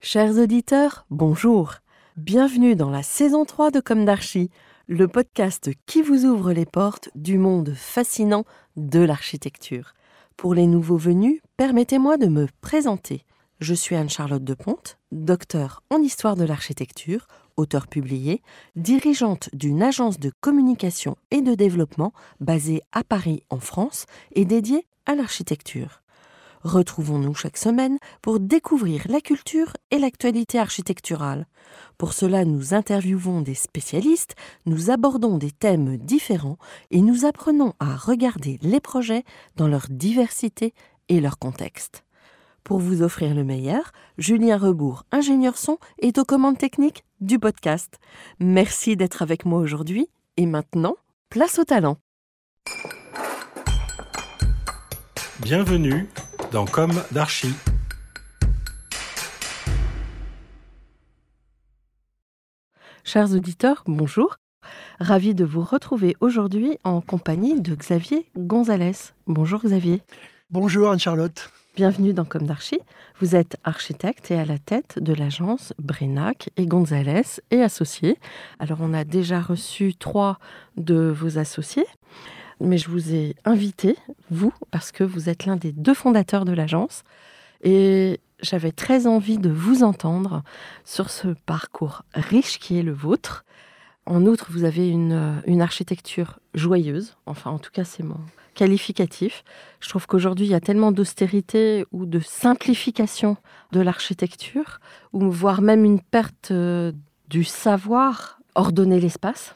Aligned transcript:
Chers 0.00 0.38
auditeurs, 0.38 1.06
bonjour. 1.10 1.74
Bienvenue 2.16 2.76
dans 2.76 2.88
la 2.88 3.02
saison 3.02 3.44
3 3.44 3.72
de 3.72 3.80
Comme 3.80 4.04
d'Archie, 4.04 4.48
le 4.86 5.08
podcast 5.08 5.70
qui 5.86 6.02
vous 6.02 6.24
ouvre 6.24 6.52
les 6.52 6.66
portes 6.66 7.10
du 7.16 7.36
monde 7.36 7.74
fascinant 7.74 8.44
de 8.76 9.00
l'architecture. 9.00 9.94
Pour 10.36 10.54
les 10.54 10.68
nouveaux 10.68 10.96
venus, 10.96 11.40
permettez-moi 11.56 12.16
de 12.16 12.26
me 12.26 12.46
présenter. 12.60 13.24
Je 13.58 13.74
suis 13.74 13.96
Anne-Charlotte 13.96 14.44
de 14.44 14.54
Ponte, 14.54 14.98
docteur 15.10 15.82
en 15.90 15.98
histoire 15.98 16.36
de 16.36 16.44
l'architecture, 16.44 17.26
auteur 17.56 17.88
publié, 17.88 18.40
dirigeante 18.76 19.50
d'une 19.52 19.82
agence 19.82 20.20
de 20.20 20.30
communication 20.40 21.16
et 21.32 21.42
de 21.42 21.56
développement 21.56 22.12
basée 22.38 22.82
à 22.92 23.02
Paris 23.02 23.42
en 23.50 23.58
France 23.58 24.06
et 24.30 24.44
dédiée 24.44 24.86
à 25.06 25.16
l'architecture. 25.16 26.02
Retrouvons-nous 26.62 27.34
chaque 27.34 27.56
semaine 27.56 27.98
pour 28.22 28.40
découvrir 28.40 29.02
la 29.08 29.20
culture 29.20 29.72
et 29.90 29.98
l'actualité 29.98 30.58
architecturale. 30.58 31.46
Pour 31.98 32.12
cela, 32.12 32.44
nous 32.44 32.74
interviewons 32.74 33.40
des 33.40 33.54
spécialistes, 33.54 34.34
nous 34.66 34.90
abordons 34.90 35.38
des 35.38 35.50
thèmes 35.50 35.96
différents 35.96 36.58
et 36.90 37.00
nous 37.00 37.24
apprenons 37.24 37.74
à 37.80 37.96
regarder 37.96 38.58
les 38.62 38.80
projets 38.80 39.24
dans 39.56 39.68
leur 39.68 39.86
diversité 39.90 40.74
et 41.08 41.20
leur 41.20 41.38
contexte. 41.38 42.04
Pour 42.64 42.80
vous 42.80 43.02
offrir 43.02 43.34
le 43.34 43.44
meilleur, 43.44 43.92
Julien 44.18 44.58
Rebourg, 44.58 45.04
ingénieur 45.10 45.56
son, 45.56 45.78
est 46.00 46.18
aux 46.18 46.24
commandes 46.24 46.58
techniques 46.58 47.04
du 47.20 47.38
podcast. 47.38 47.98
Merci 48.40 48.96
d'être 48.96 49.22
avec 49.22 49.46
moi 49.46 49.60
aujourd'hui 49.60 50.08
et 50.36 50.46
maintenant, 50.46 50.96
place 51.30 51.58
au 51.58 51.64
talent. 51.64 51.96
Bienvenue 55.40 56.06
dans 56.52 56.64
Comme 56.64 57.02
d'Archie. 57.12 57.54
Chers 63.04 63.32
auditeurs, 63.32 63.82
bonjour. 63.86 64.36
Ravi 65.00 65.34
de 65.34 65.44
vous 65.44 65.62
retrouver 65.62 66.16
aujourd'hui 66.20 66.78
en 66.84 67.00
compagnie 67.00 67.60
de 67.60 67.74
Xavier 67.74 68.26
Gonzalez. 68.36 69.12
Bonjour 69.26 69.60
Xavier. 69.62 70.02
Bonjour 70.50 70.90
Anne-Charlotte. 70.90 71.50
Bienvenue 71.76 72.12
dans 72.12 72.24
Comme 72.24 72.46
d'Archie. 72.46 72.80
Vous 73.20 73.36
êtes 73.36 73.56
architecte 73.64 74.30
et 74.30 74.38
à 74.38 74.44
la 74.44 74.58
tête 74.58 74.98
de 74.98 75.14
l'agence 75.14 75.72
Brenac 75.78 76.50
et 76.56 76.66
Gonzalez 76.66 77.40
et 77.50 77.62
associés. 77.62 78.18
Alors 78.58 78.78
on 78.80 78.94
a 78.94 79.04
déjà 79.04 79.40
reçu 79.40 79.94
trois 79.94 80.38
de 80.76 81.14
vos 81.14 81.38
associés, 81.38 81.86
mais 82.60 82.78
je 82.78 82.88
vous 82.88 83.14
ai 83.14 83.36
invité, 83.44 83.96
vous, 84.30 84.52
parce 84.70 84.92
que 84.92 85.04
vous 85.04 85.28
êtes 85.28 85.46
l'un 85.46 85.56
des 85.56 85.72
deux 85.72 85.94
fondateurs 85.94 86.44
de 86.44 86.52
l'agence. 86.52 87.02
Et 87.62 88.20
j'avais 88.40 88.72
très 88.72 89.06
envie 89.06 89.38
de 89.38 89.50
vous 89.50 89.82
entendre 89.82 90.42
sur 90.84 91.10
ce 91.10 91.28
parcours 91.46 92.02
riche 92.14 92.58
qui 92.58 92.78
est 92.78 92.82
le 92.82 92.92
vôtre. 92.92 93.44
En 94.06 94.24
outre, 94.26 94.48
vous 94.50 94.64
avez 94.64 94.88
une, 94.88 95.60
architecture 95.60 96.38
joyeuse, 96.54 97.16
enfin 97.26 97.50
en 97.50 97.58
tout 97.58 97.70
cas 97.72 97.84
c'est 97.84 98.02
mon, 98.02 98.16
qualificatif. 98.58 99.44
Je 99.80 99.88
trouve 99.88 100.06
qu'aujourd'hui, 100.08 100.46
il 100.46 100.50
y 100.50 100.54
a 100.54 100.60
tellement 100.60 100.90
d'austérité 100.90 101.84
ou 101.92 102.06
de 102.06 102.18
simplification 102.18 103.36
de 103.70 103.80
l'architecture, 103.80 104.80
ou 105.12 105.30
voire 105.30 105.62
même 105.62 105.84
une 105.84 106.00
perte 106.00 106.50
euh, 106.50 106.90
du 107.28 107.44
savoir 107.44 108.40
ordonner 108.56 108.98
l'espace, 108.98 109.54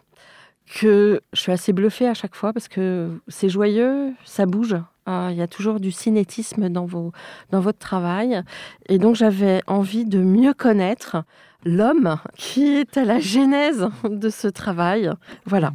que 0.66 1.20
je 1.32 1.40
suis 1.40 1.52
assez 1.52 1.72
bluffée 1.72 2.08
à 2.08 2.14
chaque 2.14 2.34
fois 2.34 2.52
parce 2.52 2.68
que 2.68 3.20
c'est 3.28 3.48
joyeux, 3.48 4.12
ça 4.24 4.46
bouge. 4.46 4.76
Euh, 5.08 5.28
il 5.32 5.36
y 5.36 5.42
a 5.42 5.48
toujours 5.48 5.80
du 5.80 5.90
cinétisme 5.90 6.68
dans, 6.68 6.86
vos, 6.86 7.12
dans 7.50 7.60
votre 7.60 7.78
travail. 7.78 8.42
Et 8.88 8.98
donc, 8.98 9.16
j'avais 9.16 9.62
envie 9.66 10.04
de 10.04 10.20
mieux 10.20 10.54
connaître 10.54 11.24
l'homme 11.64 12.16
qui 12.36 12.76
est 12.76 12.96
à 12.96 13.04
la 13.04 13.18
genèse 13.18 13.88
de 14.04 14.28
ce 14.28 14.48
travail. 14.48 15.10
Voilà. 15.44 15.72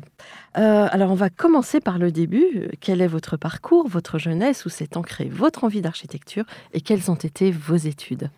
Euh, 0.58 0.88
alors 0.92 1.12
on 1.12 1.16
va 1.16 1.30
commencer 1.30 1.80
par 1.80 1.98
le 1.98 2.12
début. 2.12 2.70
Quel 2.82 3.02
est 3.02 3.08
votre 3.08 3.38
parcours, 3.38 3.88
votre 3.88 4.18
jeunesse, 4.18 4.66
où 4.66 4.70
s'est 4.70 4.98
ancrée 4.98 5.30
votre 5.30 5.64
envie 5.64 5.82
d'architecture 5.82 6.46
et 6.74 6.82
quelles 6.82 7.12
ont 7.12 7.16
été 7.16 7.52
vos 7.52 7.76
études? 7.76 8.30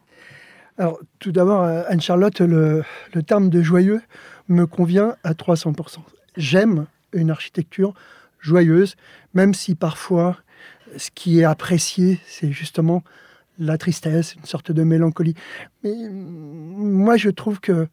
Alors 0.78 1.00
tout 1.20 1.32
d'abord, 1.32 1.64
euh, 1.64 1.84
Anne-Charlotte, 1.88 2.40
le 2.42 2.84
terme 3.26 3.50
de 3.50 3.62
joyeux 3.62 4.02
me 4.48 4.66
convient 4.66 5.16
à 5.24 5.34
300%. 5.34 6.00
J'aime 6.38 6.86
une 7.14 7.32
architecture 7.32 7.94
joyeuse, 8.40 8.96
même 9.34 9.54
si 9.54 9.76
parfois 9.76 10.38
ce 10.98 11.10
qui 11.14 11.40
est 11.40 11.44
apprécié, 11.44 12.20
c'est 12.26 12.52
justement 12.52 13.04
la 13.60 13.78
tristesse, 13.78 14.36
une 14.36 14.46
sorte 14.46 14.72
de 14.72 14.84
mélancolie. 14.84 15.36
Mais 15.84 15.94
moi, 16.10 17.18
je 17.18 17.30
trouve 17.30 17.60
que 17.60 17.88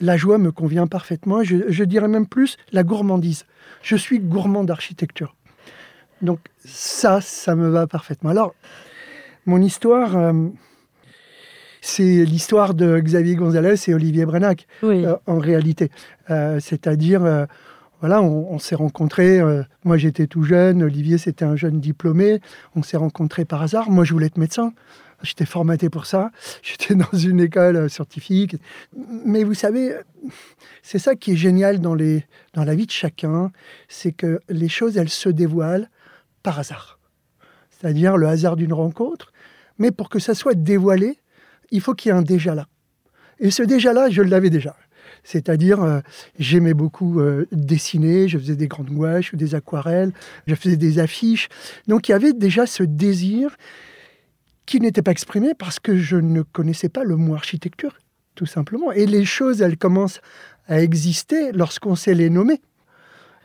la 0.00 0.16
joie 0.16 0.38
me 0.38 0.50
convient 0.50 0.86
parfaitement. 0.86 1.44
Je, 1.44 1.84
dirais 1.84 2.08
même 2.08 2.26
plus 2.26 2.56
la 2.72 2.82
gourmandise. 2.82 3.44
Je 3.82 3.96
suis 3.96 4.18
gourmand 4.18 4.64
d'architecture. 4.64 5.36
Donc 6.22 6.40
ça, 6.64 7.20
ça 7.20 7.54
me 7.54 7.68
va 7.68 7.86
parfaitement. 7.86 8.30
Alors, 8.30 8.54
mon 9.46 9.60
histoire, 9.60 10.16
euh, 10.16 10.48
c'est 11.86 12.24
l'histoire 12.24 12.72
de 12.72 12.98
Xavier 12.98 13.36
Gonzalez 13.36 13.74
et 13.88 13.94
Olivier 13.94 14.24
Brenac, 14.24 14.66
euh, 14.82 15.16
en 15.26 15.38
réalité. 15.38 15.90
Euh, 16.30 16.58
c'est-à-dire, 16.58 17.46
voilà, 18.00 18.22
on, 18.22 18.58
s'est 18.58 18.74
rencontrés. 18.74 19.40
moi, 19.84 19.96
j'étais 19.98 20.26
tout 20.26 20.44
jeune. 20.44 20.82
Olivier, 20.82 21.18
c'était 21.18 21.44
un 21.44 21.56
jeune 21.56 21.80
diplômé. 21.80 22.40
On 22.74 22.82
s'est 22.82 22.96
rencontrés 22.96 23.44
par 23.44 23.62
hasard. 23.62 23.90
Moi, 23.90 24.04
je 24.04 24.12
voulais 24.12 24.26
être 24.26 24.38
médecin. 24.38 24.72
J'étais 25.22 25.44
formaté 25.44 25.90
pour 25.90 26.06
ça. 26.06 26.30
J'étais 26.62 26.94
dans 26.94 27.16
une 27.16 27.40
école 27.40 27.76
euh, 27.76 27.88
scientifique. 27.88 28.56
Mais 29.24 29.44
vous 29.44 29.54
savez, 29.54 29.94
c'est 30.82 30.98
ça 30.98 31.14
qui 31.14 31.32
est 31.32 31.36
génial 31.36 31.80
dans, 31.80 31.94
les, 31.94 32.24
dans 32.54 32.64
la 32.64 32.74
vie 32.74 32.86
de 32.86 32.90
chacun, 32.90 33.50
c'est 33.88 34.12
que 34.12 34.40
les 34.48 34.68
choses, 34.68 34.96
elles 34.96 35.10
se 35.10 35.28
dévoilent 35.28 35.88
par 36.42 36.58
hasard. 36.58 36.98
C'est-à-dire 37.70 38.16
le 38.16 38.28
hasard 38.28 38.56
d'une 38.56 38.72
rencontre. 38.72 39.32
Mais 39.78 39.90
pour 39.90 40.08
que 40.08 40.18
ça 40.18 40.34
soit 40.34 40.54
dévoilé, 40.54 41.18
il 41.74 41.80
faut 41.80 41.92
qu'il 41.94 42.10
y 42.10 42.14
ait 42.14 42.16
un 42.16 42.22
déjà 42.22 42.54
là. 42.54 42.68
Et 43.40 43.50
ce 43.50 43.62
déjà 43.62 43.92
là, 43.92 44.08
je 44.08 44.22
l'avais 44.22 44.48
déjà. 44.48 44.76
C'est-à-dire, 45.24 45.82
euh, 45.82 46.00
j'aimais 46.38 46.74
beaucoup 46.74 47.20
euh, 47.20 47.46
dessiner, 47.50 48.28
je 48.28 48.38
faisais 48.38 48.56
des 48.56 48.68
grandes 48.68 48.90
gouaches 48.90 49.32
ou 49.32 49.36
des 49.36 49.54
aquarelles, 49.54 50.12
je 50.46 50.54
faisais 50.54 50.76
des 50.76 50.98
affiches. 51.00 51.48
Donc 51.88 52.08
il 52.08 52.12
y 52.12 52.14
avait 52.14 52.32
déjà 52.32 52.66
ce 52.66 52.84
désir 52.84 53.56
qui 54.66 54.80
n'était 54.80 55.02
pas 55.02 55.10
exprimé 55.10 55.52
parce 55.54 55.80
que 55.80 55.96
je 55.96 56.16
ne 56.16 56.42
connaissais 56.42 56.88
pas 56.88 57.02
le 57.04 57.16
mot 57.16 57.34
architecture, 57.34 57.98
tout 58.34 58.46
simplement. 58.46 58.92
Et 58.92 59.06
les 59.06 59.24
choses, 59.24 59.62
elles 59.62 59.76
commencent 59.76 60.20
à 60.68 60.80
exister 60.80 61.52
lorsqu'on 61.52 61.96
sait 61.96 62.14
les 62.14 62.30
nommer. 62.30 62.60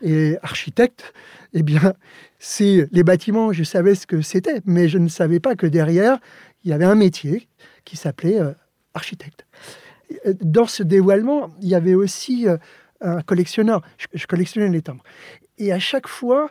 Et 0.02 0.36
architecte, 0.42 1.12
eh 1.52 1.62
bien, 1.62 1.94
c'est 2.38 2.88
les 2.92 3.02
bâtiments, 3.02 3.52
je 3.52 3.64
savais 3.64 3.94
ce 3.94 4.06
que 4.06 4.22
c'était, 4.22 4.62
mais 4.64 4.88
je 4.88 4.98
ne 4.98 5.08
savais 5.08 5.40
pas 5.40 5.56
que 5.56 5.66
derrière, 5.66 6.20
il 6.64 6.70
y 6.70 6.72
avait 6.72 6.86
un 6.86 6.94
métier 6.94 7.48
qui 7.84 7.96
s'appelait 7.96 8.40
euh, 8.40 8.52
architecte. 8.94 9.46
Dans 10.40 10.66
ce 10.66 10.82
dévoilement, 10.82 11.50
il 11.60 11.68
y 11.68 11.74
avait 11.74 11.94
aussi 11.94 12.48
euh, 12.48 12.56
un 13.00 13.22
collectionneur. 13.22 13.82
Je, 14.12 14.26
collectionnais 14.26 14.68
les 14.68 14.82
timbres. 14.82 15.04
Et 15.58 15.72
à 15.72 15.78
chaque 15.78 16.08
fois, 16.08 16.50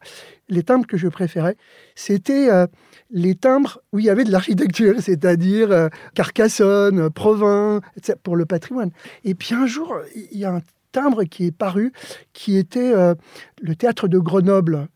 les 0.50 0.64
timbres 0.64 0.86
que 0.86 0.98
je 0.98 1.08
préférais, 1.08 1.58
c'était 1.96 2.50
euh, 2.50 2.68
les 3.10 3.36
timbres 3.36 3.80
où 3.92 4.00
il 4.00 4.06
y 4.06 4.10
avait 4.10 4.24
de 4.24 4.31
l'architecture, 4.31 4.96
c'est-à-dire 5.00 5.72
euh, 5.72 5.90
Carcassonne, 6.14 7.10
Provins, 7.10 7.81
pour 8.24 8.36
le 8.36 8.46
patrimoine. 8.46 8.92
Et 9.24 9.36
puis 9.36 9.56
un 9.56 9.66
jour, 9.66 9.96
il 10.31 10.38
y 10.38 10.46
a 10.46 10.52
un 10.52 10.62
timbre 10.92 11.24
qui 11.24 11.48
est 11.48 11.52
paru, 11.52 11.92
qui 12.34 12.58
était 12.58 12.94
euh, 12.94 13.16
le 13.62 13.76
théâtre 13.76 14.08
de 14.08 14.20
Grenoble. 14.20 14.88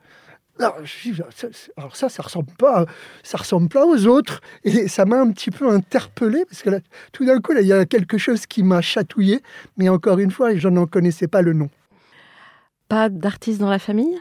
Alors, 0.59 1.95
ça, 1.95 2.09
ça 2.09 2.21
ressemble 2.23 2.51
pas, 2.57 2.85
ça 3.23 3.37
ressemble 3.39 3.69
pas 3.69 3.85
aux 3.85 4.05
autres, 4.05 4.39
et 4.63 4.87
ça 4.87 5.03
m'a 5.05 5.19
un 5.19 5.31
petit 5.31 5.49
peu 5.51 5.67
interpellé 5.69 6.45
parce 6.45 6.61
que 6.61 6.69
là, 6.69 6.79
tout 7.11 7.25
d'un 7.25 7.39
coup, 7.41 7.53
là, 7.53 7.61
il 7.61 7.67
y 7.67 7.73
a 7.73 7.85
quelque 7.85 8.17
chose 8.19 8.45
qui 8.45 8.61
m'a 8.63 8.81
chatouillé, 8.81 9.41
mais 9.77 9.89
encore 9.89 10.19
une 10.19 10.29
fois, 10.31 10.55
je 10.55 10.67
n'en 10.69 10.85
connaissais 10.85 11.27
pas 11.27 11.41
le 11.41 11.53
nom. 11.53 11.69
Pas 12.87 13.09
d'artiste 13.09 13.59
dans 13.59 13.69
la 13.69 13.79
famille? 13.79 14.19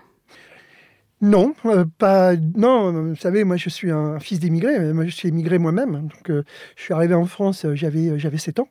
Non, 1.21 1.55
euh, 1.67 1.85
pas. 1.99 2.35
Non, 2.57 2.91
vous 3.11 3.17
savez, 3.17 3.45
moi 3.45 3.57
je 3.57 3.69
suis 3.69 3.91
un 3.93 4.19
fils 4.19 4.41
d'immigré. 4.41 4.93
Moi 4.93 5.05
je 5.05 5.11
suis 5.11 5.29
immigré 5.29 5.59
moi-même. 5.59 6.09
Donc 6.09 6.31
euh, 6.31 6.43
je 6.77 6.83
suis 6.83 6.95
arrivé 6.95 7.15
en 7.15 7.27
France, 7.27 7.65
euh, 7.65 7.77
j'avais 7.77 8.19
j'avais 8.19 8.39
7 8.39 8.59
ans. 8.59 8.69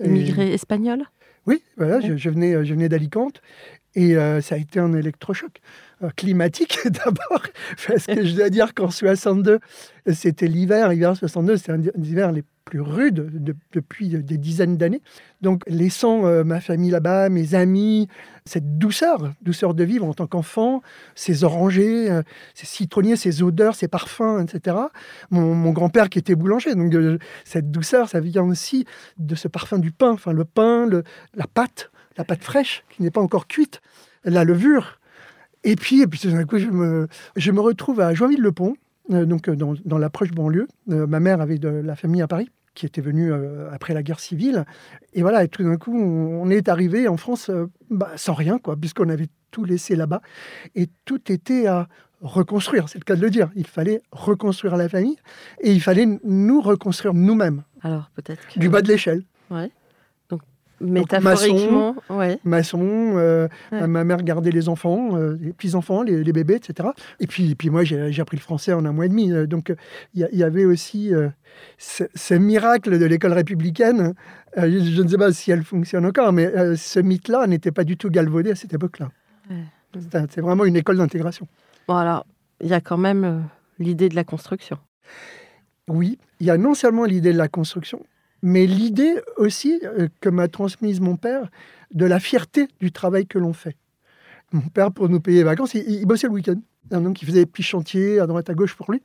Et- 0.00 0.06
Immigré 0.06 0.52
espagnol? 0.52 1.04
Oui, 1.46 1.62
voilà, 1.76 1.98
Ouais. 1.98 2.02
je, 2.08 2.16
je 2.16 2.30
venais, 2.30 2.64
je 2.64 2.72
venais 2.74 2.88
d'Alicante 2.88 3.42
et 3.94 4.16
euh, 4.16 4.40
ça 4.40 4.54
a 4.56 4.58
été 4.58 4.80
un 4.80 4.92
électrochoc 4.94 5.60
Euh, 5.60 5.60
climatique 6.16 6.78
d'abord, 6.84 7.42
parce 7.86 8.06
que 8.06 8.24
je 8.24 8.34
dois 8.34 8.50
dire 8.50 8.74
qu'en 8.74 8.90
62, 8.90 9.60
c'était 10.12 10.48
l'hiver, 10.48 10.88
l'hiver 10.88 11.16
62, 11.16 11.56
c'était 11.56 11.72
un 11.72 11.78
des 11.78 11.90
hivers 11.96 12.32
les 12.32 12.44
plus 12.64 12.80
rudes 12.80 13.44
de- 13.44 13.56
depuis 13.72 14.08
des 14.08 14.38
dizaines 14.38 14.76
d'années. 14.76 15.02
Donc, 15.42 15.62
laissant 15.66 16.26
euh, 16.26 16.44
ma 16.44 16.60
famille 16.60 16.90
là-bas, 16.90 17.28
mes 17.28 17.54
amis, 17.54 18.08
cette 18.46 18.78
douceur, 18.78 19.32
douceur 19.42 19.74
de 19.74 19.84
vivre 19.84 20.06
en 20.06 20.14
tant 20.14 20.26
qu'enfant, 20.26 20.82
ces 21.14 21.44
orangers, 21.44 22.10
euh, 22.10 22.22
ces 22.54 22.66
citronniers, 22.66 23.16
ces 23.16 23.42
odeurs, 23.42 23.74
ces 23.74 23.88
parfums, 23.88 24.40
etc. 24.42 24.76
Mon, 25.30 25.72
grand-père 25.72 26.08
qui 26.08 26.18
était 26.18 26.34
boulanger, 26.34 26.74
donc 26.74 26.94
euh, 26.94 27.18
cette 27.44 27.70
douceur, 27.70 28.08
ça 28.08 28.20
vient 28.20 28.44
aussi 28.44 28.86
de 29.18 29.34
ce 29.34 29.48
parfum 29.48 29.78
du 29.78 29.92
pain, 29.92 30.12
enfin 30.12 30.32
le 30.32 30.44
pain, 30.44 30.88
la 31.34 31.46
pâte, 31.46 31.90
la 32.16 32.24
pâte 32.24 32.42
fraîche 32.42 32.84
qui 32.90 33.02
n'est 33.02 33.10
pas 33.10 33.20
encore 33.20 33.46
cuite, 33.46 33.80
la 34.24 34.44
levure. 34.44 34.98
Et 35.64 35.76
puis, 35.76 36.02
et 36.02 36.06
puis 36.06 36.20
tout 36.20 36.30
d'un 36.30 36.44
coup, 36.44 36.58
je 36.58 36.68
me, 36.68 37.08
je 37.36 37.50
me 37.50 37.60
retrouve 37.60 38.00
à 38.00 38.14
Joinville-le-Pont, 38.14 38.76
euh, 39.12 39.24
donc 39.24 39.48
euh, 39.48 39.56
dans, 39.56 39.74
dans 39.84 39.98
la 39.98 40.10
proche 40.10 40.30
banlieue. 40.30 40.68
Euh, 40.90 41.06
ma 41.06 41.20
mère 41.20 41.40
avait 41.40 41.58
de 41.58 41.68
la 41.68 41.96
famille 41.96 42.22
à 42.22 42.28
Paris 42.28 42.50
qui 42.74 42.86
était 42.86 43.00
venue 43.00 43.32
euh, 43.32 43.70
après 43.72 43.94
la 43.94 44.02
guerre 44.02 44.20
civile. 44.20 44.64
Et 45.12 45.22
voilà, 45.22 45.44
et 45.44 45.48
tout 45.48 45.62
d'un 45.62 45.76
coup, 45.76 45.96
on, 45.96 46.42
on 46.42 46.50
est 46.50 46.68
arrivé 46.68 47.08
en 47.08 47.16
France 47.16 47.48
euh, 47.48 47.66
bah, 47.90 48.10
sans 48.16 48.34
rien, 48.34 48.58
quoi, 48.58 48.76
puisqu'on 48.76 49.08
avait 49.08 49.28
tout 49.50 49.64
laissé 49.64 49.94
là-bas. 49.94 50.20
Et 50.74 50.88
tout 51.04 51.30
était 51.30 51.66
à 51.66 51.88
reconstruire, 52.20 52.88
c'est 52.88 52.98
le 52.98 53.04
cas 53.04 53.16
de 53.16 53.20
le 53.20 53.30
dire. 53.30 53.50
Il 53.54 53.66
fallait 53.66 54.02
reconstruire 54.10 54.76
la 54.76 54.88
famille 54.88 55.16
et 55.60 55.72
il 55.72 55.80
fallait 55.80 56.08
nous 56.24 56.60
reconstruire 56.60 57.14
nous-mêmes, 57.14 57.62
Alors 57.82 58.10
peut-être 58.14 58.40
que... 58.48 58.58
du 58.58 58.68
bas 58.68 58.82
de 58.82 58.88
l'échelle. 58.88 59.22
Métaphoriquement, 60.80 61.96
ouais. 62.10 62.38
maçon, 62.44 62.80
euh, 63.16 63.48
Ouais. 63.72 63.86
ma 63.86 64.04
mère 64.04 64.22
gardait 64.22 64.50
les 64.50 64.68
enfants, 64.68 65.16
euh, 65.16 65.36
les 65.40 65.52
petits-enfants, 65.52 66.02
les, 66.02 66.22
les 66.24 66.32
bébés, 66.32 66.56
etc. 66.56 66.88
Et 67.20 67.26
puis, 67.26 67.52
et 67.52 67.54
puis 67.54 67.70
moi, 67.70 67.84
j'ai 67.84 68.20
appris 68.20 68.36
le 68.36 68.42
français 68.42 68.72
en 68.72 68.84
un 68.84 68.92
mois 68.92 69.06
et 69.06 69.08
demi. 69.08 69.32
euh, 69.32 69.46
Donc, 69.46 69.72
il 70.14 70.28
y, 70.32 70.42
avait 70.42 70.64
aussi 70.64 71.14
euh, 71.14 71.28
ce, 71.78 72.04
ce 72.14 72.34
miracle 72.34 72.98
de 72.98 73.04
l'école 73.04 73.32
républicaine. 73.32 74.14
Je, 74.56 75.02
ne 75.02 75.08
sais 75.08 75.18
pas 75.18 75.32
si 75.32 75.50
elle 75.50 75.64
fonctionne 75.64 76.06
encore, 76.06 76.32
mais 76.32 76.76
ce 76.76 77.00
mythe-là 77.00 77.46
n'était 77.46 77.72
pas 77.72 77.84
du 77.84 77.96
tout 77.96 78.10
galvaudé 78.10 78.50
à 78.52 78.54
cette 78.54 78.72
époque-là. 78.74 79.10
Ouais. 79.50 79.56
C'est 80.30 80.40
vraiment 80.40 80.64
une 80.64 80.76
école 80.76 80.96
d'intégration. 80.98 81.46
Bon 81.88 81.96
alors, 81.96 82.26
il 82.60 82.68
y 82.68 82.74
a 82.74 82.80
quand 82.80 82.98
même 82.98 83.44
l'idée 83.78 84.08
de 84.08 84.14
la 84.16 84.24
construction. 84.24 84.78
Oui, 85.88 86.18
il 86.40 86.46
y 86.46 86.50
a 86.50 86.56
non 86.56 86.74
seulement 86.74 87.04
l'idée 87.04 87.32
de 87.32 87.38
la 87.38 87.48
construction, 87.48 88.00
mais 88.46 88.66
l'idée 88.66 89.22
aussi 89.38 89.80
euh, 89.84 90.08
que 90.20 90.28
m'a 90.28 90.48
transmise 90.48 91.00
mon 91.00 91.16
père 91.16 91.48
de 91.92 92.04
la 92.04 92.20
fierté 92.20 92.68
du 92.78 92.92
travail 92.92 93.26
que 93.26 93.38
l'on 93.38 93.54
fait. 93.54 93.74
Mon 94.52 94.68
père, 94.68 94.92
pour 94.92 95.08
nous 95.08 95.18
payer 95.18 95.38
les 95.38 95.44
vacances, 95.44 95.72
il, 95.72 95.90
il 95.90 96.04
bossait 96.04 96.26
le 96.26 96.34
week-end. 96.34 96.60
Donc, 96.90 97.22
il 97.22 97.26
faisait 97.26 97.40
des 97.40 97.46
petits 97.46 97.62
chantiers 97.62 98.20
à 98.20 98.26
droite 98.26 98.50
à 98.50 98.54
gauche 98.54 98.74
pour 98.74 98.92
lui. 98.92 99.00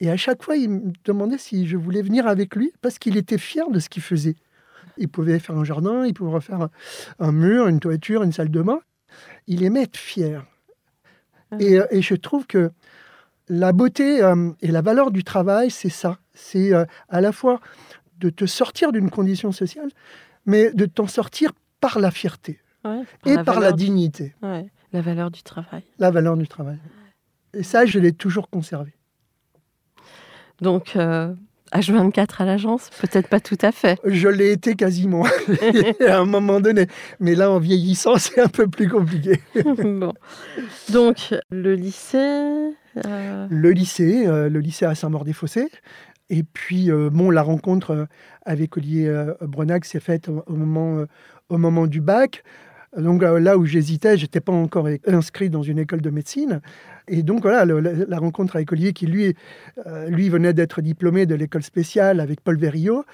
Et 0.00 0.10
à 0.10 0.16
chaque 0.16 0.42
fois, 0.42 0.56
il 0.56 0.68
me 0.68 0.92
demandait 1.04 1.38
si 1.38 1.68
je 1.68 1.76
voulais 1.76 2.02
venir 2.02 2.26
avec 2.26 2.56
lui 2.56 2.72
parce 2.82 2.98
qu'il 2.98 3.16
était 3.16 3.38
fier 3.38 3.70
de 3.70 3.78
ce 3.78 3.88
qu'il 3.88 4.02
faisait. 4.02 4.34
Il 4.96 5.08
pouvait 5.08 5.38
faire 5.38 5.56
un 5.56 5.64
jardin, 5.64 6.04
il 6.04 6.12
pouvait 6.12 6.32
refaire 6.32 6.68
un, 7.20 7.32
mur, 7.32 7.68
une 7.68 7.78
toiture, 7.78 8.24
une 8.24 8.32
salle 8.32 8.50
de 8.50 8.62
bain. 8.62 8.80
Il 9.46 9.62
aimait 9.62 9.82
être 9.82 9.96
fier. 9.96 10.44
Et, 11.60 11.78
euh, 11.78 11.86
et 11.92 12.02
je 12.02 12.16
trouve 12.16 12.48
que 12.48 12.72
la 13.48 13.72
beauté 13.72 14.22
euh, 14.22 14.50
et 14.60 14.68
la 14.68 14.82
valeur 14.82 15.10
du 15.10 15.24
travail, 15.24 15.70
c'est 15.70 15.88
ça. 15.88 16.18
C'est 16.34 16.72
euh, 16.74 16.84
à 17.08 17.20
la 17.20 17.32
fois 17.32 17.60
de 18.18 18.30
te 18.30 18.46
sortir 18.46 18.92
d'une 18.92 19.10
condition 19.10 19.52
sociale, 19.52 19.88
mais 20.46 20.70
de 20.72 20.86
t'en 20.86 21.06
sortir 21.06 21.52
par 21.80 21.98
la 21.98 22.10
fierté 22.10 22.60
Ouais, 22.84 23.02
et 23.26 23.36
par 23.42 23.58
la 23.60 23.72
du- 23.72 23.84
dignité, 23.86 24.34
ouais, 24.42 24.66
la 24.92 25.00
valeur 25.02 25.30
du 25.32 25.42
travail. 25.42 25.82
la 25.98 26.10
valeur 26.12 26.36
du 26.36 26.46
travail. 26.46 26.78
Et 27.52 27.62
ça, 27.64 27.84
je 27.86 27.98
l'ai 27.98 28.12
toujours 28.12 28.48
conservé. 28.48 28.92
Donc, 30.60 30.94
euh, 30.96 31.34
H24 31.72 32.40
à 32.42 32.44
l'agence, 32.44 32.90
peut-être 33.00 33.28
pas 33.28 33.40
tout 33.40 33.58
à 33.60 33.72
fait. 33.72 33.98
Je 34.04 34.28
l'ai 34.28 34.52
été 34.52 34.74
quasiment 34.74 35.24
à 36.06 36.16
un 36.18 36.24
moment 36.24 36.60
donné. 36.60 36.86
Mais 37.20 37.34
là, 37.34 37.50
en 37.50 37.58
vieillissant, 37.58 38.16
c'est 38.18 38.40
un 38.40 38.48
peu 38.48 38.68
plus 38.68 38.88
compliqué. 38.88 39.40
bon. 39.54 40.12
Donc, 40.90 41.34
le 41.50 41.74
lycée. 41.74 42.16
euh, 43.04 43.46
Le 43.50 43.70
lycée, 43.72 44.26
euh, 44.26 44.48
le 44.48 44.60
lycée 44.60 44.86
à 44.86 44.94
Saint-Maur-des-Fossés. 44.94 45.68
Et 46.30 46.42
puis, 46.42 46.90
euh, 46.90 47.10
bon, 47.10 47.30
la 47.30 47.42
rencontre 47.42 47.90
euh, 47.90 48.04
avec 48.44 48.76
Olivier 48.76 49.08
euh, 49.08 49.34
Brenac 49.42 49.84
s'est 49.84 50.00
faite 50.00 50.28
au, 50.28 50.56
moment, 51.56 51.86
du 51.86 52.00
bac. 52.00 52.42
Donc 52.96 53.22
là 53.22 53.58
où 53.58 53.66
j'hésitais, 53.66 54.16
j'étais 54.16 54.40
pas 54.40 54.52
encore 54.52 54.88
inscrit 55.06 55.50
dans 55.50 55.62
une 55.62 55.78
école 55.78 56.00
de 56.00 56.08
médecine. 56.08 56.62
Et 57.08 57.22
donc 57.22 57.42
voilà, 57.42 57.66
la, 57.66 58.18
rencontre 58.18 58.56
avec 58.56 58.72
Olivier, 58.72 58.94
qui 58.94 59.06
lui, 59.06 59.34
venait 60.30 60.54
d'être 60.54 60.80
diplômé 60.80 61.26
de 61.26 61.34
l'école 61.34 61.62
spéciale 61.62 62.20
avec 62.20 62.40
Paul 62.40 62.56
Verriot. 62.56 63.04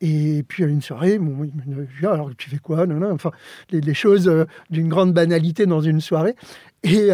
Et 0.00 0.44
puis 0.46 0.62
une 0.62 0.82
soirée, 0.82 1.18
bon, 1.18 1.42
il 1.42 1.74
me 1.74 1.84
dit, 1.84 2.06
alors 2.06 2.30
tu 2.38 2.48
fais 2.48 2.58
quoi? 2.58 2.86
Non, 2.86 3.00
non, 3.00 3.10
Enfin, 3.10 3.32
les, 3.70 3.94
choses 3.94 4.30
d'une 4.70 4.88
grande 4.88 5.12
banalité 5.12 5.66
dans 5.66 5.80
une 5.80 6.00
soirée. 6.00 6.36
Et 6.84 7.10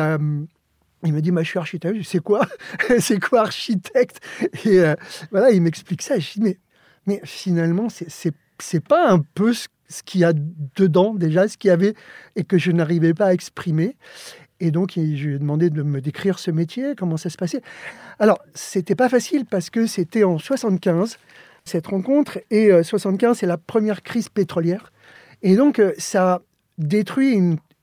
il 1.04 1.12
me 1.12 1.20
dit, 1.22 1.30
bah, 1.30 1.42
je 1.42 1.48
suis 1.48 1.58
architecte. 1.58 1.96
C'est 2.04 2.20
quoi 2.22 2.46
C'est 2.98 3.18
quoi 3.20 3.40
architecte 3.40 4.20
Et 4.64 4.80
euh, 4.80 4.94
voilà, 5.30 5.50
il 5.50 5.62
m'explique 5.62 6.02
ça. 6.02 6.18
Je 6.18 6.32
dis, 6.34 6.40
mais, 6.40 6.58
mais 7.06 7.20
finalement, 7.24 7.88
c'est- 7.88 8.80
pas 8.86 9.08
un 9.10 9.20
peu 9.34 9.54
ce, 9.54 9.68
ce 9.88 10.02
qu'il 10.02 10.20
y 10.20 10.24
a 10.24 10.32
dedans 10.34 11.14
déjà, 11.14 11.48
ce 11.48 11.56
qu'il 11.56 11.68
y 11.68 11.72
avait 11.72 11.94
et 12.36 12.44
que 12.44 12.58
je 12.58 12.70
n'arrivais 12.70 13.14
pas 13.14 13.26
à 13.26 13.32
exprimer. 13.32 13.96
Et 14.60 14.70
donc, 14.70 14.92
je 14.96 15.00
lui 15.00 15.34
ai 15.36 15.38
demandé 15.38 15.70
de 15.70 15.82
me 15.82 16.02
décrire 16.02 16.38
ce 16.38 16.50
métier, 16.50 16.94
comment 16.94 17.16
ça 17.16 17.30
se 17.30 17.38
passait. 17.38 17.62
Alors, 18.18 18.38
c'était 18.54 18.94
pas 18.94 19.08
facile 19.08 19.46
parce 19.46 19.70
que 19.70 19.86
c'était 19.86 20.24
en 20.24 20.38
75, 20.38 21.16
cette 21.64 21.86
rencontre. 21.86 22.38
Et 22.50 22.70
euh, 22.70 22.82
75, 22.82 23.38
c'est 23.38 23.46
la 23.46 23.56
première 23.56 24.02
crise 24.02 24.28
pétrolière. 24.28 24.92
Et 25.40 25.56
donc, 25.56 25.78
euh, 25.78 25.94
ça 25.96 26.42
détruit 26.76 27.32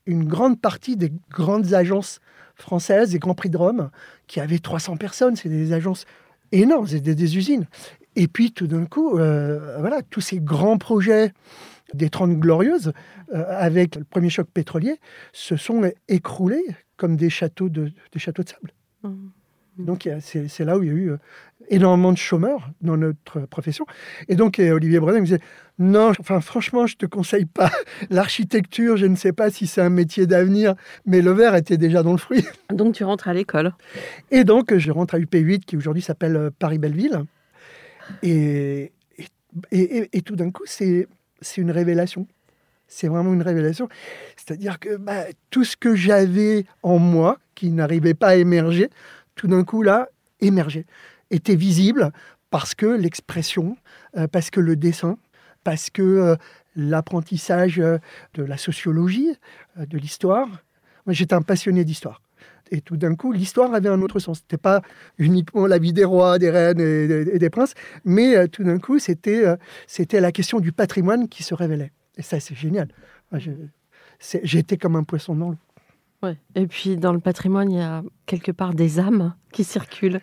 une 0.06 0.24
grande 0.24 0.60
partie 0.60 0.96
des 0.96 1.12
grandes 1.30 1.74
agences 1.74 2.20
françaises, 2.58 3.10
des 3.10 3.18
Grands 3.18 3.34
Prix 3.34 3.50
de 3.50 3.56
Rome, 3.56 3.90
qui 4.26 4.40
avaient 4.40 4.58
300 4.58 4.96
personnes. 4.96 5.36
C'est 5.36 5.48
des 5.48 5.72
agences 5.72 6.04
énormes, 6.52 6.86
c'est 6.86 7.00
des, 7.00 7.36
usines. 7.36 7.66
Et 8.16 8.28
puis, 8.28 8.52
tout 8.52 8.66
d'un 8.66 8.84
coup, 8.84 9.18
euh, 9.18 9.78
voilà, 9.78 10.02
tous 10.02 10.20
ces 10.20 10.40
grands 10.40 10.78
projets 10.78 11.32
des 11.94 12.10
30 12.10 12.38
Glorieuses, 12.38 12.92
euh, 13.34 13.44
avec 13.48 13.96
le 13.96 14.04
premier 14.04 14.30
choc 14.30 14.48
pétrolier, 14.52 14.98
se 15.32 15.56
sont 15.56 15.90
écroulés 16.08 16.64
comme 16.96 17.16
des 17.16 17.30
châteaux 17.30 17.68
de, 17.68 17.92
châteaux 18.16 18.42
de 18.42 18.48
sable. 18.48 18.72
Mhm. 19.02 19.30
Donc, 19.78 20.04
y 20.04 20.10
a- 20.10 20.20
c'est 20.20 20.64
là 20.64 20.76
où 20.76 20.82
il 20.82 20.88
y 20.88 20.92
a 20.92 20.94
eu 20.94 21.10
euh, 21.12 21.16
énormément 21.70 22.12
de 22.12 22.18
chômeurs 22.18 22.68
dans 22.80 22.96
notre 22.96 23.40
profession. 23.46 23.86
Et 24.28 24.34
donc, 24.36 24.58
Olivier 24.58 24.98
Brenet 25.00 25.20
me 25.20 25.24
disait 25.24 25.40
Non, 25.78 26.10
enfin, 26.18 26.40
franchement, 26.40 26.86
je 26.86 26.94
ne 26.94 26.98
te 26.98 27.06
conseille 27.06 27.44
pas 27.44 27.70
l'architecture. 28.10 28.96
Je 28.96 29.06
ne 29.06 29.14
sais 29.16 29.32
pas 29.32 29.50
si 29.50 29.66
c'est 29.66 29.80
un 29.80 29.90
métier 29.90 30.26
d'avenir, 30.26 30.74
mais 31.06 31.22
le 31.22 31.30
verre 31.30 31.54
était 31.54 31.76
déjà 31.76 32.02
dans 32.02 32.12
le 32.12 32.18
fruit. 32.18 32.44
Donc, 32.72 32.94
tu 32.94 33.04
rentres 33.04 33.28
à 33.28 33.34
l'école. 33.34 33.72
Et 34.30 34.44
donc, 34.44 34.76
je 34.76 34.90
rentre 34.90 35.14
à 35.14 35.18
UP8, 35.18 35.60
qui 35.60 35.76
aujourd'hui 35.76 36.02
s'appelle 36.02 36.36
euh, 36.36 36.50
Paris-Belleville. 36.58 37.22
Et, 38.22 38.92
et, 39.18 39.26
et- 39.80 40.08
et 40.12 40.22
tout 40.22 40.36
d'un 40.36 40.50
coup, 40.50 40.64
c'est 40.66 41.06
c'est 41.40 41.60
une 41.60 41.70
révélation. 41.70 42.26
C'est 42.88 43.06
vraiment 43.08 43.32
une 43.34 43.42
révélation. 43.42 43.88
C'est-à-dire 44.36 44.78
que 44.80 44.96
bah, 44.96 45.24
tout 45.50 45.62
ce 45.62 45.76
que 45.76 45.94
j'avais 45.94 46.64
en 46.82 46.98
moi, 46.98 47.38
qui 47.54 47.70
n'arrivait 47.70 48.14
pas 48.14 48.28
à 48.28 48.34
émerger, 48.36 48.88
tout 49.38 49.46
d'un 49.46 49.64
coup, 49.64 49.82
là, 49.82 50.08
émergeait, 50.40 50.84
était 51.30 51.54
visible 51.54 52.12
parce 52.50 52.74
que 52.74 52.86
l'expression, 52.86 53.76
euh, 54.16 54.26
parce 54.26 54.50
que 54.50 54.60
le 54.60 54.76
dessin, 54.76 55.16
parce 55.64 55.90
que 55.90 56.02
euh, 56.02 56.36
l'apprentissage 56.76 57.78
euh, 57.78 57.98
de 58.34 58.42
la 58.42 58.58
sociologie, 58.58 59.30
de 59.76 59.96
l'histoire. 59.96 60.48
J'étais 61.06 61.34
un 61.34 61.42
passionné 61.42 61.84
d'histoire. 61.84 62.20
Et 62.70 62.82
tout 62.82 62.98
d'un 62.98 63.14
coup, 63.14 63.32
l'histoire 63.32 63.72
avait 63.72 63.88
un 63.88 64.02
autre 64.02 64.18
sens. 64.18 64.40
C'était 64.40 64.58
pas 64.58 64.82
uniquement 65.16 65.66
la 65.66 65.78
vie 65.78 65.94
des 65.94 66.04
rois, 66.04 66.38
des 66.38 66.50
reines 66.50 66.80
et 66.80 67.38
des, 67.38 67.50
princes, 67.50 67.72
mais 68.04 68.46
tout 68.48 68.62
d'un 68.62 68.78
coup, 68.78 68.98
c'était 68.98 69.44
c'était 69.86 70.20
la 70.20 70.32
question 70.32 70.60
du 70.60 70.70
patrimoine 70.70 71.28
qui 71.28 71.42
se 71.42 71.54
révélait. 71.54 71.92
Et 72.18 72.22
ça, 72.22 72.40
c'est 72.40 72.54
génial. 72.54 72.88
J'étais 74.42 74.76
comme 74.76 74.96
un 74.96 75.04
poisson 75.04 75.34
dans 75.34 75.50
l'eau. 75.50 75.56
Ouais. 76.22 76.36
Et 76.54 76.66
puis, 76.66 76.96
dans 76.96 77.12
le 77.12 77.20
patrimoine, 77.20 77.70
il 77.70 77.78
y 77.78 77.82
a 77.82 78.02
quelque 78.26 78.52
part 78.52 78.74
des 78.74 78.98
âmes 78.98 79.34
qui 79.52 79.64
circulent. 79.64 80.20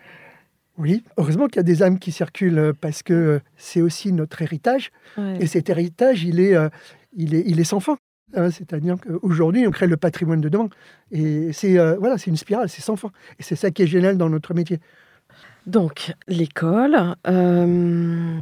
Oui, 0.78 1.04
heureusement 1.18 1.48
qu'il 1.48 1.58
y 1.58 1.60
a 1.60 1.64
des 1.64 1.84
âmes 1.84 2.00
qui 2.00 2.12
circulent 2.12 2.60
euh, 2.60 2.74
parce 2.80 3.02
que 3.02 3.14
euh, 3.14 3.40
c'est 3.56 3.82
aussi 3.82 4.12
notre 4.12 4.42
héritage. 4.42 4.92
Ouais. 5.18 5.38
Et 5.40 5.48
cet 5.48 5.70
héritage, 5.70 6.24
il 6.24 6.40
est, 6.40 6.54
euh, 6.56 6.70
il 7.16 7.34
est, 7.34 7.44
il 7.46 7.60
est 7.60 7.66
sans 7.66 7.80
fin. 7.80 7.98
Hein, 8.36 8.52
C'est-à-dire 8.52 8.98
qu'aujourd'hui, 9.00 9.66
on 9.66 9.72
crée 9.72 9.88
le 9.88 9.96
patrimoine 9.96 10.42
de 10.42 10.50
demain. 10.50 10.68
Et 11.12 11.54
c'est 11.54 11.78
voilà, 11.96 12.18
c'est 12.18 12.30
une 12.30 12.38
spirale, 12.38 12.68
c'est 12.68 12.82
sans 12.82 12.98
fin. 12.98 13.12
Et 13.40 13.44
c'est 13.44 13.56
ça 13.56 13.72
qui 13.72 13.84
est 13.84 13.88
génial 13.88 14.18
dans 14.18 14.30
notre 14.30 14.54
métier. 14.54 14.80
Donc, 15.66 16.14
l'école, 16.28 17.16
euh, 17.28 18.38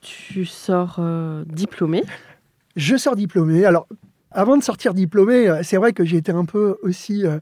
tu 0.00 0.44
sors 0.44 0.96
euh, 0.98 1.44
diplômé. 1.46 2.02
Je 2.74 2.96
sors 2.96 3.14
diplômé. 3.14 3.64
Alors, 3.64 3.86
avant 4.36 4.56
de 4.56 4.62
sortir 4.62 4.94
diplômé, 4.94 5.48
euh, 5.48 5.60
c'est 5.62 5.76
vrai 5.76 5.92
que 5.92 6.04
j'étais 6.04 6.32
un 6.32 6.44
peu 6.44 6.76
aussi. 6.82 7.24
euh, 7.26 7.38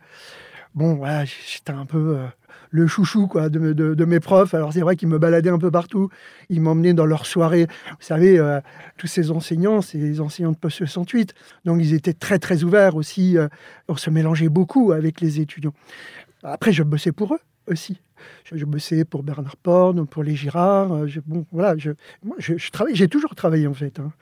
bon, 0.75 0.95
voilà, 0.95 1.25
j'étais 1.25 1.73
un 1.73 1.87
peu 1.87 2.17
euh, 2.19 2.27
le 2.71 2.87
chouchou 2.87 3.27
quoi, 3.27 3.49
de, 3.49 3.73
de- 3.73 3.95
de 3.95 4.05
mes 4.05 4.21
profs. 4.21 4.55
Alors, 4.55 4.73
c'est 4.73 4.81
vrai 4.81 4.97
qu'ils 4.97 5.09
me 5.09 5.19
baladaient 5.19 5.51
un 5.51 5.59
peu 5.59 5.71
partout. 5.71 6.09
Ils 6.49 6.61
m'emmenaient 6.61 6.95
dans 6.95 7.07
leurs 7.07 7.27
soirées. 7.27 7.67
Vous 7.91 7.97
savez, 8.01 8.39
euh, 8.39 8.61
tous 8.97 9.07
ces 9.07 9.31
enseignants, 9.31 9.81
les 9.93 10.21
enseignants 10.21 10.53
de 10.53 10.57
post 10.57 10.79
68. 10.79 11.35
Donc, 11.65 11.81
ils 11.81 11.95
étaient 11.95 12.13
très, 12.15 12.39
très 12.39 12.65
ouverts 12.65 12.97
aussi. 12.97 13.39
euh, 13.39 13.49
on 13.89 13.97
se 13.97 14.11
mélangeait 14.11 14.49
beaucoup 14.49 14.93
avec 14.93 15.21
les 15.21 15.41
étudiants. 15.41 15.75
Après, 16.43 16.73
je 16.73 16.83
bossais 16.83 17.13
pour 17.13 17.35
eux 17.35 17.41
aussi. 17.69 18.01
Je, 18.45 18.57
je 18.57 18.65
bossais 18.65 19.05
pour 19.05 19.23
Bernard 19.23 19.57
Porn, 19.57 20.07
pour 20.07 20.23
les 20.23 20.35
Girard. 20.37 21.07
je- 21.07 21.21
bon, 21.27 21.47
voilà, 21.53 21.75
je, 21.79 21.91
moi, 22.23 22.37
je, 22.39 22.57
je 22.57 22.71
travaille, 22.71 22.95
j'ai 22.95 23.09
toujours 23.09 23.35
travaillé 23.35 23.67
en 23.67 23.75
fait 23.75 23.99
hein, 24.01 24.13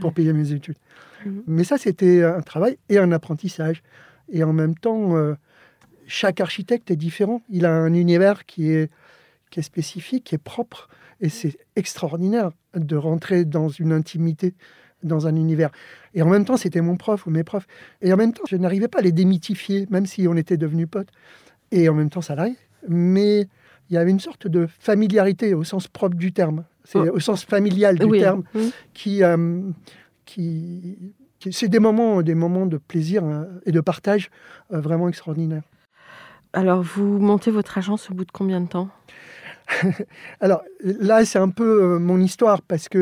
pour 0.00 0.12
payer 0.12 0.32
mes 0.32 0.52
études. 0.52 0.76
Mhm. 1.24 1.42
Mais 1.46 1.64
ça, 1.64 1.78
c'était 1.78 2.22
un 2.24 2.40
travail 2.42 2.78
et 2.88 2.98
un 2.98 3.12
apprentissage. 3.12 3.82
Et 4.30 4.42
en 4.44 4.52
même 4.52 4.74
temps, 4.76 5.16
euh, 5.16 5.34
chaque 6.06 6.40
architecte 6.40 6.90
est 6.90 6.96
différent. 6.96 7.42
Il 7.50 7.66
a 7.66 7.72
un 7.72 7.92
univers 7.94 8.46
qui 8.46 8.70
est, 8.72 8.90
qui 9.50 9.60
est 9.60 9.62
spécifique, 9.62 10.24
qui 10.24 10.34
est 10.34 10.38
propre. 10.38 10.88
Et 11.20 11.28
c'est 11.28 11.56
extraordinaire 11.76 12.50
de 12.74 12.96
rentrer 12.96 13.44
dans 13.44 13.68
une 13.68 13.92
intimité, 13.92 14.54
dans 15.02 15.26
un 15.26 15.36
univers. 15.36 15.70
Et 16.14 16.22
en 16.22 16.28
même 16.28 16.44
temps, 16.44 16.56
c'était 16.56 16.80
mon 16.80 16.96
prof 16.96 17.26
ou 17.26 17.30
mes 17.30 17.44
profs. 17.44 17.66
Et 18.00 18.12
en 18.12 18.16
même 18.16 18.32
temps, 18.32 18.44
je 18.48 18.56
n'arrivais 18.56 18.88
pas 18.88 18.98
à 18.98 19.02
les 19.02 19.12
démythifier, 19.12 19.86
même 19.90 20.06
si 20.06 20.26
on 20.26 20.36
était 20.36 20.56
devenus 20.56 20.88
potes. 20.90 21.10
Et 21.70 21.88
en 21.88 21.94
même 21.94 22.10
temps, 22.10 22.22
ça 22.22 22.34
l'arrive. 22.34 22.56
Mais 22.88 23.46
il 23.90 23.94
y 23.94 23.96
avait 23.98 24.10
une 24.10 24.20
sorte 24.20 24.46
de 24.48 24.66
familiarité 24.80 25.54
au 25.54 25.64
sens 25.64 25.86
propre 25.86 26.16
du 26.16 26.32
terme. 26.32 26.64
C'est 26.84 26.98
Oh. 26.98 27.14
au 27.16 27.20
sens 27.20 27.44
familial 27.44 27.98
du 27.98 28.06
oui. 28.06 28.18
terme 28.20 28.42
Mhm. 28.54 28.70
qui, 28.94 29.22
euh, 29.22 29.60
qui, 30.32 31.14
qui- 31.38 31.52
c'est 31.52 31.68
des 31.68 31.78
moments, 31.78 32.22
des 32.22 32.34
moments 32.34 32.66
de 32.66 32.78
plaisir 32.78 33.24
euh, 33.24 33.44
et 33.66 33.72
de 33.72 33.80
partage 33.80 34.30
euh, 34.72 34.80
vraiment 34.80 35.08
extraordinaires. 35.08 35.62
Alors, 36.52 36.82
vous 36.82 37.18
montez 37.18 37.50
votre 37.50 37.78
agence 37.78 38.10
au 38.10 38.14
bout 38.14 38.24
de 38.24 38.32
combien 38.32 38.60
de 38.60 38.66
temps? 38.68 38.88
Alors 40.40 40.62
là, 40.82 41.24
c'est 41.24 41.38
un 41.38 41.48
peu 41.48 41.82
euh, 41.94 41.98
mon 41.98 42.20
histoire 42.20 42.62
parce 42.62 42.88
que 42.88 42.98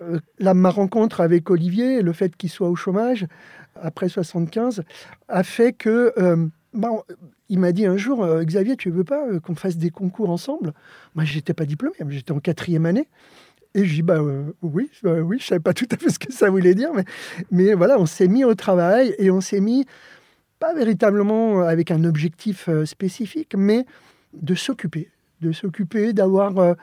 euh, 0.00 0.18
là, 0.38 0.54
ma 0.54 0.70
rencontre 0.70 1.20
avec 1.20 1.50
Olivier, 1.50 2.02
le 2.02 2.12
fait 2.12 2.36
qu'il 2.36 2.50
soit 2.50 2.68
au 2.68 2.76
chômage 2.76 3.26
après 3.74 4.08
75, 4.08 4.84
a 5.28 5.42
fait 5.42 5.72
que 5.72 6.12
euh, 6.18 6.46
bah, 6.72 6.90
il 7.48 7.58
m'a 7.58 7.72
dit 7.72 7.84
un 7.86 7.96
jour, 7.96 8.22
euh, 8.24 8.42
Xavier, 8.44 8.76
tu 8.76 8.90
veux 8.90 9.04
pas 9.04 9.22
qu'on 9.40 9.54
fasse 9.54 9.76
des 9.76 9.90
concours 9.90 10.30
ensemble? 10.30 10.72
Moi, 11.14 11.24
j'étais 11.24 11.54
pas 11.54 11.66
diplômé, 11.66 11.94
j'étais 12.08 12.32
en 12.32 12.40
quatrième 12.40 12.86
année. 12.86 13.08
Et 13.74 13.84
je 13.84 13.94
dis, 13.94 14.02
bah 14.02 14.18
euh, 14.18 14.52
oui, 14.60 14.90
euh, 15.04 15.20
oui, 15.20 15.38
je 15.40 15.46
savais 15.46 15.60
pas 15.60 15.72
tout 15.72 15.88
à 15.90 15.96
fait 15.96 16.10
ce 16.10 16.18
que 16.18 16.32
ça 16.32 16.50
voulait 16.50 16.74
dire, 16.74 16.90
mais, 16.94 17.04
mais 17.50 17.74
voilà, 17.74 17.98
on 17.98 18.06
s'est 18.06 18.28
mis 18.28 18.44
au 18.44 18.54
travail 18.54 19.14
et 19.18 19.30
on 19.30 19.40
s'est 19.40 19.60
mis, 19.60 19.86
pas 20.62 20.74
véritablement 20.74 21.62
avec 21.62 21.90
un 21.90 22.04
objectif 22.04 22.68
euh, 22.68 22.86
spécifique, 22.86 23.56
mais 23.56 23.84
de 24.32 24.54
s'occuper, 24.54 25.10
de 25.40 25.50
s'occuper, 25.50 26.12
d'avoir 26.12 26.56
euh, 26.58 26.74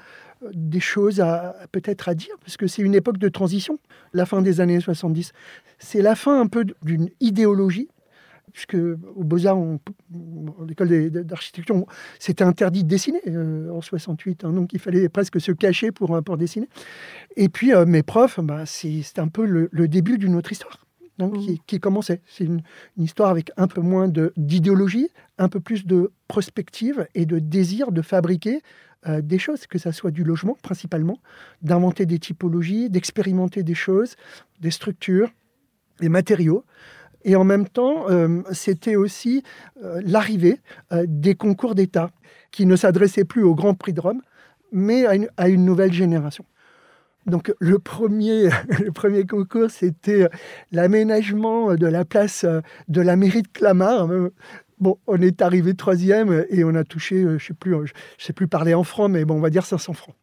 des 0.53 0.81
choses 0.81 1.21
à 1.21 1.55
peut-être 1.71 2.09
à 2.09 2.13
dire, 2.13 2.35
parce 2.41 2.57
que 2.57 2.67
c'est 2.67 2.81
une 2.81 2.93
époque 2.93 3.17
de 3.17 3.29
transition, 3.29 3.79
la 4.11 4.25
fin 4.25 4.41
des 4.41 4.59
années 4.59 4.81
70. 4.81 5.31
C'est 5.77 6.01
la 6.01 6.15
fin 6.15 6.41
un 6.41 6.47
peu 6.47 6.65
d'une 6.83 7.09
idéologie, 7.21 7.87
puisque 8.53 8.75
au 8.75 9.23
Beaux-Arts, 9.23 9.57
à 9.57 10.65
l'école 10.67 11.09
d'architecture, 11.09 11.85
c'était 12.19 12.43
interdit 12.43 12.83
de 12.83 12.89
dessiner 12.89 13.21
euh, 13.27 13.69
en 13.71 13.81
68, 13.81 14.45
hein, 14.45 14.53
donc 14.53 14.73
il 14.73 14.79
fallait 14.79 15.09
presque 15.09 15.39
se 15.39 15.51
cacher 15.51 15.91
pour, 15.91 16.15
euh, 16.15 16.21
pour 16.21 16.37
dessiner. 16.37 16.69
Et 17.35 17.49
puis 17.49 17.73
euh, 17.73 17.85
mes 17.85 18.03
profs, 18.03 18.39
bah, 18.39 18.65
c'est 18.65 19.19
un 19.19 19.27
peu 19.27 19.45
le, 19.45 19.69
le 19.71 19.87
début 19.87 20.17
d'une 20.17 20.35
autre 20.35 20.51
histoire. 20.51 20.85
Mhm. 21.19 21.37
qui, 21.37 21.61
qui 21.67 21.79
commençait. 21.81 22.21
C'est 22.25 22.45
une, 22.45 22.61
une 22.97 23.03
histoire 23.03 23.29
avec 23.29 23.51
un 23.57 23.67
peu 23.67 23.81
moins 23.81 24.07
d'idéologie, 24.37 25.09
un 25.37 25.49
peu 25.49 25.59
plus 25.59 25.85
de 25.85 26.13
prospective 26.29 27.07
et 27.13 27.25
de 27.25 27.39
désir 27.39 27.91
de 27.91 28.01
fabriquer 28.01 28.61
euh, 29.07 29.21
des 29.21 29.39
choses, 29.39 29.65
que 29.65 29.77
ça 29.77 29.93
soit 29.93 30.11
du 30.11 30.25
logement 30.25 30.57
principalement, 30.61 31.19
d'inventer 31.61 32.05
des 32.05 32.19
typologies, 32.19 32.89
d'expérimenter 32.89 33.63
des 33.63 33.75
choses, 33.75 34.15
des 34.59 34.71
structures, 34.71 35.29
des 36.01 36.09
matériaux. 36.09 36.65
Et 37.23 37.35
en 37.35 37.43
même 37.43 37.67
temps, 37.67 38.09
euh, 38.09 38.41
c'était 38.51 38.95
aussi 38.95 39.43
euh, 39.83 40.01
l'arrivée 40.05 40.59
euh, 40.91 41.05
des 41.07 41.35
concours 41.35 41.75
d'État 41.75 42.11
qui 42.51 42.65
ne 42.65 42.75
s'adressaient 42.75 43.25
plus 43.25 43.43
au 43.43 43.55
Grand 43.55 43.73
Prix 43.73 43.93
de 43.93 44.01
Rome, 44.01 44.21
mais 44.71 45.05
à 45.05 45.49
une, 45.49 45.65
nouvelle 45.65 45.93
génération. 45.93 46.45
Donc 47.25 47.53
le 47.59 47.79
premier, 47.79 48.49
concours, 49.29 49.69
c'était 49.69 50.29
l'aménagement 50.71 51.75
de 51.75 51.85
la 51.85 52.05
place 52.05 52.45
de 52.87 53.01
la 53.01 53.15
mairie 53.15 53.43
de 53.43 53.47
Clamart. 53.47 54.07
Bon, 54.79 54.97
on 55.05 55.21
est 55.21 55.41
arrivé 55.41 55.75
troisième 55.75 56.45
et 56.49 56.63
on 56.63 56.73
a 56.73 56.83
touché, 56.83 57.23
je 57.37 57.53
je 57.53 58.25
sais 58.25 58.33
plus 58.33 58.47
parler 58.47 58.73
en 58.73 58.83
francs, 58.83 59.11
mais 59.11 59.25
bon, 59.25 59.35
on 59.35 59.41
va 59.41 59.49
dire 59.49 59.65
500 59.65 59.93
francs. 59.93 60.15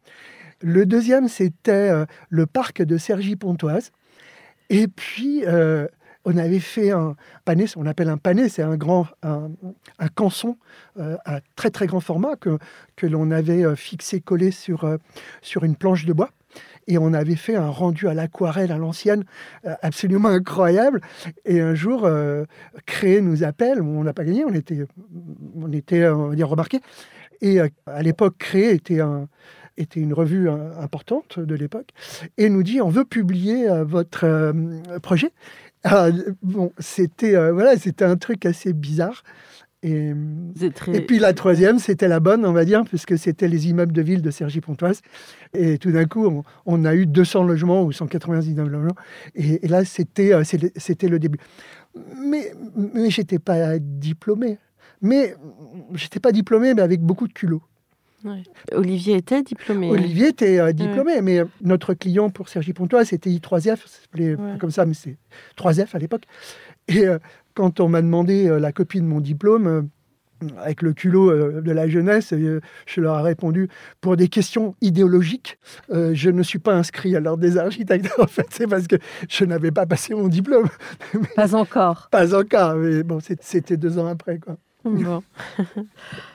Le 0.61 0.85
deuxième, 0.85 1.27
c'était 1.27 1.91
le 2.29 2.45
parc 2.45 2.81
de 2.81 2.97
Cergy-Pontoise. 2.97 3.91
Et 4.69 4.87
puis, 4.87 5.43
on 6.27 6.35
avait 6.35 6.59
fait 6.59 6.91
un 6.91 7.15
pané, 7.45 7.65
on 7.77 7.85
appelle 7.85 8.09
un 8.09 8.17
pané, 8.17 8.49
c'est 8.49 8.61
un 8.61 8.75
grand, 8.75 9.07
un, 9.23 9.49
canson 10.13 10.57
euh, 10.99 11.15
à 11.23 11.39
très 11.55 11.69
très 11.69 11.87
grand 11.87 12.01
format 12.01 12.35
que, 12.35 12.57
que 12.97 13.07
l'on 13.07 13.31
avait 13.31 13.63
euh, 13.63 13.77
fixé, 13.77 14.19
collé 14.19 14.51
sur, 14.51 14.83
euh, 14.83 14.97
sur 15.41 15.63
une 15.63 15.77
planche 15.77 16.05
de 16.05 16.11
bois. 16.11 16.29
Et 16.87 16.97
on 16.97 17.13
avait 17.13 17.37
fait 17.37 17.55
un 17.55 17.69
rendu 17.69 18.09
à 18.09 18.13
l'aquarelle 18.13 18.71
à 18.71 18.77
l'ancienne 18.77 19.23
absolument 19.81 20.29
incroyable. 20.29 21.01
Et 21.45 21.59
un 21.59 21.75
jour, 21.75 22.09
Créé 22.85 23.19
nous 23.19 23.43
appelle, 23.43 23.81
on 23.81 24.03
n'a 24.05 24.13
pas 24.13 24.23
gagné, 24.23 24.45
on 24.45 24.53
était, 24.53 24.85
on 25.55 25.71
était 25.73 26.07
on 26.07 26.29
va 26.29 26.35
dire, 26.35 26.47
remarqués. 26.47 26.79
Et 27.41 27.59
à 27.59 28.01
l'époque, 28.01 28.37
Créé 28.39 28.71
était, 28.71 29.01
un, 29.01 29.27
était 29.75 29.99
une 29.99 30.13
revue 30.13 30.49
importante 30.49 31.39
de 31.39 31.55
l'époque, 31.55 31.89
et 32.37 32.49
nous 32.49 32.63
dit 32.63 32.79
on 32.79 32.89
veut 32.89 33.05
publier 33.05 33.67
votre 33.83 34.53
projet. 35.01 35.33
Alors, 35.83 36.09
bon, 36.41 36.71
c'était 36.79 37.35
euh, 37.35 37.53
voilà, 37.53 37.77
c'était 37.77 38.05
un 38.05 38.17
truc 38.17 38.45
assez 38.45 38.73
bizarre. 38.73 39.23
Et, 39.83 40.11
très- 40.71 40.95
et 40.97 41.01
puis 41.01 41.19
la 41.19 41.33
troisième, 41.33 41.77
c'était 41.79 42.07
la 42.07 42.19
bonne, 42.19 42.45
on 42.45 42.51
va 42.51 42.65
dire, 42.65 42.83
puisque 42.83 43.17
c'était 43.17 43.47
les 43.47 43.69
immeubles 43.69 43.93
de 43.93 44.01
ville 44.01 44.21
de 44.23 44.31
Cergy-Pontoise. 44.31 45.01
Et 45.53 45.77
tout 45.77 45.91
d'un 45.91 46.05
coup, 46.05 46.25
on, 46.25 46.43
on 46.65 46.83
a 46.83 46.95
eu 46.95 47.05
200 47.05 47.43
logements 47.43 47.83
ou 47.83 47.91
199 47.91 48.67
logements. 48.67 48.95
Et, 49.35 49.63
et 49.65 49.67
là, 49.67 49.85
c'était 49.85 50.33
euh, 50.33 50.43
c'était 50.43 51.07
le 51.07 51.19
début. 51.19 51.37
Mais, 52.17 52.51
mais 52.75 53.09
j'étais 53.11 53.39
pas 53.39 53.77
diplômé. 53.79 54.57
Mais 55.01 55.35
j'étais 55.93 56.19
pas 56.19 56.31
diplômé, 56.31 56.73
mais 56.73 56.81
avec 56.81 57.01
beaucoup 57.01 57.27
de 57.27 57.33
culot. 57.33 57.61
Ouais. 58.23 58.43
Olivier 58.73 59.15
était 59.17 59.43
diplômé. 59.43 59.89
Olivier 59.91 60.29
était 60.29 60.59
euh, 60.59 60.71
diplômé, 60.73 61.21
mais 61.21 61.43
notre 61.61 61.93
client 61.93 62.29
pour 62.29 62.49
Sergi 62.49 62.73
Pontoise, 62.73 63.07
c'était 63.09 63.29
I3F, 63.29 63.77
ça 63.77 63.77
s'appelait 64.01 64.35
pas 64.35 64.43
Ouais. 64.43 64.57
comme 64.59 64.71
ça, 64.71 64.85
mais 64.85 64.93
c'est 64.95 65.17
3F 65.57 65.95
à 65.95 65.99
l'époque. 65.99 66.23
Et 66.87 67.05
euh, 67.07 67.19
quand 67.53 67.79
on 67.79 67.89
m'a 67.89 68.01
demandé 68.01 68.47
euh, 68.47 68.59
la 68.59 68.71
copie 68.71 68.99
de 69.01 69.05
mon 69.05 69.19
diplôme, 69.21 69.67
euh, 69.67 69.81
avec 70.59 70.83
le 70.83 70.93
culot 70.93 71.31
euh, 71.31 71.61
de 71.61 71.71
la 71.71 71.87
jeunesse, 71.87 72.31
euh, 72.33 72.61
je 72.85 73.01
leur 73.01 73.19
ai 73.19 73.23
répondu 73.23 73.69
pour 74.01 74.15
des 74.17 74.27
questions 74.27 74.75
idéologiques, 74.81 75.57
euh, 75.91 76.11
je 76.13 76.29
ne 76.29 76.43
suis 76.43 76.59
pas 76.59 76.73
inscrit 76.75 77.15
à 77.15 77.19
l'ordre 77.19 77.41
des 77.41 77.57
architectes. 77.57 78.07
En 78.19 78.27
fait, 78.27 78.47
c'est 78.51 78.67
parce 78.67 78.87
que 78.87 78.97
je 79.29 79.45
n'avais 79.45 79.71
pas 79.71 79.85
passé 79.85 80.13
mon 80.15 80.27
diplôme. 80.27 80.67
Pas 81.35 81.55
encore. 81.55 82.07
Pas 82.11 82.35
encore, 82.35 82.75
mais 82.75 83.03
bon, 83.03 83.19
c'était 83.41 83.77
deux 83.77 83.97
ans 83.99 84.07
après. 84.07 84.37
Quoi. 84.39 84.57
Bon. 85.03 85.23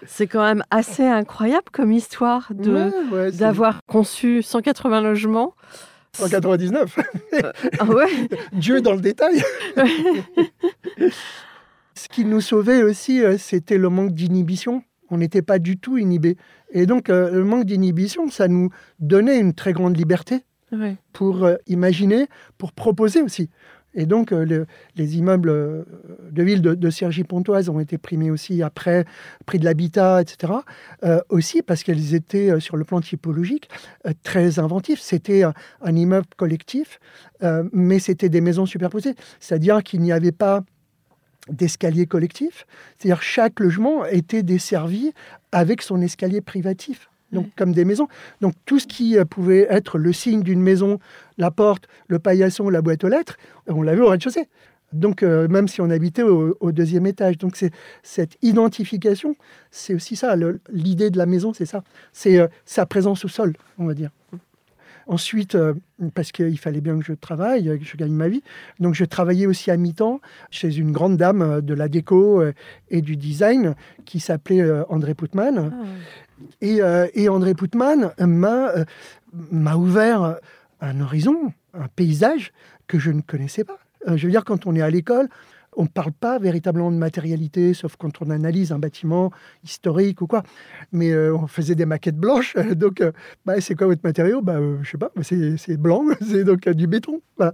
c'est 0.07 0.27
quand 0.27 0.43
même 0.43 0.63
assez 0.71 1.05
incroyable 1.07 1.67
comme 1.73 1.93
histoire 1.93 2.49
de 2.55 2.73
Ouais, 2.73 2.91
ouais, 3.13 3.31
c'est 3.33 3.39
d'avoir 3.39 3.81
conçu 3.87 4.43
180 4.43 5.01
logements. 5.01 5.55
199. 6.15 6.99
Ah 7.79 7.85
ouais 7.87 8.07
Dieu 8.53 8.81
dans 8.83 8.93
le 8.93 9.01
détail. 9.01 9.43
Ce 11.95 12.09
qui 12.09 12.25
nous 12.25 12.41
sauvait 12.41 12.83
aussi, 12.83 13.23
euh, 13.23 13.37
c'était 13.39 13.79
le 13.79 13.89
manque 13.89 14.13
d'inhibition. 14.13 14.83
On 15.11 15.19
n'était 15.19 15.43
pas 15.43 15.59
du 15.59 15.79
tout 15.79 15.99
inhibé. 15.99 16.37
Et 16.71 16.87
donc, 16.87 17.11
euh, 17.11 17.31
le 17.31 17.45
manque 17.45 17.65
d'inhibition, 17.65 18.31
ça 18.31 18.49
nous 18.49 18.71
donnait 18.99 19.39
une 19.39 19.53
très 19.55 19.73
grande 19.73 19.97
liberté 19.97 20.45
Ouais. 20.73 20.97
pour 21.13 21.45
euh, 21.45 21.57
imaginer, 21.67 22.29
pour 22.57 22.73
proposer 22.73 23.21
aussi. 23.21 23.51
Et 23.95 24.07
donc, 24.07 24.33
euh, 24.33 24.65
les 24.97 25.19
immeubles 25.19 25.51
euh, 25.51 25.85
de 26.31 26.43
ville 26.43 26.63
de, 26.63 26.75
de 26.75 26.91
Cergy-Pontoise 26.91 27.69
ont 27.69 27.81
été 27.81 27.99
primés 27.99 28.31
aussi 28.31 28.63
après, 28.63 29.05
prix 29.47 29.59
de 29.59 29.65
l'habitat, 29.65 30.23
etc. 30.23 30.53
Euh, 31.05 31.21
aussi 31.29 31.63
parce 31.63 31.83
qu'ils 31.83 32.15
étaient, 32.15 32.59
sur 32.61 32.77
le 32.77 32.85
plan 32.85 33.01
typologique, 33.01 33.69
très 34.23 34.59
inventifs. 34.59 35.01
C'était 35.01 35.43
un, 35.43 35.53
immeuble 35.95 36.27
collectif, 36.37 37.01
mais 37.73 37.99
c'était 37.99 38.29
des 38.29 38.41
maisons 38.41 38.67
superposées. 38.67 39.15
C'est-à-dire 39.41 39.83
qu'il 39.83 40.01
n'y 40.01 40.13
avait 40.13 40.33
pas 40.33 40.63
d'escalier 41.49 42.07
collectif. 42.07 42.67
C'est-à-dire 42.99 43.23
chaque 43.23 43.61
logement 43.61 44.05
était 44.07 44.43
desservi 44.43 45.13
avec 45.51 45.83
son 45.83 46.01
escalier 46.01 46.41
privatif 46.41 47.12
donc 47.33 47.49
comme 47.57 47.73
des 47.73 47.85
maisons. 47.85 48.09
Donc 48.41 48.55
tout 48.67 48.79
ce 48.79 48.87
qui 48.87 49.19
euh, 49.19 49.25
pouvait 49.25 49.67
être 49.71 49.99
le 49.99 50.13
signe 50.13 50.43
d'une 50.43 50.61
maison, 50.61 50.99
la 51.39 51.51
porte, 51.51 51.89
le 52.09 52.19
paillasson, 52.19 52.69
la 52.69 52.83
boîte 52.83 53.05
aux 53.05 53.09
lettres, 53.09 53.37
on 53.67 53.83
l'avait 53.83 54.03
au 54.03 54.09
rez-de-chaussée. 54.09 54.49
Donc 54.93 55.23
euh, 55.23 55.49
même 55.49 55.69
si 55.69 55.81
on 55.81 55.89
habitait 55.89 56.23
au, 56.23 56.73
deuxième 56.73 57.07
étage. 57.07 57.39
Donc 57.39 57.57
c'est 57.57 57.73
cette 58.03 58.37
identification, 58.43 59.35
c'est 59.71 59.95
aussi 59.95 60.17
ça. 60.17 60.37
L'idée 60.71 61.11
de 61.11 61.19
la 61.19 61.27
maison, 61.27 61.55
c'est 61.55 61.67
ça. 61.67 61.83
C'est 62.13 62.39
euh, 62.39 62.47
sa 62.67 62.85
présence 62.85 63.25
au 63.25 63.29
sol, 63.29 63.55
on 63.79 63.87
va 63.87 63.95
dire. 63.95 64.11
Ensuite, 65.09 65.59
parce 66.15 66.31
qu'il 66.31 66.57
fallait 66.61 66.81
bien 66.81 66.97
que 66.97 67.05
je 67.05 67.13
travaille, 67.13 67.65
que 67.77 67.85
je 67.85 67.97
gagne 67.97 68.13
ma 68.13 68.29
vie, 68.29 68.45
donc 68.79 68.95
je 68.95 69.05
travaillais 69.05 69.47
aussi 69.47 69.73
à 69.73 69.77
mi-temps 69.77 70.21
chez 70.53 70.77
une 70.77 70.93
grande 70.93 71.17
dame 71.17 71.61
de 71.61 71.75
la 71.75 71.89
déco 71.89 72.41
et 72.89 73.03
du 73.03 73.17
design 73.17 73.75
qui 74.05 74.21
s'appelait 74.21 74.63
André 74.89 75.15
Putman. 75.15 75.73
Ah 75.73 75.85
euh, 75.85 75.85
et, 76.61 77.29
André 77.29 77.55
Poutman 77.55 78.13
euh, 78.21 78.85
m'a 79.33 79.77
ouvert 79.77 80.37
un 80.81 81.01
horizon, 81.01 81.53
un 81.75 81.89
paysage 81.89 82.53
que 82.87 82.99
je 82.99 83.11
ne 83.11 83.21
connaissais 83.21 83.65
pas. 83.65 83.79
Euh, 84.09 84.17
je 84.17 84.27
veux 84.27 84.31
dire, 84.31 84.45
quand 84.45 84.67
on 84.67 84.75
est 84.75 84.83
à 84.83 84.91
l'école, 84.91 85.29
on 85.77 85.85
ne 85.85 85.89
parle 85.89 86.13
pas 86.13 86.39
véritablement 86.39 86.91
de 86.91 86.97
matérialité, 86.97 87.73
sauf 87.73 87.97
quand 87.97 88.21
on 88.21 88.31
analyse 88.31 88.73
un 88.73 88.79
bâtiment 88.79 89.31
historique 89.65 90.21
ou 90.21 90.27
quoi. 90.27 90.43
Mais 90.93 91.17
on 91.17 91.47
faisait 91.47 91.75
des 91.75 91.87
maquettes 91.87 92.19
blanches. 92.19 92.55
donc, 92.75 93.03
bah, 93.47 93.61
c'est 93.61 93.75
quoi 93.75 93.87
votre 93.87 94.03
matériau? 94.05 94.43
Bah, 94.43 94.59
Je 94.83 94.91
sais 94.91 94.99
pas, 94.99 95.11
c'est 95.23 95.77
blanc, 95.79 96.05
c'est 96.21 96.45
donc 96.45 96.69
du 96.69 96.87
béton. 96.87 97.23
Mm. 97.39 97.49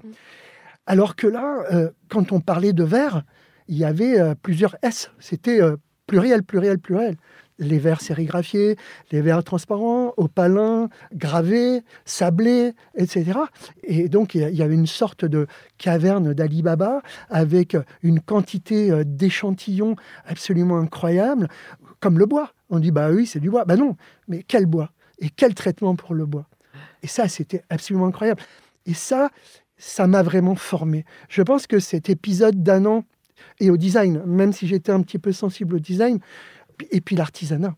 Alors 0.87 1.14
que 1.14 1.28
là, 1.28 1.90
quand 2.09 2.33
on 2.33 2.40
parlait 2.40 2.73
de 2.73 2.83
verre, 2.83 3.23
il 3.68 3.76
y 3.76 3.85
avait 3.85 4.35
plusieurs 4.42 4.75
S. 4.83 5.12
C'était 5.21 5.61
pluriel, 6.09 6.42
pluriel, 6.42 6.80
pluriel 6.80 7.16
les 7.59 7.79
verres 7.79 8.00
sérigraphiés, 8.00 8.77
les 9.11 9.21
verres 9.21 9.45
transparents, 9.45 10.15
opalins, 10.17 10.88
gravés, 11.12 11.83
sablés, 12.05 12.75
etc. 12.95 13.38
Et 13.83 14.09
donc, 14.09 14.35
il 14.35 14.55
y 14.55 14.62
avait 14.62 14.75
une 14.75 14.87
sorte 14.87 15.25
de 15.25 15.47
caverne 15.77 16.35
d'Ali 16.35 16.62
Baba 16.62 17.03
avec 17.31 17.77
une 18.03 18.21
quantité 18.21 18.91
euh, 18.91 19.05
d'échantillons 19.05 19.97
absolument 20.27 20.79
incroyable, 20.79 21.49
comme 22.00 22.19
le 22.19 22.27
bois. 22.27 22.53
On 22.71 22.79
dit, 22.79 22.91
bah 22.91 23.11
oui, 23.11 23.27
c'est 23.27 23.41
du 23.41 23.50
bois. 23.50 23.65
Bah 23.65 23.77
non, 23.77 23.97
mais 24.29 24.43
quel 24.47 24.67
bois 24.67 24.91
Et 25.19 25.31
quel 25.31 25.55
traitement 25.55 25.97
pour 25.97 26.15
le 26.15 26.27
bois? 26.27 26.47
Et 27.03 27.07
ça, 27.07 27.29
c'était 27.29 27.62
absolument 27.71 28.07
incroyable. 28.07 28.43
Et 28.87 28.95
ça, 28.95 29.31
ça 29.77 30.07
m'a 30.07 30.23
vraiment 30.23 30.55
formé. 30.55 31.05
Je 31.29 31.43
pense 31.43 31.67
que 31.67 31.79
cet 31.79 32.11
épisode 32.11 32.62
d'un 32.62 32.85
an 32.87 33.05
et 33.61 33.71
au 33.71 33.77
design, 33.77 34.23
même 34.27 34.53
si 34.53 34.67
j'étais 34.67 34.93
un 34.93 35.03
petit 35.03 35.19
peu 35.19 35.33
sensible 35.33 35.77
au 35.77 35.79
design, 35.79 36.19
et 36.90 37.00
puis 37.00 37.16
l'artisanat. 37.16 37.75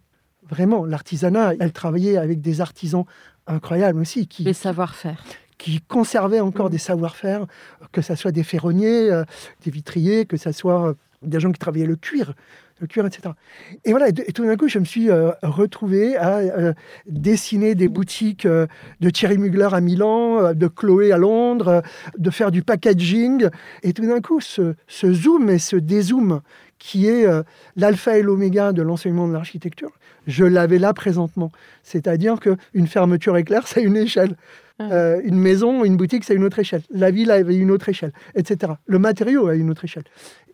Vraiment, 0.49 0.85
l'artisanat, 0.85 1.55
elle 1.61 1.73
travaillait 1.73 2.17
avec 2.17 2.41
des 2.41 2.61
artisans 2.61 3.05
incroyables 3.47 4.01
aussi. 4.01 4.27
Qui, 4.27 4.45
Les 4.45 4.53
savoir-faire. 4.53 5.23
Qui 5.59 5.81
conservaient 5.81 6.41
encore 6.41 6.67
mm. 6.67 6.73
des 6.73 6.79
savoir-faire, 6.79 7.47
que 7.93 8.03
ce 8.03 8.15
soit 8.15 8.33
des 8.33 8.43
ferronniers, 8.43 9.11
euh, 9.11 9.25
des 9.65 9.71
vitriers, 9.71 10.25
que 10.25 10.37
ce 10.37 10.53
soit 10.53 10.89
euh, 10.89 10.95
des 11.23 11.39
gens 11.39 11.53
qui 11.53 11.59
travaillaient 11.59 11.87
le 11.87 11.97
cuir, 11.97 12.33
le 12.81 12.87
cuir, 12.87 13.05
etc. 13.05 13.35
Et 13.85 13.91
voilà, 13.91 14.09
et, 14.09 14.33
tout 14.33 14.45
d'un 14.45 14.57
coup, 14.57 14.69
je 14.69 14.79
me 14.79 14.85
suis 14.85 15.11
euh, 15.11 15.31
retrouvé 15.43 16.17
à 16.17 16.75
dessiner 17.07 17.75
des 17.75 17.89
boutiques 17.89 18.47
de 18.47 19.11
Thierry 19.11 19.37
Mugler 19.37 19.69
à 19.71 19.81
Milan, 19.81 20.55
de 20.55 20.67
Chloé 20.67 21.13
à 21.13 21.19
Londres, 21.19 21.83
de 22.17 22.31
faire 22.31 22.51
du 22.51 22.63
packaging. 22.63 23.49
Et 23.83 23.93
tout 23.93 24.07
d'un 24.07 24.21
coup, 24.21 24.41
ce, 24.41 24.75
ce 24.89 25.13
zoom 25.13 25.51
et 25.51 25.59
ce 25.59 25.77
dézoom 25.77 26.41
qui 26.81 27.07
est 27.07 27.27
euh, 27.27 27.45
l'alpha 27.77 28.19
et 28.19 28.23
l'oméga 28.23 28.73
de 28.73 28.83
l'enseignement 28.83 29.29
de 29.29 29.33
l'architecture, 29.33 29.93
je 30.27 30.45
l'avais 30.45 30.79
là 30.79 30.93
présentement. 30.93 31.53
C'est-à-dire 31.85 32.41
qu'une 32.41 32.89
fermeture 32.89 33.37
éclair, 33.37 33.67
c'est 33.69 33.83
une 33.83 33.97
échelle. 33.97 34.35
Ah. 34.81 34.91
Euh, 34.91 35.21
une 35.23 35.39
maison, 35.39 35.85
une 35.85 35.97
boutique, 35.97 36.25
c'est 36.25 36.35
une 36.35 36.43
autre 36.43 36.59
échelle. 36.59 36.83
La 36.91 37.13
ville 37.13 37.31
avait 37.31 37.55
une 37.55 37.71
autre 37.71 37.89
échelle, 37.91 38.13
etc. 38.35 38.73
Le 38.87 38.99
matériau 38.99 39.47
a 39.47 39.55
une 39.55 39.71
autre 39.71 39.85
échelle. 39.85 40.05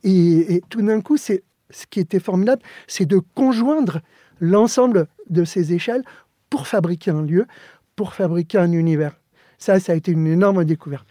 Et, 0.02 0.62
tout 0.68 0.82
d'un 0.82 1.00
coup, 1.00 1.16
c'est 1.16 1.42
ce 1.70 1.86
qui 1.86 2.00
était 2.00 2.20
formidable, 2.20 2.62
c'est 2.86 3.06
de 3.06 3.20
conjoindre 3.34 4.00
l'ensemble 4.40 5.06
de 5.30 5.44
ces 5.44 5.72
échelles 5.72 6.02
pour 6.50 6.66
fabriquer 6.66 7.12
un 7.12 7.22
lieu, 7.22 7.46
pour 7.94 8.14
fabriquer 8.14 8.58
un 8.58 8.72
univers. 8.72 9.16
Ça, 9.58 9.80
ça 9.80 9.92
a 9.92 9.94
été 9.94 10.12
une 10.12 10.26
énorme 10.26 10.64
découverte. 10.64 11.06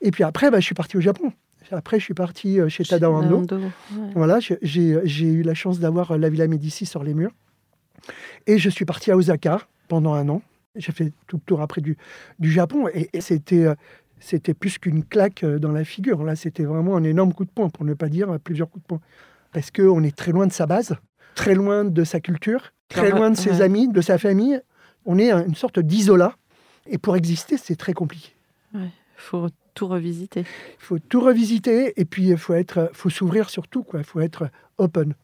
Et 0.00 0.10
puis 0.10 0.22
après, 0.22 0.50
bah, 0.50 0.60
je 0.60 0.64
suis 0.64 0.74
parti 0.74 0.96
au 0.96 1.00
Japon. 1.00 1.32
Après, 1.72 1.98
je 1.98 2.04
suis 2.04 2.14
parti 2.14 2.60
euh, 2.60 2.68
chez 2.68 2.84
Tadawando. 2.84 3.46
Voilà, 4.14 4.38
j'ai 4.40 5.26
eu 5.26 5.42
la 5.42 5.54
chance 5.54 5.78
d'avoir 5.78 6.12
euh, 6.12 6.18
la 6.18 6.28
Villa 6.28 6.46
Médicis 6.46 6.86
sur 6.86 7.04
les 7.04 7.14
murs. 7.14 7.32
Et 8.46 8.58
je 8.58 8.70
suis 8.70 8.84
parti 8.84 9.10
à 9.10 9.16
Osaka 9.16 9.60
pendant 9.88 10.14
un 10.14 10.28
an. 10.28 10.42
J'ai 10.76 10.92
fait 10.92 11.12
tout 11.26 11.36
le 11.36 11.42
tour 11.42 11.60
après 11.60 11.80
du, 11.80 11.96
du 12.38 12.50
Japon. 12.50 12.88
Et, 12.88 13.08
c'était 13.20 13.66
euh, 13.66 13.74
c'était 14.18 14.54
plus 14.54 14.78
qu'une 14.78 15.04
claque 15.04 15.44
dans 15.44 15.72
la 15.72 15.84
figure. 15.84 16.22
Là, 16.24 16.36
c'était 16.36 16.64
vraiment 16.64 16.96
un 16.96 17.04
énorme 17.04 17.32
coup 17.32 17.44
de 17.44 17.50
poing, 17.50 17.70
pour 17.70 17.84
ne 17.84 17.94
pas 17.94 18.08
dire 18.08 18.38
plusieurs 18.42 18.68
coups 18.68 18.82
de 18.82 18.86
poing. 18.86 19.00
Parce 19.52 19.70
qu'on 19.70 20.02
est 20.02 20.14
très 20.14 20.32
loin 20.32 20.46
de 20.46 20.52
sa 20.52 20.66
base, 20.66 20.94
très 21.34 21.54
loin 21.54 21.84
de 21.84 22.04
sa 22.04 22.20
culture, 22.20 22.72
très 22.88 23.10
loin 23.10 23.30
de 23.30 23.36
ses 23.36 23.62
amis, 23.62 23.88
de 23.88 24.00
sa 24.00 24.18
famille. 24.18 24.60
On 25.06 25.18
est 25.18 25.32
une 25.32 25.54
sorte 25.54 25.78
d'isolat. 25.80 26.34
Et 26.86 26.98
pour 26.98 27.16
exister, 27.16 27.56
c'est 27.56 27.76
très 27.76 27.94
compliqué. 27.94 28.34
Il 28.74 28.90
faut 29.16 29.48
tout 29.74 29.86
revisiter. 29.86 30.40
Il 30.40 30.84
faut 30.84 30.98
tout 30.98 31.20
revisiter 31.20 31.92
et 32.00 32.04
puis 32.04 32.28
il 32.28 32.38
faut 32.38 32.54
être, 32.54 32.90
faut 32.92 33.10
s'ouvrir 33.10 33.50
surtout 33.50 33.82
quoi. 33.82 34.00
Il 34.00 34.04
faut 34.04 34.20
être 34.20 34.48
open 34.78 35.14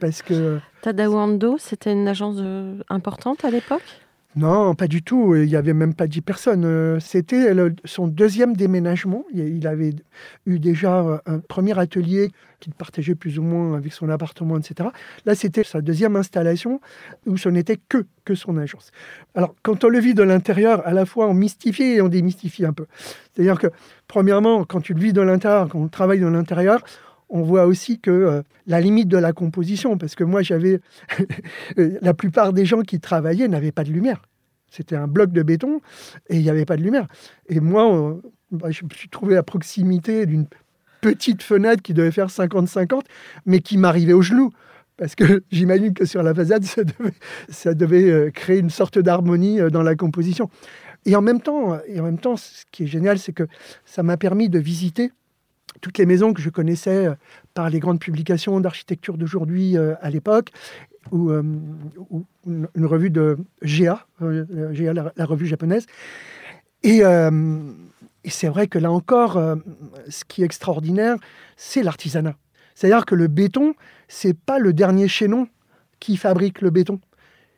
parce 0.00 0.22
que. 0.22 0.58
Tadawando, 0.82 1.56
c'était 1.58 1.92
une 1.92 2.08
agence 2.08 2.38
importante 2.88 3.44
à 3.44 3.50
l'époque? 3.50 4.05
Non, 4.36 4.74
pas 4.74 4.86
du 4.86 5.02
tout. 5.02 5.34
Il 5.34 5.46
n'y 5.46 5.56
avait 5.56 5.72
même 5.72 5.94
pas 5.94 6.06
dix 6.06 6.20
personnes. 6.20 6.66
Euh, 6.66 7.00
c'était 7.00 7.54
son 7.86 8.06
deuxième 8.06 8.54
déménagement. 8.54 9.24
Il 9.32 9.66
avait 9.66 9.94
eu 10.44 10.58
déjà 10.58 11.00
euh, 11.00 11.18
un 11.24 11.38
premier 11.38 11.78
atelier 11.78 12.30
qu'il 12.60 12.74
partageait 12.74 13.14
plus 13.14 13.38
ou 13.38 13.42
moins 13.42 13.74
avec 13.78 13.94
son 13.94 14.10
appartement, 14.10 14.58
etc. 14.58 14.90
Là, 15.24 15.34
c'était 15.34 15.64
sa 15.64 15.80
deuxième 15.80 16.16
installation 16.16 16.82
où 17.26 17.38
ce 17.38 17.48
n'était 17.48 17.78
que, 17.88 18.04
que 18.26 18.34
son 18.34 18.58
agence. 18.58 18.90
Alors, 19.34 19.54
quand 19.62 19.84
on 19.84 19.88
le 19.88 20.00
vit 20.00 20.12
de 20.12 20.22
l'intérieur, 20.22 20.86
à 20.86 20.92
la 20.92 21.06
fois 21.06 21.28
on 21.28 21.34
mystifie 21.34 21.94
et 21.94 22.02
on 22.02 22.08
démystifie 22.08 22.66
un 22.66 22.74
peu. 22.74 22.86
C'est-à-dire 23.32 23.58
que, 23.58 23.68
premièrement, 24.06 24.64
quand 24.64 24.82
tu 24.82 24.92
le 24.92 25.00
vis 25.00 25.14
de 25.14 25.22
l'intérieur, 25.22 25.68
quand 25.68 25.78
on 25.78 25.88
travaille 25.88 26.20
de 26.20 26.26
l'intérieur, 26.26 26.82
on 27.28 27.42
voit 27.42 27.66
aussi 27.66 28.00
que 28.00 28.10
euh, 28.10 28.42
la 28.66 28.80
limite 28.80 29.08
de 29.08 29.18
la 29.18 29.32
composition, 29.32 29.98
parce 29.98 30.14
que 30.14 30.24
moi 30.24 30.42
j'avais 30.42 30.80
la 31.76 32.14
plupart 32.14 32.52
des 32.52 32.64
gens 32.64 32.82
qui 32.82 33.00
travaillaient 33.00 33.48
n'avaient 33.48 33.72
pas 33.72 33.84
de 33.84 33.90
lumière. 33.90 34.22
C'était 34.70 34.96
un 34.96 35.06
bloc 35.06 35.32
de 35.32 35.42
béton 35.42 35.80
et 36.28 36.36
il 36.36 36.42
n'y 36.42 36.50
avait 36.50 36.64
pas 36.64 36.76
de 36.76 36.82
lumière. 36.82 37.06
Et 37.48 37.60
moi, 37.60 38.18
bah, 38.50 38.70
je 38.70 38.84
me 38.84 38.90
suis 38.90 39.08
trouvé 39.08 39.36
à 39.36 39.42
proximité 39.42 40.26
d'une 40.26 40.46
petite 41.00 41.42
fenêtre 41.42 41.82
qui 41.82 41.94
devait 41.94 42.10
faire 42.10 42.28
50-50, 42.28 43.02
mais 43.44 43.60
qui 43.60 43.78
m'arrivait 43.78 44.12
au 44.12 44.22
genou. 44.22 44.50
Parce 44.96 45.14
que 45.14 45.44
j'imagine 45.50 45.94
que 45.94 46.04
sur 46.04 46.22
la 46.22 46.34
façade, 46.34 46.64
ça 47.48 47.74
devait, 47.74 48.10
euh, 48.10 48.30
créer 48.30 48.58
une 48.58 48.70
sorte 48.70 48.98
d'harmonie 48.98 49.60
euh, 49.60 49.70
dans 49.70 49.82
la 49.82 49.94
composition. 49.94 50.50
Et 51.04 51.14
en 51.14 51.22
même 51.22 51.40
temps, 51.40 51.78
et 51.86 52.00
en 52.00 52.04
même 52.04 52.18
temps, 52.18 52.36
ce 52.36 52.64
qui 52.72 52.84
est 52.84 52.88
génial, 52.88 53.18
c'est 53.18 53.32
que 53.32 53.46
ça 53.84 54.02
m'a 54.02 54.16
permis 54.16 54.48
de 54.48 54.58
visiter 54.58 55.12
toutes 55.80 55.98
les 55.98 56.06
maisons 56.06 56.32
que 56.32 56.42
je 56.42 56.50
connaissais 56.50 57.06
euh, 57.06 57.14
par 57.54 57.70
les 57.70 57.80
grandes 57.80 58.00
publications 58.00 58.60
d'architecture 58.60 59.16
d'aujourd'hui 59.16 59.76
euh, 59.76 59.94
à 60.00 60.10
l'époque, 60.10 60.50
ou, 61.12 61.30
euh, 61.30 61.42
une, 62.46 62.86
revue 62.86 63.10
de 63.10 63.38
GA, 63.62 64.06
la, 64.20 65.24
revue 65.24 65.46
japonaise. 65.46 65.86
Et, 66.82 67.02
c'est 68.28 68.48
vrai 68.48 68.66
que 68.66 68.78
là 68.78 68.90
encore, 68.90 69.40
ce 70.08 70.24
qui 70.24 70.42
est 70.42 70.44
extraordinaire, 70.44 71.16
c'est 71.56 71.84
l'artisanat. 71.84 72.34
C'est-à-dire 72.74 73.06
que 73.06 73.14
le 73.14 73.28
béton, 73.28 73.74
c'est 74.08 74.36
pas 74.36 74.58
le 74.58 74.72
dernier 74.72 75.06
chaînon 75.06 75.46
qui 76.00 76.16
fabrique 76.16 76.60
le 76.60 76.70
béton, 76.70 77.00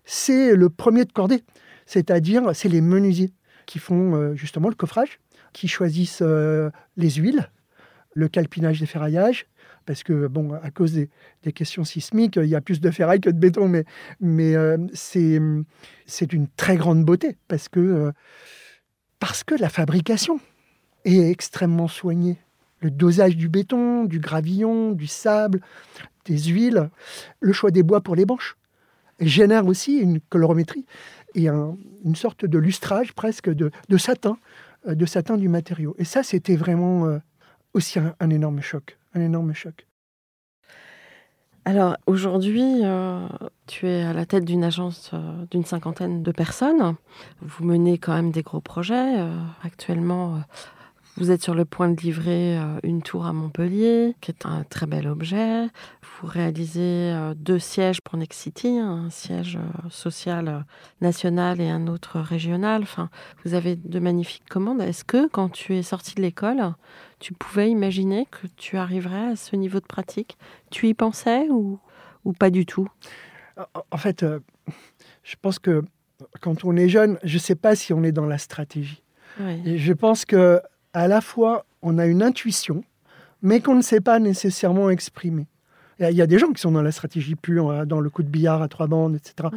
c'est 0.04 0.54
le 0.54 0.68
premier 0.68 1.06
de 1.06 1.12
cordée. 1.12 1.42
C'est-à-dire, 1.86 2.50
c'est 2.54 2.68
les 2.68 2.82
menuisiers 2.82 3.32
qui 3.64 3.78
font 3.78 4.34
justement 4.34 4.68
le 4.68 4.74
coffrage, 4.74 5.20
qui 5.54 5.68
choisissent 5.68 6.22
les 6.22 7.10
huiles, 7.10 7.48
le 8.18 8.28
calpinage 8.28 8.80
des 8.80 8.86
ferraillages, 8.86 9.46
parce 9.86 10.02
que, 10.02 10.26
bon, 10.26 10.52
à 10.52 10.70
cause 10.72 10.92
des, 10.92 11.52
questions 11.52 11.84
sismiques, 11.84 12.36
il 12.36 12.48
y 12.48 12.56
a 12.56 12.60
plus 12.60 12.80
de 12.80 12.90
ferraille 12.90 13.20
que 13.20 13.30
de 13.30 13.38
béton, 13.38 13.68
mais, 13.68 13.84
mais 14.20 14.56
euh, 14.56 14.76
c'est, 14.92 15.36
une 15.36 16.48
très 16.56 16.76
grande 16.76 17.04
beauté, 17.04 17.36
parce 17.46 17.68
que, 17.68 17.78
euh, 17.78 18.12
parce 19.20 19.44
que 19.44 19.54
la 19.54 19.68
fabrication 19.68 20.40
est 21.04 21.30
extrêmement 21.30 21.88
soignée. 21.88 22.38
le 22.80 22.90
dosage 22.90 23.36
du 23.36 23.48
béton, 23.48 24.04
du 24.04 24.18
gravillon, 24.18 24.92
du 24.92 25.06
sable, 25.06 25.60
des 26.24 26.38
huiles, 26.38 26.90
le 27.40 27.52
choix 27.52 27.70
des 27.70 27.84
bois 27.84 28.00
pour 28.00 28.16
les 28.16 28.26
banches. 28.26 28.56
génère 29.20 29.66
aussi 29.66 29.98
une 29.98 30.20
colorométrie 30.20 30.86
et 31.34 31.48
une 31.48 32.16
sorte 32.16 32.44
de 32.44 32.58
lustrage 32.58 33.12
presque 33.14 33.48
de, 33.48 33.70
satin, 33.96 34.38
euh, 34.88 34.94
de 34.96 35.06
satin 35.06 35.36
du 35.36 35.48
matériau. 35.48 35.94
Et 35.98 36.04
ça, 36.04 36.22
c'était 36.24 36.56
vraiment 36.56 37.20
aussi 37.78 37.98
un, 37.98 38.30
énorme 38.30 38.60
choc, 38.60 38.98
un 39.14 39.20
énorme 39.20 39.54
choc. 39.54 39.86
Alors 41.64 41.96
aujourd'hui, 42.06 42.80
euh, 42.82 43.26
tu 43.66 43.86
es 43.86 44.02
à 44.02 44.12
la 44.12 44.26
tête 44.26 44.44
d'une 44.44 44.64
agence 44.64 45.12
d'une 45.50 45.64
cinquantaine 45.64 46.22
de 46.22 46.32
personnes. 46.32 46.96
Vous 47.40 47.64
menez 47.64 47.98
quand 47.98 48.14
même 48.14 48.30
des 48.30 48.42
gros 48.42 48.60
projets. 48.60 49.16
actuellement, 49.62 50.40
vous 51.18 51.32
êtes 51.32 51.42
sur 51.42 51.54
le 51.54 51.64
point 51.64 51.88
de 51.88 52.00
livrer 52.00 52.56
euh, 52.56 52.78
une 52.84 53.02
tour 53.02 53.26
à 53.26 53.32
Montpellier, 53.32 54.14
qui 54.20 54.30
est 54.30 54.46
un 54.46 54.62
très 54.62 54.86
bel 54.86 55.08
objet. 55.08 55.66
Vous 56.20 56.28
réalisez 56.28 57.12
euh, 57.12 57.34
deux 57.34 57.58
sièges 57.58 58.00
pour 58.00 58.16
Next 58.16 58.40
City, 58.40 58.78
un 58.78 59.10
siège 59.10 59.56
euh, 59.56 59.88
social 59.90 60.64
national 61.00 61.60
et 61.60 61.68
un 61.68 61.88
autre 61.88 62.20
régional. 62.20 62.82
Enfin, 62.82 63.10
vous 63.44 63.54
avez 63.54 63.74
de 63.74 63.98
magnifiques 63.98 64.48
commandes. 64.48 64.80
Est-ce 64.80 65.04
que 65.04 65.26
quand 65.28 65.48
tu 65.48 65.74
es 65.74 65.82
sorti 65.82 66.14
de 66.14 66.22
l'école, 66.22 66.74
tu 67.18 67.32
pouvais 67.32 67.68
imaginer 67.68 68.26
que 68.30 68.46
tu 68.56 68.76
arriverais 68.76 69.32
à 69.32 69.36
ce 69.36 69.56
niveau 69.56 69.80
de 69.80 69.86
pratique? 69.86 70.38
Tu 70.70 70.86
y 70.86 70.94
pensais 70.94 71.48
ou, 71.50 71.80
ou 72.24 72.32
pas 72.32 72.50
du 72.50 72.64
tout? 72.64 72.88
En 73.90 73.96
fait, 73.96 74.24
je 75.24 75.34
pense 75.42 75.58
que 75.58 75.82
quand 76.40 76.64
on 76.64 76.76
est 76.76 76.88
jeune, 76.88 77.18
je 77.24 77.34
ne 77.34 77.40
sais 77.40 77.56
pas 77.56 77.74
si 77.74 77.92
on 77.92 78.04
est 78.04 78.12
dans 78.12 78.26
la 78.26 78.38
stratégie. 78.38 79.02
je 79.40 79.92
pense 79.92 80.24
que 80.24 80.60
à 80.98 81.06
la 81.06 81.20
fois, 81.20 81.64
on 81.82 81.98
a 81.98 82.06
une 82.06 82.22
intuition, 82.22 82.82
mais 83.40 83.60
qu'on 83.60 83.76
ne 83.76 83.82
sait 83.82 84.00
pas 84.00 84.18
nécessairement 84.18 84.90
exprimer. 84.90 85.46
Il 86.00 86.10
y 86.10 86.22
a 86.22 86.26
des 86.26 86.38
gens 86.38 86.52
qui 86.52 86.60
sont 86.60 86.72
dans 86.72 86.82
la 86.82 86.92
stratégie 86.92 87.36
pure, 87.36 87.70
hein, 87.70 87.86
dans 87.86 88.00
le 88.00 88.10
coup 88.10 88.22
de 88.22 88.28
billard 88.28 88.62
à 88.62 88.68
trois 88.68 88.88
bandes, 88.88 89.16
etc. 89.16 89.48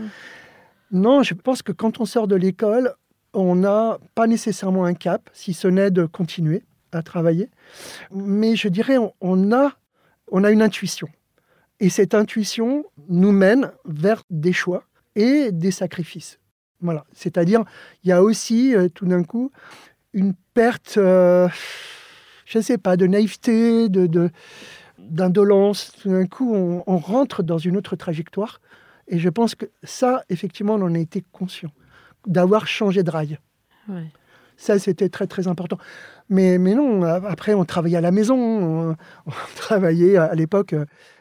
Non, 0.91 1.23
je 1.23 1.33
pense 1.33 1.61
que 1.61 1.71
quand 1.71 1.99
on 1.99 2.05
sort 2.05 2.27
de 2.27 2.35
l'école, 2.35 2.93
on 3.33 3.55
n'a 3.55 3.97
pas 4.13 4.27
nécessairement 4.27 4.85
un 4.85 4.93
cap, 4.93 5.29
si 5.33 5.53
ce 5.53 5.67
n'est 5.67 5.89
de 5.89 6.05
continuer 6.05 6.63
à 6.91 7.01
travailler. 7.01 7.49
Mais 8.13 8.55
je 8.55 8.67
dirais, 8.67 8.97
on 9.21 9.51
a, 9.51 9.71
on 10.31 10.43
a 10.43 10.51
une 10.51 10.61
intuition. 10.61 11.07
Et 11.79 11.89
cette 11.89 12.13
intuition 12.13 12.85
nous 13.09 13.31
mène 13.31 13.71
vers 13.85 14.23
des 14.29 14.53
choix 14.53 14.83
et 15.15 15.51
des 15.51 15.71
sacrifices. 15.71 16.39
Voilà. 16.81 17.05
C'est-à-dire, 17.13 17.63
il 18.03 18.09
y 18.09 18.11
a 18.11 18.21
aussi, 18.21 18.75
euh, 18.75 18.89
tout 18.89 19.05
d'un 19.05 19.23
coup, 19.23 19.51
une 20.13 20.33
perte, 20.53 20.95
euh, 20.97 21.47
je 22.45 22.57
ne 22.57 22.63
sais 22.63 22.77
pas, 22.77 22.97
de 22.97 23.07
naïveté, 23.07 23.89
de, 23.89 24.29
d'indolence. 24.97 25.93
Tout 26.01 26.09
d'un 26.09 26.27
coup, 26.27 26.53
on, 26.53 26.97
rentre 26.97 27.43
dans 27.43 27.57
une 27.57 27.77
autre 27.77 27.95
trajectoire. 27.95 28.61
Et 29.07 29.19
je 29.19 29.29
pense 29.29 29.55
que 29.55 29.65
ça, 29.83 30.23
effectivement, 30.29 30.75
on 30.75 30.81
en 30.83 30.95
a 30.95 30.99
été 30.99 31.23
conscient, 31.31 31.71
d'avoir 32.27 32.67
changé 32.67 33.03
de 33.03 33.11
rail. 33.11 33.39
Ça, 34.57 34.77
c'était 34.77 35.09
très, 35.09 35.27
très 35.27 35.47
important. 35.47 35.77
Mais, 36.29 36.57
mais 36.57 36.75
non, 36.75 37.03
après, 37.03 37.53
on 37.53 37.65
travaillait 37.65 37.97
à 37.97 38.01
la 38.01 38.11
maison. 38.11 38.37
On, 38.37 38.95
on 39.25 39.31
travaillait 39.55 40.17
à 40.17 40.35
l'époque, 40.35 40.75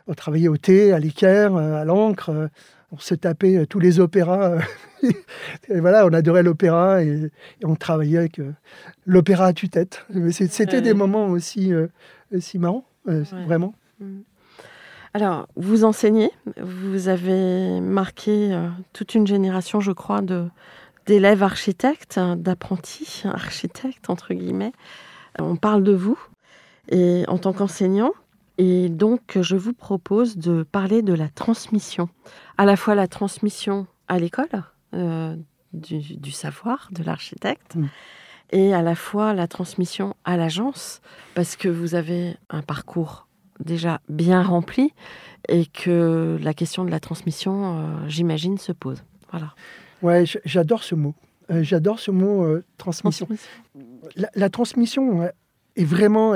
on 0.07 0.15
travaillait 0.15 0.49
au 0.49 0.57
thé, 0.57 0.93
à 0.93 0.99
l'équerre, 0.99 1.57
à 1.57 1.85
l'encre 1.85 2.51
on 2.93 2.99
se 2.99 3.15
tapait 3.15 3.57
euh, 3.57 3.67
tous 3.67 3.79
les 3.79 4.01
opéras. 4.01 4.59
Euh, 5.03 5.11
et 5.69 5.81
voilà, 5.81 6.07
on 6.07 6.13
adorait 6.13 6.43
l'opéra 6.43 7.03
et, 7.03 7.31
on 7.65 7.75
travaillait 7.75 8.19
avec 8.19 8.39
euh, 8.39 8.53
l'opéra 9.07 9.47
à 9.47 9.53
tue-tête. 9.53 10.05
C'était 10.31 10.83
des 10.83 10.95
moments 10.95 11.29
aussi, 11.29 11.73
aussi 12.35 12.59
marrants, 12.59 12.85
vraiment. 13.05 13.75
Mm. 14.01 14.21
Alors, 15.13 15.49
vous 15.57 15.85
enseignez, 15.85 16.31
vous 16.63 17.09
avez 17.09 17.81
marqué 17.81 18.57
toute 18.93 19.17
une 19.17 19.27
génération, 19.27 19.81
je 19.81 19.91
crois, 19.91 20.21
de 20.21 20.47
d'élèves 21.07 21.43
architectes, 21.43 22.21
d'apprentis 22.37 23.23
architectes, 23.25 24.11
entre 24.11 24.35
guillemets. 24.35 24.73
On 25.41 25.57
parle 25.57 25.83
de 25.83 25.93
vous. 25.93 26.19
Et 26.89 27.25
en 27.27 27.39
tant 27.39 27.53
qu'enseignant, 27.53 28.13
et 28.63 28.91
donc, 28.91 29.39
je 29.41 29.57
vous 29.57 29.73
propose 29.73 30.37
de 30.37 30.65
parler 30.65 31.01
de 31.01 31.15
la 31.15 31.31
transmission. 31.31 32.11
À 32.59 32.67
la 32.67 32.77
fois 32.77 32.95
la 32.95 33.09
transmission 33.09 33.87
à 34.07 34.19
l'école 34.19 34.65
euh, 34.93 35.35
du, 35.73 36.31
savoir 36.31 36.91
de 36.93 37.03
l'architecte 37.03 37.77
mm. 37.77 37.87
et 38.51 38.75
à 38.75 38.83
la 38.83 38.95
fois 38.95 39.33
la 39.33 39.49
transmission 39.49 40.15
à 40.27 40.37
l'agence 40.37 41.01
parce 41.35 41.57
que 41.57 41.69
vous 41.69 41.95
avez 41.95 42.37
un 42.51 42.61
parcours 42.61 43.29
déjà 43.61 44.03
bien 44.11 44.43
rempli 44.43 44.93
et 45.49 45.65
que 45.65 46.39
la 46.43 46.53
question 46.53 46.85
de 46.85 46.91
la 46.91 47.01
transmission, 47.01 47.79
euh, 47.79 48.09
j'imagine, 48.09 48.59
se 48.59 48.73
pose. 48.73 49.03
Voilà. 49.31 49.55
Ouais, 50.03 50.25
j'adore 50.45 50.83
ce 50.83 50.95
mot. 50.95 51.15
Euh, 51.51 51.63
j'adore 51.63 51.99
ce 51.99 52.11
mot 52.11 52.59
transmission. 52.77 53.27
La, 54.35 54.51
transmission 54.51 55.31
est 55.77 55.85
vraiment 55.85 56.35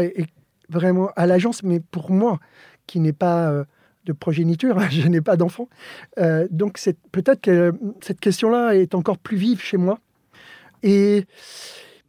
vraiment 0.68 1.10
à 1.16 1.26
l'agence, 1.26 1.62
mais 1.62 1.80
pour 1.80 2.10
moi, 2.10 2.38
qui 2.86 3.00
n'ai 3.00 3.12
pas 3.12 3.50
euh, 3.50 3.64
de 4.04 4.12
progéniture, 4.12 4.78
je 4.90 5.08
n'ai 5.08 5.20
pas 5.20 5.36
d'enfant. 5.36 5.68
Euh, 6.18 6.46
donc 6.50 6.80
peut-être 7.12 7.40
que 7.40 7.72
cette 8.00 8.20
question-là 8.20 8.74
est 8.74 8.94
encore 8.94 9.18
plus 9.18 9.36
vive 9.36 9.60
chez 9.60 9.76
moi. 9.76 9.98
Et 10.82 11.24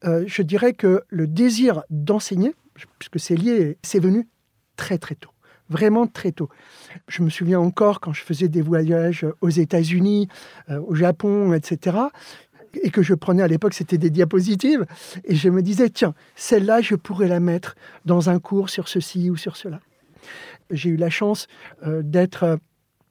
euh, 0.03 0.23
je 0.27 0.41
dirais 0.41 0.73
que 0.73 1.03
le 1.09 1.27
désir 1.27 1.83
d'enseigner, 1.89 2.53
puisque 2.99 3.19
c'est 3.19 3.35
lié, 3.35 3.77
c'est 3.83 3.99
venu 3.99 4.27
très 4.75 4.97
très 4.97 5.15
tôt. 5.15 5.29
Vraiment 5.67 6.05
très 6.05 6.31
tôt. 6.31 6.49
Je 7.07 7.23
me 7.23 7.29
souviens 7.29 7.59
encore 7.59 7.99
quand 7.99 8.13
je 8.13 8.21
faisais 8.21 8.49
des 8.49 8.61
voyages 8.61 9.25
aux 9.41 9.49
États-Unis, 9.49 10.27
au 10.69 10.93
Japon, 10.93 11.53
etc 11.53 11.97
et 12.81 12.89
que 12.91 13.01
je 13.01 13.13
prenais 13.13 13.43
à 13.43 13.47
l'époque, 13.47 13.73
c'était 13.73 13.97
des 13.97 14.09
diapositives. 14.09 14.85
Et 15.23 15.35
je 15.35 15.49
me 15.49 15.61
disais, 15.61 15.89
tiens, 15.89 16.13
celle-là, 16.35 16.81
je 16.81 16.95
pourrais 16.95 17.27
la 17.27 17.39
mettre 17.39 17.75
dans 18.05 18.29
un 18.29 18.39
cours 18.39 18.69
sur 18.69 18.87
ceci 18.87 19.29
ou 19.29 19.37
sur 19.37 19.57
cela. 19.57 19.79
J'ai 20.71 20.89
eu 20.89 20.97
la 20.97 21.09
chance 21.09 21.47
euh, 21.85 22.01
d'être 22.03 22.43
euh, 22.43 22.57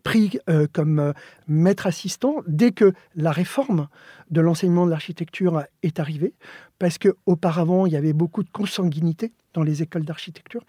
pris 0.02 0.38
euh, 0.48 0.66
comme 0.72 1.14
maître 1.48 1.86
assistant 1.86 2.42
dès 2.46 2.72
que 2.72 2.92
la 3.16 3.32
réforme 3.32 3.88
de 4.30 4.40
l'enseignement 4.40 4.86
de 4.86 4.90
l'architecture 4.90 5.64
est 5.82 5.98
arrivée, 5.98 6.34
parce 6.78 6.98
qu'auparavant, 6.98 7.86
il 7.86 7.92
y 7.92 7.96
avait 7.96 8.12
beaucoup 8.12 8.42
de 8.42 8.50
consanguinité 8.50 9.32
dans 9.54 9.62
les 9.62 9.82
écoles 9.82 10.04
d'architecture. 10.04 10.62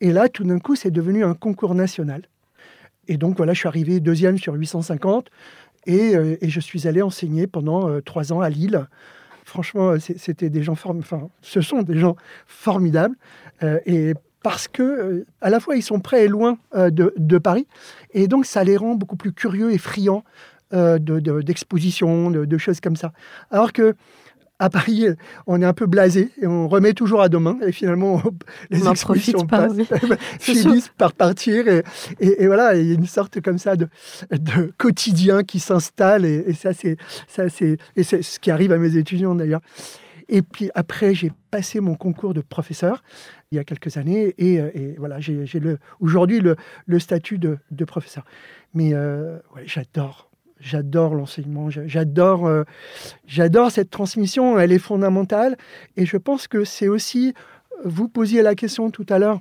Et 0.00 0.12
là, 0.12 0.28
tout 0.28 0.44
d'un 0.44 0.58
coup, 0.58 0.76
c'est 0.76 0.90
devenu 0.90 1.24
un 1.24 1.34
concours 1.34 1.74
national. 1.74 2.22
Et 3.08 3.16
donc, 3.16 3.36
voilà, 3.36 3.52
je 3.52 3.58
suis 3.60 3.68
arrivé 3.68 4.00
deuxième 4.00 4.38
sur 4.38 4.54
850. 4.54 5.30
Euh, 5.88 6.36
et, 6.40 6.48
je 6.48 6.60
suis 6.60 6.86
allé 6.88 7.02
enseigner 7.02 7.46
pendant 7.46 7.88
euh, 7.88 8.00
trois 8.00 8.32
ans 8.32 8.40
à 8.40 8.48
Lille. 8.48 8.86
Franchement, 9.44 9.90
euh, 9.90 9.98
c'était 9.98 10.50
des 10.50 10.62
gens 10.62 10.74
formidables. 10.74 11.14
Enfin, 11.14 11.28
ce 11.42 11.60
sont 11.60 11.82
des 11.82 11.98
gens 11.98 12.16
formidables. 12.46 13.16
et 13.86 14.14
parce 14.42 14.68
que, 14.68 15.24
à 15.40 15.48
la 15.48 15.58
fois, 15.58 15.74
ils 15.76 15.82
sont 15.82 16.00
près 16.00 16.26
et 16.26 16.28
loin 16.28 16.58
de, 16.74 17.38
Paris. 17.38 17.66
Et 18.12 18.28
donc, 18.28 18.44
ça 18.44 18.62
les 18.62 18.76
rend 18.76 18.94
beaucoup 18.94 19.16
plus 19.16 19.32
curieux 19.32 19.72
et 19.72 19.78
friands 19.78 20.22
d'expositions, 20.70 22.30
de, 22.30 22.44
de, 22.44 22.58
choses 22.58 22.80
comme 22.80 22.96
ça. 22.96 23.12
Alors 23.50 23.72
que 23.72 23.94
à 24.58 24.70
Paris, 24.70 25.06
on 25.46 25.60
est 25.60 25.64
un 25.64 25.72
peu 25.72 25.86
blasé 25.86 26.30
et 26.40 26.46
on 26.46 26.68
remet 26.68 26.92
toujours 26.92 27.20
à 27.20 27.28
demain. 27.28 27.58
Et 27.66 27.72
finalement, 27.72 28.22
les 28.70 28.86
expositions 28.88 29.46
passent, 29.46 29.72
finissent 30.38 30.92
par 30.96 31.12
partir. 31.12 31.66
Et, 32.20 32.46
voilà, 32.46 32.76
il 32.76 32.86
y 32.86 32.90
a 32.92 32.94
une 32.94 33.06
sorte 33.06 33.40
comme 33.40 33.58
ça 33.58 33.74
de, 33.76 33.88
quotidien 34.78 35.42
qui 35.42 35.58
s'installe. 35.58 36.24
Et, 36.24 36.52
ça, 36.52 36.72
c'est 36.72 36.96
ce 37.28 38.38
qui 38.38 38.50
arrive 38.50 38.72
à 38.72 38.78
mes 38.78 38.96
étudiants 38.96 39.34
d'ailleurs. 39.34 39.60
Et 40.28 40.40
puis 40.40 40.70
après, 40.74 41.14
j'ai 41.14 41.32
passé 41.50 41.80
mon 41.80 41.96
concours 41.96 42.32
de 42.32 42.40
professeur 42.40 43.02
il 43.50 43.56
y 43.56 43.58
a 43.58 43.64
quelques 43.64 43.96
années. 43.96 44.34
Et, 44.38 44.94
voilà, 44.98 45.20
j'ai 45.20 45.44
aujourd'hui 46.00 46.40
le, 46.40 46.56
le, 46.86 46.98
statut 46.98 47.38
de, 47.38 47.84
professeur. 47.84 48.24
Mais 48.72 48.90
euh, 48.94 49.38
ouais, 49.54 49.64
j'adore 49.66 50.30
J'adore 50.64 51.14
l'enseignement, 51.14 51.68
j'adore, 51.68 52.46
euh, 52.46 52.64
j'adore 53.26 53.70
cette 53.70 53.90
transmission, 53.90 54.58
elle 54.58 54.72
est 54.72 54.78
fondamentale. 54.78 55.58
Et 55.98 56.06
je 56.06 56.16
pense 56.16 56.48
que 56.48 56.64
c'est 56.64 56.88
aussi, 56.88 57.34
vous 57.84 58.08
posiez 58.08 58.40
la 58.40 58.54
question 58.54 58.90
tout 58.90 59.04
à 59.10 59.18
l'heure 59.18 59.40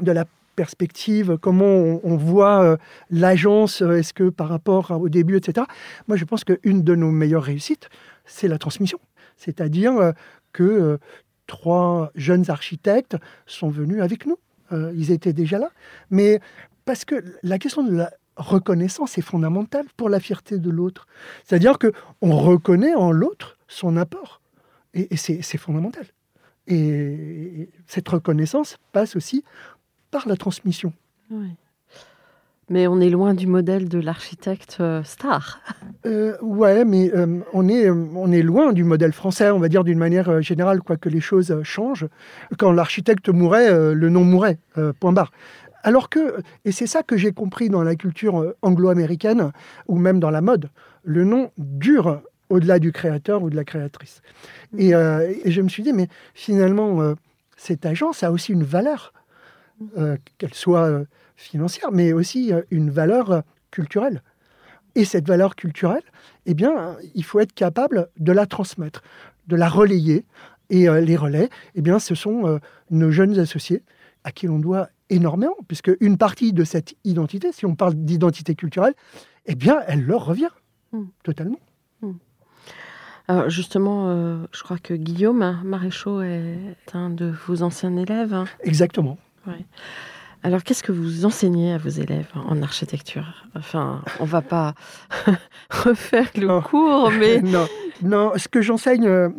de 0.00 0.10
la 0.10 0.24
perspective, 0.56 1.38
comment 1.40 2.00
on, 2.02 2.16
voit 2.16 2.64
euh, 2.64 2.76
l'agence, 3.08 3.82
euh, 3.82 3.98
est-ce 3.98 4.12
que 4.12 4.30
par 4.30 4.48
rapport 4.48 4.90
au 4.90 5.08
début, 5.08 5.36
etc. 5.36 5.64
Moi, 6.08 6.16
je 6.16 6.24
pense 6.24 6.42
qu'une 6.42 6.82
de 6.82 6.96
nos 6.96 7.12
meilleures 7.12 7.44
réussites, 7.44 7.88
c'est 8.24 8.48
la 8.48 8.58
transmission. 8.58 8.98
C'est-à-dire 9.36 10.12
que 10.52 10.98
trois 11.46 12.10
jeunes 12.16 12.50
architectes 12.50 13.16
sont 13.46 13.68
venus 13.68 14.00
avec 14.02 14.26
nous. 14.26 14.38
ils 14.72 15.12
étaient 15.12 15.32
déjà 15.32 15.58
là. 15.58 15.70
Mais 16.10 16.40
parce 16.84 17.04
que 17.04 17.22
la 17.42 17.58
question 17.58 17.82
de 17.82 17.94
la 17.94 18.10
reconnaissance 18.36 19.18
est 19.18 19.22
fondamentale 19.22 19.86
pour 19.96 20.08
la 20.08 20.20
fierté 20.20 20.58
de 20.58 20.70
l'autre. 20.70 21.06
C'est-à-dire 21.44 21.78
que 21.78 21.92
on 22.20 22.36
reconnaît 22.36 22.94
en 22.94 23.10
l'autre 23.10 23.58
son 23.68 23.96
apport. 23.96 24.40
Et, 24.94 25.16
c'est 25.16 25.58
fondamental. 25.58 26.06
Et 26.66 27.68
cette 27.86 28.08
reconnaissance 28.08 28.78
passe 28.92 29.16
aussi 29.16 29.44
par 30.10 30.28
la 30.28 30.36
transmission. 30.36 30.92
Oui. 31.30 31.48
Mais 32.70 32.86
on 32.86 32.98
est 33.00 33.10
loin 33.10 33.34
du 33.34 33.46
modèle 33.46 33.88
de 33.88 33.98
l'architecte 33.98 34.78
euh, 34.80 35.02
star. 35.02 35.60
Euh, 36.06 36.36
ouais, 36.40 36.84
mais 36.84 37.12
euh, 37.14 37.40
on, 37.52 37.68
est, 37.68 37.90
on 37.90 38.32
est 38.32 38.40
loin 38.40 38.72
du 38.72 38.84
modèle 38.84 39.12
français, 39.12 39.50
on 39.50 39.58
va 39.58 39.68
dire 39.68 39.84
d'une 39.84 39.98
manière 39.98 40.40
générale, 40.40 40.80
quoique 40.80 41.10
les 41.10 41.20
choses 41.20 41.62
changent. 41.62 42.06
Quand 42.58 42.72
l'architecte 42.72 43.28
mourait, 43.28 43.94
le 43.94 44.08
nom 44.08 44.24
mourait, 44.24 44.58
point 45.00 45.12
barre. 45.12 45.30
Alors 45.84 46.08
que, 46.08 46.42
et 46.64 46.72
c'est 46.72 46.88
ça 46.88 47.04
que 47.04 47.16
j'ai 47.16 47.30
compris 47.30 47.68
dans 47.68 47.84
la 47.84 47.94
culture 47.94 48.54
anglo-américaine, 48.62 49.52
ou 49.86 49.96
même 49.96 50.18
dans 50.18 50.30
la 50.30 50.40
mode, 50.40 50.70
le 51.04 51.24
nom 51.24 51.52
dure 51.56 52.20
au-delà 52.48 52.80
du 52.80 52.90
créateur 52.90 53.42
ou 53.42 53.50
de 53.50 53.56
la 53.56 53.64
créatrice. 53.64 54.20
Et, 54.76 54.90
et 54.90 55.50
je 55.50 55.60
me 55.60 55.68
suis 55.68 55.82
dit, 55.82 55.92
mais 55.92 56.08
finalement, 56.34 57.14
cette 57.56 57.86
agence 57.86 58.22
a 58.22 58.32
aussi 58.32 58.52
une 58.52 58.64
valeur, 58.64 59.12
qu'elle 60.38 60.54
soit 60.54 61.04
financière, 61.36 61.90
mais 61.92 62.12
aussi 62.12 62.52
euh, 62.52 62.62
une 62.70 62.90
valeur 62.90 63.30
euh, 63.30 63.40
culturelle. 63.70 64.22
Et 64.94 65.04
cette 65.04 65.26
valeur 65.26 65.56
culturelle, 65.56 66.02
eh 66.46 66.54
bien, 66.54 66.96
il 67.14 67.24
faut 67.24 67.40
être 67.40 67.52
capable 67.52 68.08
de 68.18 68.32
la 68.32 68.46
transmettre, 68.46 69.02
de 69.48 69.56
la 69.56 69.68
relayer. 69.68 70.24
Et 70.70 70.88
euh, 70.88 71.00
les 71.00 71.16
relais, 71.16 71.50
eh 71.74 71.82
bien, 71.82 71.98
ce 71.98 72.14
sont 72.14 72.60
nos 72.90 73.10
jeunes 73.10 73.38
associés 73.38 73.82
à 74.22 74.32
qui 74.32 74.46
l'on 74.46 74.58
doit 74.58 74.88
énormément, 75.10 75.56
puisque 75.68 75.90
une 76.00 76.18
partie 76.18 76.52
de 76.52 76.64
cette 76.64 76.94
identité, 77.04 77.52
si 77.52 77.66
on 77.66 77.74
parle 77.74 77.94
d'identité 77.94 78.54
culturelle, 78.54 78.94
eh 79.46 79.54
bien, 79.54 79.80
elle 79.86 80.04
leur 80.04 80.24
revient 80.24 80.50
hmm. 80.92 81.04
totalement. 81.22 81.60
Hmm. 82.00 82.12
Alors 83.26 83.48
justement, 83.48 84.44
je 84.52 84.62
crois 84.62 84.76
que 84.76 84.92
Guillaume 84.92 85.58
Maréchaux 85.64 86.20
est 86.20 86.76
un 86.92 87.08
de 87.08 87.32
vos 87.46 87.62
anciens 87.62 87.96
élèves. 87.96 88.34
Hein. 88.34 88.44
Exactement. 88.62 89.16
Ouais. 89.46 89.64
Alors, 90.44 90.62
qu'est-ce 90.62 90.82
que 90.82 90.92
vous 90.92 91.24
enseignez 91.24 91.72
à 91.72 91.78
vos 91.78 91.88
élèves 91.88 92.28
en 92.34 92.60
architecture? 92.60 93.46
Enfin, 93.56 94.02
on 94.20 94.26
va 94.26 94.42
pas 94.42 94.74
refaire 95.70 96.28
le 96.36 96.60
cours, 96.60 97.10
mais... 97.18 97.40
non, 97.42 97.66
non, 98.02 98.32
ce 98.36 98.46
que 98.48 98.60
j'enseigne, 98.60 99.06
euh, 99.06 99.30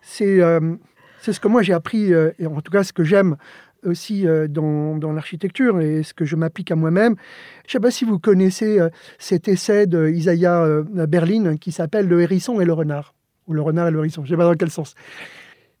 c'est 0.00 0.40
euh, 0.40 0.76
c'est 1.20 1.32
ce 1.32 1.40
que 1.40 1.48
moi 1.48 1.62
j'ai 1.62 1.72
appris, 1.72 2.14
euh, 2.14 2.30
et 2.38 2.46
en 2.46 2.60
tout 2.60 2.70
cas 2.70 2.84
ce 2.84 2.92
que 2.92 3.02
j'aime 3.02 3.36
aussi 3.84 4.26
dans, 4.48 4.96
dans 4.96 5.12
l'architecture 5.12 5.80
et 5.80 6.02
ce 6.02 6.14
que 6.14 6.24
je 6.24 6.36
m'applique 6.36 6.70
à 6.70 6.76
moi-même. 6.76 7.16
Je 7.64 7.68
ne 7.68 7.72
sais 7.72 7.80
pas 7.80 7.90
si 7.90 8.04
vous 8.04 8.18
connaissez 8.18 8.78
cet 9.18 9.48
essai 9.48 9.86
d'Isaiah 9.86 10.82
Berlin 11.08 11.56
qui 11.56 11.72
s'appelle 11.72 12.08
Le 12.08 12.22
hérisson 12.22 12.60
et 12.60 12.64
le 12.64 12.72
renard, 12.72 13.14
ou 13.46 13.54
le 13.54 13.62
renard 13.62 13.88
et 13.88 13.90
le 13.90 13.98
hérisson, 13.98 14.22
je 14.24 14.30
ne 14.30 14.36
sais 14.36 14.38
pas 14.38 14.44
dans 14.44 14.54
quel 14.54 14.70
sens 14.70 14.94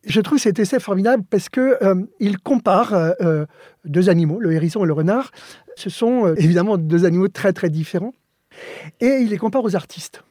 je 0.06 0.20
trouve 0.20 0.38
cet 0.38 0.58
essai 0.58 0.80
formidable 0.80 1.24
parce 1.28 1.48
que 1.48 1.82
euh, 1.82 2.02
il 2.20 2.38
compare 2.38 2.94
euh, 2.94 3.12
euh, 3.20 3.46
deux 3.84 4.08
animaux, 4.08 4.40
le 4.40 4.52
hérisson 4.52 4.84
et 4.84 4.86
le 4.86 4.92
renard. 4.92 5.30
Ce 5.76 5.90
sont 5.90 6.34
évidemment 6.34 6.78
deux 6.78 7.04
animaux 7.04 7.28
très 7.28 7.52
très 7.52 7.70
différents, 7.70 8.14
et 9.00 9.18
il 9.20 9.30
les 9.30 9.38
compare 9.38 9.64
aux 9.64 9.74
artistes, 9.74 10.22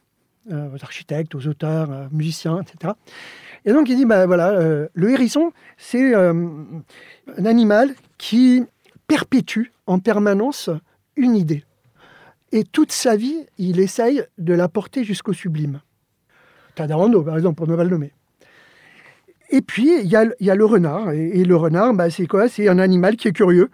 aux 0.50 0.82
architectes, 0.82 1.34
aux 1.34 1.46
auteurs, 1.46 2.08
musiciens, 2.10 2.62
etc. 2.62 2.94
Et 3.64 3.72
donc 3.72 3.88
il 3.88 3.96
dit, 3.96 4.04
bah 4.04 4.26
voilà, 4.26 4.88
le 4.92 5.10
hérisson, 5.10 5.52
c'est 5.78 6.14
un 6.14 6.84
animal 7.44 7.94
qui 8.18 8.62
perpétue 9.06 9.70
en 9.86 9.98
permanence 9.98 10.70
une 11.16 11.34
idée, 11.34 11.64
et 12.54 12.62
toute 12.62 12.92
sa 12.92 13.16
vie, 13.16 13.46
il 13.58 13.80
essaye 13.80 14.22
de 14.38 14.54
la 14.54 14.68
porter 14.68 15.02
jusqu'au 15.02 15.32
sublime. 15.32 15.80
Tadarando, 16.76 17.20
par 17.22 17.36
exemple, 17.36 17.56
pour 17.56 17.66
ne 17.66 17.74
pas 17.74 17.82
le 17.82 17.90
nommer. 17.90 18.12
Et 19.50 19.60
puis, 19.60 19.90
il 20.00 20.06
y 20.06 20.14
a, 20.14 20.54
le 20.54 20.64
renard. 20.64 21.10
Et, 21.10 21.44
le 21.44 21.56
renard, 21.56 21.94
bah, 21.94 22.10
c'est 22.10 22.28
quoi? 22.28 22.48
C'est 22.48 22.68
un 22.68 22.78
animal 22.78 23.16
qui 23.16 23.26
est 23.26 23.32
curieux 23.32 23.70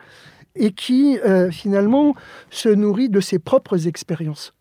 et 0.56 0.72
qui, 0.72 1.18
euh, 1.18 1.50
finalement, 1.50 2.14
se 2.48 2.70
nourrit 2.70 3.10
de 3.10 3.20
ses 3.20 3.38
propres 3.38 3.86
expériences. 3.86 4.54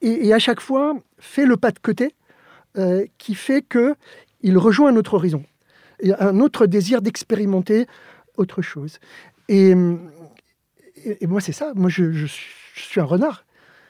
Et, 0.00 0.32
à 0.32 0.38
chaque 0.38 0.60
fois, 0.60 0.96
fait 1.18 1.44
le 1.44 1.58
pas 1.58 1.72
de 1.72 1.78
côté 1.78 2.14
euh, 2.78 3.04
qui 3.18 3.34
fait 3.34 3.60
qu'il 4.42 4.58
rejoint 4.58 4.92
un 4.92 4.96
autre 4.96 5.14
horizon, 5.14 5.44
et 6.00 6.12
un 6.14 6.40
autre 6.40 6.66
désir 6.66 7.00
d'expérimenter 7.02 7.86
autre 8.36 8.62
chose. 8.62 8.98
Et, 9.48 9.74
moi, 9.74 11.40
c'est 11.40 11.52
ça. 11.52 11.72
Moi, 11.74 11.90
je, 11.90 12.12
je 12.12 12.26
suis 12.74 13.00
un 13.00 13.04
renard. 13.04 13.44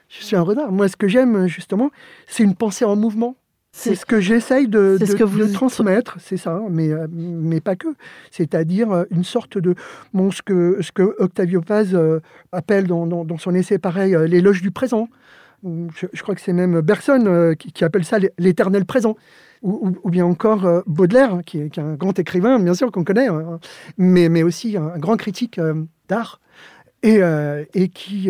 Je 0.09 0.23
suis 0.23 0.35
un 0.35 0.41
renard. 0.41 0.71
Moi, 0.71 0.87
ce 0.87 0.95
que 0.95 1.07
j'aime, 1.07 1.47
justement, 1.47 1.91
c'est 2.27 2.43
une 2.43 2.55
pensée 2.55 2.85
en 2.85 2.95
mouvement. 2.95 3.35
C'est 3.75 3.95
ce 3.95 4.05
que 4.05 4.21
j'essaye 4.21 4.67
de, 4.67 4.99
transmettre, 5.51 6.17
c'est 6.19 6.37
ça, 6.37 6.61
mais, 6.69 6.91
euh, 6.91 7.07
mais 7.09 7.59
pas 7.59 7.75
que. 7.75 7.87
C'est-à-dire 8.29 8.91
euh, 8.91 9.03
une 9.09 9.23
sorte 9.23 9.57
de. 9.57 9.73
Bon, 10.13 10.29
ce, 10.29 10.43
que, 10.43 10.77
ce 10.81 10.91
que 10.91 11.15
Octavio 11.17 11.61
Paz 11.61 11.89
euh, 11.95 12.19
appelle 12.51 12.85
dans, 12.85 13.07
dans, 13.07 13.37
son 13.39 13.55
essai 13.55 13.79
pareil 13.79 14.15
l'éloge 14.27 14.61
du 14.61 14.69
présent. 14.69 15.09
Je, 15.63 16.21
crois 16.21 16.35
que 16.35 16.41
c'est 16.41 16.53
même 16.53 16.81
Bergson 16.81 17.55
qui, 17.57 17.83
appelle 17.83 18.03
ça 18.03 18.17
l'éternel 18.37 18.85
présent. 18.85 19.15
Ou, 19.61 20.09
bien 20.09 20.25
encore 20.25 20.83
Baudelaire, 20.87 21.39
qui 21.45 21.59
est, 21.59 21.77
un 21.79 21.93
grand 21.93 22.19
écrivain, 22.19 22.59
bien 22.59 22.73
sûr, 22.73 22.91
qu'on 22.91 23.05
connaît, 23.05 23.27
hein, 23.27 23.59
mais, 23.97 24.43
aussi 24.43 24.75
un, 24.75 24.97
grand 24.97 25.15
critique 25.15 25.59
d'art, 26.09 26.41
et, 27.01 27.21
et 27.73 27.87
qui, 27.87 28.29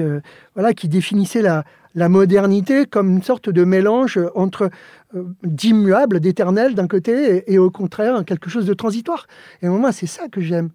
voilà, 0.54 0.74
qui 0.76 0.88
définissait 0.88 1.42
la, 1.42 1.64
modernité 2.08 2.86
comme 2.86 3.10
une 3.10 3.24
sorte 3.24 3.50
de 3.50 3.64
mélange 3.64 4.20
entre 4.36 4.70
euh, 5.16 5.24
d'immuable, 5.44 6.20
d'éternel 6.20 6.74
d'un 6.74 6.88
côté, 6.88 7.44
et, 7.52 7.58
au 7.60 7.70
contraire 7.70 8.26
quelque 8.26 8.50
chose 8.50 8.66
de 8.66 8.74
transitoire. 8.74 9.28
Et 9.62 9.68
moi, 9.68 9.92
c'est 9.92 10.08
ça 10.08 10.28
que 10.28 10.42
j'aime. 10.42 10.70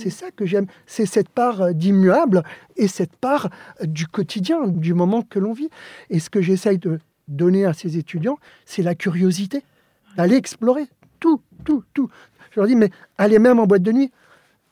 C'est 0.00 0.10
ça 0.10 0.30
que 0.30 0.46
j'aime. 0.46 0.66
C'est 0.86 1.06
cette 1.06 1.28
part 1.28 1.74
d'immuable 1.74 2.42
et 2.76 2.88
cette 2.88 3.14
part 3.16 3.50
du 3.82 4.06
quotidien, 4.06 4.66
du 4.66 4.94
moment 4.94 5.22
que 5.22 5.38
l'on 5.38 5.52
vit. 5.52 5.68
Et 6.08 6.20
ce 6.20 6.30
que 6.30 6.40
j'essaye 6.40 6.78
de 6.78 6.98
donner 7.28 7.66
à 7.66 7.72
ces 7.72 7.98
étudiants, 7.98 8.38
c'est 8.64 8.82
la 8.82 8.94
curiosité, 8.94 9.62
d'aller 10.16 10.36
explorer 10.36 10.86
tout, 11.20 11.42
tout, 11.64 11.84
tout. 11.92 12.08
Je 12.50 12.60
leur 12.60 12.66
dis, 12.66 12.76
mais 12.76 12.90
allez 13.18 13.38
même 13.38 13.58
en 13.58 13.66
boîte 13.66 13.82
de 13.82 13.92
nuit, 13.92 14.10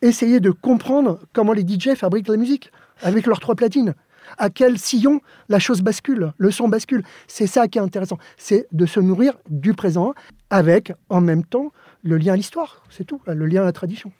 essayez 0.02 0.40
de 0.40 0.50
comprendre 0.50 1.20
comment 1.32 1.52
les 1.52 1.62
DJ 1.62 1.94
fabriquent 1.94 2.28
la 2.28 2.36
musique 2.36 2.72
avec 3.02 3.26
leurs 3.26 3.40
trois 3.40 3.54
platines 3.54 3.94
à 4.36 4.50
quel 4.50 4.78
sillon 4.78 5.20
la 5.48 5.58
chose 5.58 5.80
bascule, 5.80 6.32
le 6.36 6.50
son 6.50 6.68
bascule. 6.68 7.02
C'est 7.26 7.46
ça 7.46 7.66
qui 7.66 7.78
est 7.78 7.80
intéressant, 7.80 8.18
c'est 8.36 8.66
de 8.72 8.84
se 8.84 9.00
nourrir 9.00 9.38
du 9.48 9.72
présent 9.72 10.12
avec 10.50 10.92
en 11.08 11.22
même 11.22 11.44
temps 11.44 11.72
le 12.02 12.18
lien 12.18 12.34
à 12.34 12.36
l'histoire, 12.36 12.82
c'est 12.90 13.04
tout, 13.04 13.22
le 13.26 13.46
lien 13.46 13.62
à 13.62 13.64
la 13.64 13.72
tradition. 13.72 14.12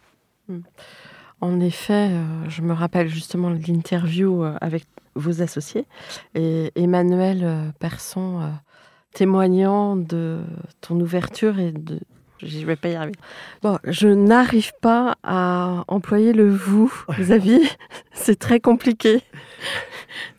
Hmm. 0.48 0.60
En 1.40 1.60
effet, 1.60 2.08
euh, 2.10 2.48
je 2.48 2.62
me 2.62 2.72
rappelle 2.72 3.08
justement 3.08 3.50
l'interview 3.50 4.42
euh, 4.42 4.56
avec 4.60 4.84
vos 5.14 5.42
associés 5.42 5.86
et 6.34 6.72
Emmanuel 6.74 7.42
euh, 7.44 7.70
Persson 7.78 8.52
témoignant 9.12 9.96
de 9.96 10.40
ton 10.80 10.98
ouverture 11.00 11.58
et 11.58 11.72
de 11.72 12.00
je 12.40 12.64
vais 12.64 12.76
pas 12.76 12.88
y 12.88 12.94
arriver. 12.94 13.18
Bon, 13.62 13.78
je 13.84 14.06
n'arrive 14.06 14.72
pas 14.80 15.16
à 15.24 15.84
employer 15.88 16.32
le 16.32 16.48
vous, 16.48 16.92
Xavier. 17.18 17.60
C'est 18.12 18.38
très 18.38 18.60
compliqué. 18.60 19.22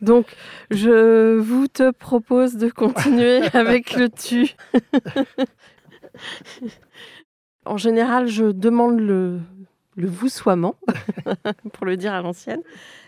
Donc, 0.01 0.27
je 0.71 1.37
vous 1.37 1.67
te 1.67 1.91
propose 1.91 2.55
de 2.55 2.69
continuer 2.69 3.41
avec 3.53 3.95
le 3.95 4.09
tu. 4.09 4.55
en 7.65 7.75
général, 7.75 8.27
je 8.27 8.45
demande 8.45 8.99
le, 8.99 9.41
le 9.99 10.07
voussoiement, 10.07 10.75
pour 11.73 11.85
le 11.85 11.97
dire 11.97 12.13
à 12.13 12.21
l'ancienne. 12.21 12.61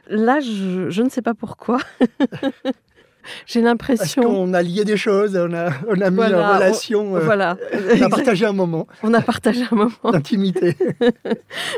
Là, 0.07 0.39
je, 0.39 0.89
je 0.89 1.01
ne 1.01 1.09
sais 1.09 1.21
pas 1.21 1.33
pourquoi. 1.33 1.79
J'ai 3.45 3.61
l'impression. 3.61 4.23
Qu'on 4.23 4.53
a 4.53 4.61
lié 4.61 4.83
des 4.83 4.97
choses, 4.97 5.35
on 5.37 5.53
a, 5.53 5.69
on 5.87 6.01
a 6.01 6.09
mis 6.09 6.21
en 6.21 6.53
relation. 6.53 7.15
Euh, 7.15 7.19
voilà. 7.19 7.57
On 7.71 8.01
a 8.01 8.09
partagé 8.09 8.45
un 8.45 8.53
moment. 8.53 8.87
On 9.03 9.13
a 9.13 9.21
partagé 9.21 9.63
un 9.69 9.75
moment. 9.75 10.11
D'intimité. 10.11 10.75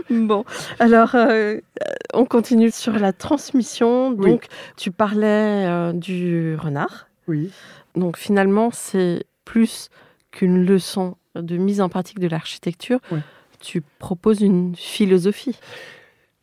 bon, 0.10 0.46
alors, 0.80 1.16
euh, 1.16 1.60
on 2.14 2.26
continue 2.26 2.72
sur 2.72 2.94
la 2.94 3.14
transmission. 3.14 4.12
Donc, 4.12 4.48
tu 4.78 4.92
parlais 4.92 5.68
euh, 5.68 5.94
du 5.94 6.56
renard. 6.56 7.08
Oui. 7.28 7.52
Donc, 7.96 8.18
finalement, 8.18 8.70
c'est 8.72 9.26
plus 9.46 9.90
qu'une 10.32 10.66
leçon 10.66 11.18
de 11.36 11.58
mise 11.58 11.82
en 11.82 11.90
pratique 11.90 12.20
de 12.20 12.28
l'architecture. 12.28 13.00
Tu 13.64 13.82
proposes 13.98 14.42
une 14.42 14.76
philosophie. 14.76 15.58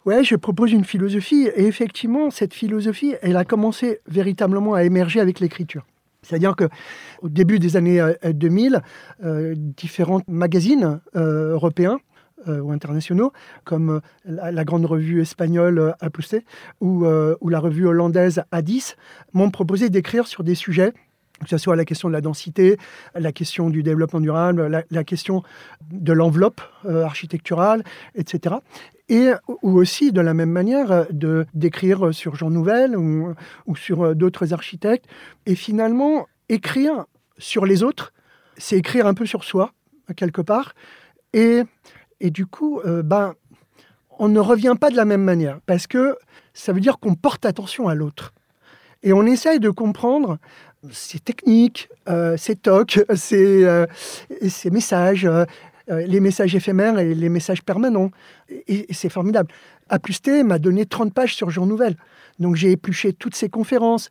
Ouais, 0.06 0.24
je 0.24 0.37
propose 0.37 0.72
une 0.72 0.85
philosophie 0.85 1.50
et 1.54 1.66
effectivement, 1.66 2.30
cette 2.30 2.54
philosophie, 2.54 3.14
elle 3.20 3.37
a 3.37 3.44
commencé 3.44 4.00
véritablement 4.06 4.72
à 4.72 4.85
émerger 4.85 5.20
avec 5.20 5.38
l'écriture. 5.38 5.85
C'est-à-dire 6.22 6.56
que 6.56 6.64
au 7.20 7.28
début 7.28 7.59
des 7.59 7.76
années 7.76 8.02
2000, 8.24 8.76
euh, 8.76 8.80
euh, 9.26 9.54
différents 9.56 10.22
magazines 10.28 11.00
euh, 11.14 11.52
européens 11.52 12.00
ou 12.46 12.72
internationaux, 12.72 13.35
comme 13.64 14.00
la, 14.24 14.64
grande 14.64 14.87
revue 14.87 15.20
espagnole 15.20 15.94
Apuste 16.00 16.42
ou, 16.80 17.04
ou 17.04 17.48
la 17.50 17.61
revue 17.61 17.85
hollandaise 17.85 18.44
A10, 18.50 18.96
m'ont 19.35 19.50
proposé 19.50 19.90
d'écrire 19.90 20.26
sur 20.26 20.42
des 20.42 20.54
sujets 20.54 20.94
que 21.42 21.48
ce 21.48 21.59
soit 21.59 21.76
la 21.76 21.85
question 21.85 22.09
de 22.09 22.12
la 22.12 22.20
densité, 22.20 22.76
la 23.14 23.33
question 23.33 23.70
du 23.70 23.83
développement 23.83 24.20
durable, 24.20 24.85
la, 24.90 25.05
question 25.05 25.42
de 25.90 26.12
l'enveloppe 26.12 26.61
euh, 26.85 27.05
architecturale, 27.05 27.83
etc. 28.14 28.57
Et 29.09 29.31
ou 29.62 29.79
aussi, 29.79 30.12
de 30.12 30.20
la 30.20 30.35
même 30.35 30.50
manière, 30.50 31.07
de 31.11 31.46
d'écrire 31.55 32.14
sur 32.14 32.37
Jean 32.37 32.50
Nouvel 32.50 32.96
ou, 32.96 33.35
sur 33.74 34.05
euh, 34.05 34.14
d'autres 34.14 34.53
architectes. 34.53 35.07
Et 35.46 35.55
finalement, 35.55 36.26
écrire 36.48 37.07
sur 37.38 37.64
les 37.64 37.83
autres, 37.83 38.12
c'est 38.57 38.76
écrire 38.76 39.07
un 39.07 39.14
peu 39.14 39.26
sur 39.26 39.44
soi, 39.44 39.72
quelque 40.16 40.42
part. 40.42 40.74
Et, 41.33 41.62
et 42.20 42.31
du 42.31 42.46
coup, 42.46 42.81
euh, 42.81 43.03
ben, 43.03 43.35
on 44.18 44.29
ne 44.29 44.40
revient 44.40 44.74
pas 44.79 44.90
de 44.90 44.96
la 44.96 45.07
même 45.07 45.22
manière, 45.24 45.61
parce 45.64 45.87
que 45.87 46.16
ça 46.53 46.72
veut 46.72 46.81
dire 46.81 46.98
qu'on 46.98 47.14
porte 47.14 47.46
attention 47.46 47.88
à 47.88 47.94
l'autre. 47.94 48.33
Et 49.03 49.12
on 49.12 49.24
essaye 49.24 49.61
de 49.61 49.70
comprendre 49.70 50.38
ces 50.90 51.18
techniques, 51.18 51.88
euh, 52.08 52.36
ces 52.36 52.56
tocs, 52.56 53.00
ces, 53.14 53.64
euh, 53.64 53.86
ces 54.48 54.70
messages, 54.70 55.26
euh, 55.26 55.44
les 55.88 56.20
messages 56.20 56.54
éphémères 56.54 56.98
et 56.98 57.14
les 57.14 57.28
messages 57.28 57.62
permanents. 57.62 58.10
Et, 58.68 58.86
c'est 58.92 59.08
formidable. 59.08 59.50
A 59.88 59.98
plus 59.98 60.22
T 60.22 60.42
m'a 60.42 60.58
donné 60.58 60.86
30 60.86 61.12
pages 61.12 61.34
sur 61.34 61.50
Jour 61.50 61.66
Nouvelle. 61.66 61.96
Donc 62.38 62.56
j'ai 62.56 62.70
épluché 62.70 63.12
toutes 63.12 63.34
ces 63.34 63.48
conférences, 63.48 64.08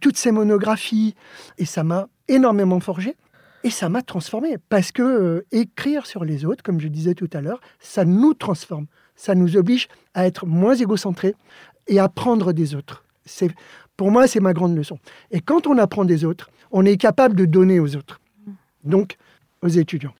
toutes 0.00 0.16
ces 0.16 0.32
monographies, 0.32 1.14
et 1.58 1.64
ça 1.64 1.84
m'a 1.84 2.08
énormément 2.26 2.80
forgé. 2.80 3.14
Et 3.62 3.70
ça 3.70 3.88
m'a 3.88 4.02
transformé, 4.02 4.56
parce 4.68 4.90
que 4.90 5.44
écrire 5.52 6.06
sur 6.06 6.24
les 6.24 6.44
autres, 6.44 6.62
comme 6.62 6.80
je 6.80 6.88
disais 6.88 7.14
tout 7.14 7.28
à 7.32 7.40
l'heure, 7.40 7.60
ça 7.78 8.04
nous 8.04 8.32
transforme. 8.32 8.86
Ça 9.16 9.34
nous 9.34 9.56
oblige 9.56 9.88
à 10.14 10.26
être 10.26 10.46
moins 10.46 10.74
égocentrés 10.74 11.34
et 11.88 12.00
à 12.00 12.08
prendre 12.08 12.52
des 12.52 12.74
autres. 12.74 13.04
C'est 13.26 13.50
pour 13.98 14.12
moi, 14.12 14.28
c'est 14.28 14.40
ma 14.40 14.54
grande 14.54 14.74
leçon. 14.74 14.98
Et 15.32 15.40
quand 15.40 15.66
on 15.66 15.76
apprend 15.76 16.06
des 16.06 16.24
autres, 16.24 16.50
on 16.70 16.86
est 16.86 16.96
capable 16.96 17.34
de 17.34 17.44
donner 17.44 17.80
aux 17.80 17.96
autres, 17.96 18.20
donc 18.84 19.18
aux 19.60 19.68
étudiants. 19.68 20.14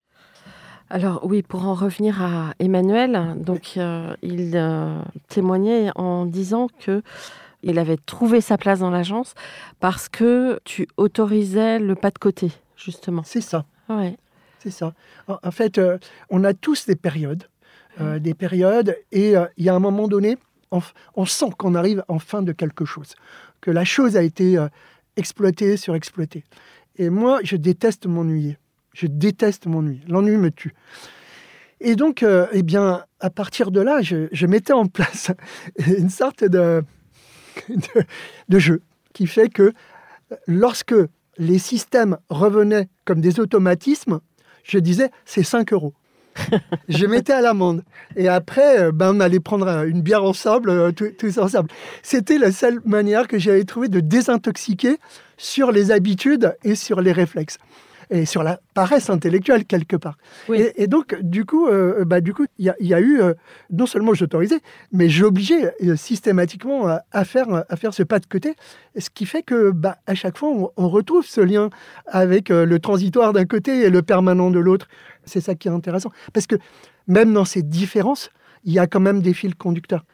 Alors 0.90 1.20
oui, 1.24 1.42
pour 1.42 1.64
en 1.64 1.74
revenir 1.74 2.20
à 2.20 2.54
Emmanuel, 2.58 3.36
donc 3.36 3.74
euh, 3.76 4.14
il 4.20 4.52
euh, 4.56 5.00
témoignait 5.28 5.90
en 5.94 6.26
disant 6.26 6.66
que 6.80 7.02
il 7.62 7.78
avait 7.78 7.98
trouvé 7.98 8.40
sa 8.40 8.58
place 8.58 8.80
dans 8.80 8.90
l'agence 8.90 9.34
parce 9.78 10.08
que 10.08 10.58
tu 10.64 10.88
autorisais 10.96 11.78
le 11.78 11.94
pas 11.94 12.10
de 12.10 12.18
côté, 12.18 12.50
justement. 12.76 13.22
C'est 13.24 13.40
ça. 13.40 13.64
Ouais. 13.88 14.16
C'est 14.58 14.70
ça. 14.70 14.92
En, 15.28 15.50
fait, 15.52 15.78
euh, 15.78 15.98
on 16.30 16.42
a 16.42 16.52
tous 16.52 16.86
des 16.86 16.96
périodes, 16.96 17.44
des 18.00 18.34
périodes, 18.34 18.96
et 19.12 19.34
il 19.56 19.64
y 19.64 19.68
a 19.68 19.74
un 19.74 19.80
moment 19.80 20.06
donné, 20.08 20.36
on 20.70 21.26
sent 21.26 21.50
qu'on 21.58 21.74
arrive 21.74 22.04
en 22.08 22.20
fin 22.20 22.42
de 22.42 22.52
quelque 22.52 22.84
chose 22.84 23.14
que 23.60 23.70
la 23.70 23.84
chose 23.84 24.16
a 24.16 24.22
été 24.22 24.56
euh, 24.56 24.68
exploitée, 25.16 25.76
surexploitée. 25.76 26.44
Et 26.96 27.10
moi, 27.10 27.40
je 27.42 27.56
déteste 27.56 28.06
m'ennuyer. 28.06 28.58
Je 28.94 29.06
déteste 29.06 29.66
m'ennuyer. 29.66 30.00
L'ennui 30.08 30.36
me 30.36 30.50
tue. 30.50 30.74
Et 31.80 31.94
donc, 31.94 32.22
euh, 32.22 32.46
eh 32.52 32.62
bien, 32.62 33.04
à 33.20 33.30
partir 33.30 33.70
de 33.70 33.80
là, 33.80 34.02
je, 34.02 34.46
mettais 34.46 34.72
en 34.72 34.86
place 34.86 35.30
une 35.86 36.10
sorte 36.10 36.44
de, 36.44 36.82
de, 38.48 38.58
jeu 38.58 38.82
qui 39.12 39.26
fait 39.26 39.48
que 39.48 39.72
lorsque 40.46 40.94
les 41.36 41.58
systèmes 41.58 42.18
revenaient 42.28 42.88
comme 43.04 43.20
des 43.20 43.38
automatismes, 43.38 44.20
je 44.64 44.78
disais, 44.78 45.10
c'est 45.24 45.44
5 45.44 45.72
euros 45.72 45.94
je 46.88 47.06
mettais 47.06 47.32
à 47.32 47.40
l'amende. 47.40 47.82
Et 48.16 48.28
après, 48.28 48.80
euh, 48.80 48.92
ben, 48.92 49.14
on 49.16 49.20
allait 49.20 49.40
prendre 49.40 49.68
une 49.86 50.02
bière 50.02 50.24
ensemble, 50.24 50.70
euh, 50.70 50.92
tous 50.92 51.38
ensemble. 51.38 51.68
C'était 52.02 52.38
la 52.38 52.52
seule 52.52 52.80
manière 52.84 53.28
que 53.28 53.38
j'avais 53.38 53.64
trouvé 53.64 53.88
de 53.88 54.00
désintoxiquer 54.00 54.98
sur 55.36 55.72
les 55.72 55.90
habitudes 55.90 56.56
et 56.64 56.74
sur 56.74 57.00
les 57.00 57.12
réflexes 57.12 57.58
et 58.10 58.26
sur 58.26 58.42
la 58.42 58.60
paresse 58.74 59.10
intellectuelle 59.10 59.64
quelque 59.64 59.96
part. 59.96 60.16
Et, 60.52 60.86
donc, 60.86 61.20
du 61.20 61.44
coup, 61.44 61.66
euh, 61.66 62.04
bah, 62.04 62.20
du 62.20 62.34
coup, 62.34 62.46
il 62.58 62.72
y, 62.80 62.94
a 62.94 63.00
eu 63.00 63.20
non 63.70 63.86
seulement 63.86 64.14
j'autorisais, 64.14 64.60
mais 64.92 65.08
j'obligeais 65.08 65.74
systématiquement 65.96 66.86
à, 67.10 67.24
faire 67.24 67.64
à 67.68 67.76
faire 67.76 67.94
ce 67.94 68.02
pas 68.02 68.18
de 68.18 68.26
côté, 68.26 68.54
ce 68.96 69.10
qui 69.10 69.26
fait 69.26 69.42
que 69.42 69.70
bah, 69.70 69.98
à 70.06 70.14
chaque 70.14 70.38
fois, 70.38 70.50
on 70.76 70.88
retrouve 70.88 71.26
ce 71.26 71.40
lien 71.40 71.70
avec 72.06 72.48
le 72.48 72.78
transitoire 72.78 73.32
d'un 73.32 73.44
côté 73.44 73.80
et 73.80 73.90
le 73.90 74.02
permanent 74.02 74.50
de 74.50 74.58
l'autre. 74.58 74.88
C'est 75.24 75.40
ça 75.40 75.54
qui 75.54 75.68
est 75.68 75.72
intéressant. 75.72 76.10
Parce 76.32 76.46
que 76.46 76.56
même 77.06 77.32
dans 77.32 77.44
ces 77.44 77.62
différences, 77.62 78.30
il 78.64 78.72
y 78.72 78.78
a 78.78 78.86
quand 78.86 79.00
même 79.00 79.20
des 79.22 79.34
fils 79.34 79.54
conducteurs. 79.54 80.04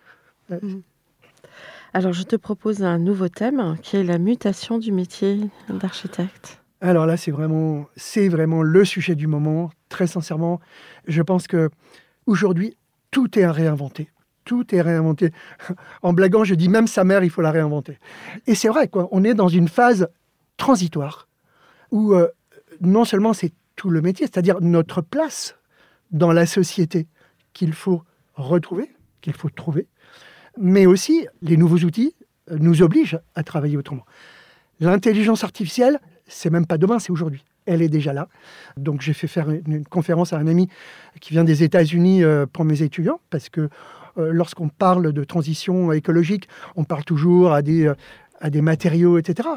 Euh, 0.50 0.59
mhm. 0.62 0.83
Alors, 1.92 2.12
je 2.12 2.24
te 2.24 2.35
propose 2.35 2.83
un 2.83 2.98
nouveau 2.98 3.28
thème 3.28 3.76
qui 3.83 3.96
est 3.96 4.02
la 4.02 4.18
mutation 4.18 4.78
du 4.78 4.90
métier 4.90 5.38
d'architecte. 5.68 6.61
Alors 6.84 7.06
là, 7.06 7.16
c'est 7.16 7.30
vraiment, 7.30 7.88
le 7.96 8.84
sujet 8.84 9.14
du 9.14 9.26
moment. 9.26 9.70
Très 9.88 10.06
sincèrement, 10.06 10.60
je 11.06 11.22
pense 11.22 11.46
que 11.46 11.70
aujourd'hui, 12.26 12.76
tout 13.10 13.38
est 13.38 13.42
à 13.42 13.52
réinventer. 13.52 14.10
Tout 14.44 14.74
est 14.74 14.82
réinventé. 14.82 15.32
En 16.02 16.12
blaguant, 16.12 16.44
je 16.44 16.54
dis 16.54 16.68
même 16.68 16.86
sa 16.86 17.02
mère, 17.02 17.24
il 17.24 17.30
faut 17.30 17.40
la 17.40 17.52
réinventer. 17.52 17.98
Et 18.46 18.54
c'est 18.54 18.68
vrai, 18.68 18.88
quoi. 18.88 19.08
On 19.12 19.24
est 19.24 19.32
dans 19.32 19.48
une 19.48 19.68
phase 19.68 20.08
transitoire 20.58 21.26
où 21.90 22.12
euh, 22.12 22.28
non 22.82 23.06
seulement 23.06 23.32
c'est 23.32 23.54
tout 23.76 23.88
le 23.88 24.02
métier, 24.02 24.26
c'est-à-dire 24.26 24.60
notre 24.60 25.00
place 25.00 25.56
dans 26.10 26.32
la 26.32 26.44
société 26.44 27.06
qu'il 27.54 27.72
faut 27.72 28.02
retrouver, 28.34 28.94
qu'il 29.22 29.32
faut 29.32 29.48
trouver, 29.48 29.88
mais 30.58 30.84
aussi 30.84 31.26
les 31.40 31.56
nouveaux 31.56 31.78
outils 31.78 32.14
nous 32.50 32.82
obligent 32.82 33.18
à 33.34 33.42
travailler 33.42 33.78
autrement. 33.78 34.04
L'intelligence 34.80 35.44
artificielle, 35.44 35.98
c'est 36.26 36.50
même 36.50 36.66
pas 36.66 36.78
demain, 36.78 36.98
c'est 36.98 37.12
aujourd'hui. 37.12 37.44
Elle 37.66 37.82
est 37.82 37.88
déjà 37.88 38.12
là. 38.12 38.28
Donc 38.76 39.00
j'ai 39.00 39.12
fait 39.14 39.26
faire 39.26 39.50
une, 39.50 39.84
conférence 39.84 40.32
à 40.32 40.38
un 40.38 40.46
ami 40.46 40.68
qui 41.20 41.32
vient 41.32 41.44
des 41.44 41.62
États-Unis 41.62 42.22
euh, 42.22 42.46
pour 42.46 42.64
mes 42.64 42.82
étudiants, 42.82 43.20
parce 43.30 43.48
que 43.48 43.68
euh, 44.16 44.30
lorsqu'on 44.32 44.68
parle 44.68 45.12
de 45.12 45.24
transition 45.24 45.92
écologique, 45.92 46.48
on 46.76 46.84
parle 46.84 47.04
toujours 47.04 47.52
à 47.52 47.62
des, 47.62 47.92
à 48.40 48.50
des 48.50 48.60
matériaux, 48.60 49.18
etc., 49.18 49.48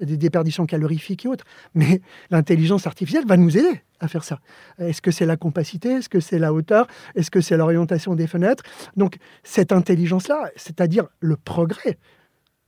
des 0.00 0.16
déperditions 0.16 0.66
calorifiques 0.66 1.24
et 1.24 1.28
autres. 1.28 1.44
Mais 1.74 2.00
l'intelligence 2.30 2.86
artificielle 2.86 3.24
va 3.26 3.36
nous 3.36 3.56
aider 3.56 3.80
à 4.00 4.08
faire 4.08 4.24
ça. 4.24 4.40
Est-ce 4.78 5.00
que 5.00 5.10
c'est 5.10 5.26
la 5.26 5.36
compacité? 5.36 5.92
Est-ce 5.92 6.08
que 6.08 6.20
c'est 6.20 6.38
la 6.38 6.52
hauteur? 6.52 6.86
Est-ce 7.14 7.30
que 7.30 7.40
c'est 7.40 7.56
l'orientation 7.56 8.14
des 8.14 8.26
fenêtres? 8.26 8.62
Donc, 8.96 9.16
cette 9.42 9.72
intelligence-là, 9.72 10.50
c'est-à-dire 10.56 11.06
le 11.20 11.36
progrès, 11.36 11.98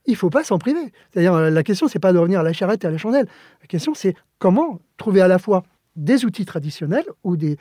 il 0.06 0.12
ne 0.12 0.16
faut 0.16 0.30
pas 0.30 0.44
s'en 0.44 0.58
priver. 0.58 0.92
C'est-à-dire, 1.10 1.34
la 1.38 1.62
question, 1.62 1.88
c'est 1.88 1.98
pas 1.98 2.12
de 2.12 2.18
revenir 2.18 2.40
à 2.40 2.42
la 2.42 2.52
charrette 2.52 2.84
et 2.84 2.86
à 2.86 2.90
la 2.90 2.98
chandelle. 2.98 3.26
La 3.60 3.66
question, 3.66 3.94
c'est 3.94 4.14
comment 4.38 4.80
trouver 4.96 5.20
à 5.20 5.28
la 5.28 5.38
fois 5.38 5.64
des 5.96 6.24
outils 6.24 6.44
traditionnels 6.44 7.06
ou 7.24 7.36
des, 7.36 7.56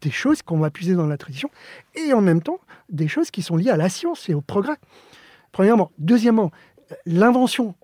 des 0.00 0.10
choses 0.10 0.42
qu'on 0.42 0.58
va 0.58 0.70
puiser 0.70 0.94
dans 0.94 1.06
la 1.06 1.16
tradition, 1.16 1.50
et 1.94 2.12
en 2.12 2.20
même 2.20 2.42
temps 2.42 2.60
des 2.88 3.08
choses 3.08 3.30
qui 3.30 3.42
sont 3.42 3.56
liées 3.56 3.70
à 3.70 3.76
la 3.76 3.88
science 3.88 4.28
et 4.28 4.34
au 4.34 4.40
progrès. 4.40 4.76
Premièrement. 5.52 5.90
Deuxièmement, 5.98 6.50
l'invention 7.06 7.74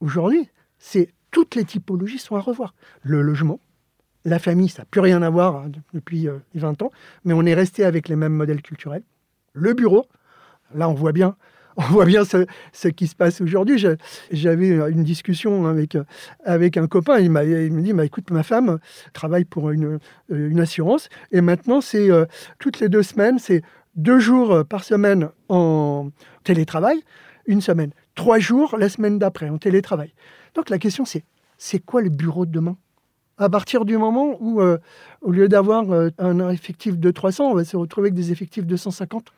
aujourd'hui, 0.00 0.48
c'est 0.78 1.12
toutes 1.30 1.54
les 1.54 1.64
typologies 1.64 2.18
sont 2.18 2.36
à 2.36 2.40
revoir. 2.40 2.74
Le 3.02 3.20
logement, 3.20 3.60
la 4.24 4.38
famille, 4.38 4.68
ça 4.68 4.82
n'a 4.82 4.86
plus 4.86 5.00
rien 5.00 5.22
à 5.22 5.30
voir 5.30 5.56
hein, 5.56 5.70
depuis 5.92 6.28
20 6.54 6.82
euh, 6.82 6.84
ans, 6.84 6.90
mais 7.24 7.34
on 7.34 7.42
est 7.42 7.54
resté 7.54 7.84
avec 7.84 8.08
les 8.08 8.16
mêmes 8.16 8.32
modèles 8.32 8.62
culturels. 8.62 9.02
Le 9.52 9.74
bureau, 9.74 10.06
là 10.74 10.88
on 10.88 10.94
voit 10.94 11.12
bien, 11.12 11.36
on 11.78 11.82
voit 11.82 12.04
bien 12.04 12.24
ce, 12.24 12.88
qui 12.88 13.06
se 13.06 13.14
passe 13.14 13.40
aujourd'hui. 13.40 13.82
J'avais 14.30 14.68
une 14.68 15.04
discussion 15.04 15.66
avec, 16.44 16.76
un 16.76 16.86
copain, 16.86 17.18
il, 17.18 17.26
il 17.26 17.72
me 17.72 17.82
dit, 17.82 17.92
bah, 17.92 18.04
écoute, 18.04 18.30
ma 18.30 18.42
femme 18.42 18.78
travaille 19.12 19.44
pour 19.44 19.70
une, 19.70 19.98
une 20.28 20.60
assurance, 20.60 21.08
et 21.32 21.40
maintenant 21.40 21.80
c'est 21.80 22.10
euh, 22.10 22.26
toutes 22.58 22.80
les 22.80 22.88
deux 22.88 23.02
semaines, 23.02 23.38
c'est 23.38 23.62
deux 23.94 24.18
jours 24.18 24.64
par 24.68 24.84
semaine 24.84 25.30
en 25.48 26.10
télétravail, 26.44 27.00
une 27.46 27.60
semaine. 27.60 27.92
Trois 28.14 28.38
jours 28.38 28.76
la 28.76 28.88
semaine 28.88 29.18
d'après 29.18 29.48
en 29.48 29.58
télétravail. 29.58 30.12
Donc 30.54 30.70
la 30.70 30.78
question 30.78 31.04
c'est, 31.04 31.24
c'est 31.56 31.78
quoi 31.78 32.02
le 32.02 32.10
bureau 32.10 32.44
de 32.44 32.50
demain? 32.50 32.76
À 33.40 33.48
partir 33.48 33.84
du 33.84 33.96
moment 33.96 34.36
où, 34.40 34.60
euh, 34.60 34.78
au 35.22 35.30
lieu 35.30 35.48
d'avoir 35.48 35.92
euh, 35.92 36.10
un 36.18 36.50
effectif 36.50 36.98
de 36.98 37.10
300, 37.12 37.52
on 37.52 37.54
va 37.54 37.64
se 37.64 37.76
retrouver 37.76 38.06
avec 38.06 38.14
des 38.14 38.32
effectifs 38.32 38.66
de 38.66 38.76
150, 38.76 39.26
euh, 39.28 39.30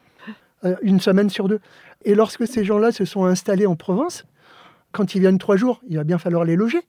une 0.82 1.00
semaine 1.00 1.30
sur 1.30 1.48
deux. 1.48 1.60
Et 2.04 2.14
lorsque 2.14 2.46
ces 2.46 2.64
gens-là 2.64 2.92
se 2.92 3.04
sont 3.04 3.24
installés 3.24 3.66
en 3.66 3.76
province, 3.76 4.24
quand 4.92 5.14
ils 5.14 5.20
viennent 5.20 5.38
trois 5.38 5.56
jours, 5.56 5.80
il 5.88 5.96
va 5.96 6.04
bien 6.04 6.18
falloir 6.18 6.44
les 6.44 6.56
loger. 6.56 6.80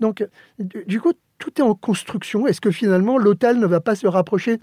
Donc, 0.00 0.26
du 0.58 1.00
coup, 1.00 1.12
tout 1.38 1.52
est 1.58 1.62
en 1.62 1.74
construction. 1.74 2.46
Est-ce 2.46 2.60
que 2.60 2.70
finalement, 2.70 3.18
l'hôtel 3.18 3.58
ne 3.58 3.66
va 3.66 3.80
pas 3.80 3.94
se 3.94 4.06
rapprocher 4.06 4.58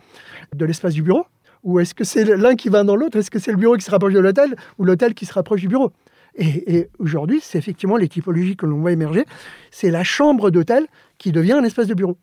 de 0.56 0.66
l'espace 0.66 0.94
du 0.94 1.04
bureau? 1.04 1.26
Ou 1.64 1.80
est-ce 1.80 1.94
que 1.94 2.04
c'est 2.04 2.26
l'un 2.26 2.56
qui 2.56 2.70
va 2.70 2.84
dans 2.84 2.96
l'autre? 2.96 3.18
Est-ce 3.18 3.30
que 3.30 3.40
c'est 3.40 3.52
le 3.52 3.58
bureau 3.58 3.76
qui 3.76 3.84
se 3.84 3.92
rapproche 3.92 4.14
de 4.14 4.20
l'hôtel 4.20 4.56
ou 4.78 4.84
l'hôtel 4.84 5.14
qui 5.14 5.26
se 5.26 5.34
rapproche 5.34 5.62
du 5.62 5.68
bureau? 5.68 5.92
Et, 6.36 6.90
aujourd'hui, 6.98 7.40
c'est 7.42 7.58
effectivement 7.58 7.98
les 7.98 8.08
typologies 8.08 8.56
que 8.56 8.66
l'on 8.66 8.80
voit 8.80 8.92
émerger. 8.92 9.26
C'est 9.70 9.92
la 9.92 10.04
chambre 10.04 10.50
d'hôtel 10.50 10.88
qui 11.18 11.32
devient 11.32 11.54
un 11.54 11.64
espace 11.64 11.88
de 11.88 11.94
bureau. 11.94 12.18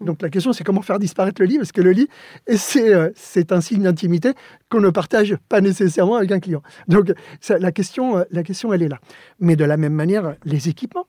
Donc 0.00 0.22
la 0.22 0.30
question, 0.30 0.52
c'est 0.52 0.64
comment 0.64 0.82
faire 0.82 0.98
disparaître 0.98 1.42
le 1.42 1.46
lit, 1.46 1.58
parce 1.58 1.72
que 1.72 1.82
le 1.82 1.92
lit, 1.92 2.08
c'est, 2.56 3.12
c'est 3.14 3.52
un 3.52 3.60
signe 3.60 3.82
d'intimité 3.82 4.32
qu'on 4.70 4.80
ne 4.80 4.90
partage 4.90 5.36
pas 5.48 5.60
nécessairement 5.60 6.16
avec 6.16 6.32
un 6.32 6.40
client. 6.40 6.62
Donc 6.88 7.12
la, 7.48 7.72
question, 7.72 8.24
la 8.30 8.42
question, 8.42 8.72
elle 8.72 8.82
est 8.82 8.88
là. 8.88 8.98
Mais 9.38 9.56
de 9.56 9.64
la 9.64 9.76
même 9.76 9.94
manière, 9.94 10.36
les 10.44 10.68
équipements. 10.68 11.06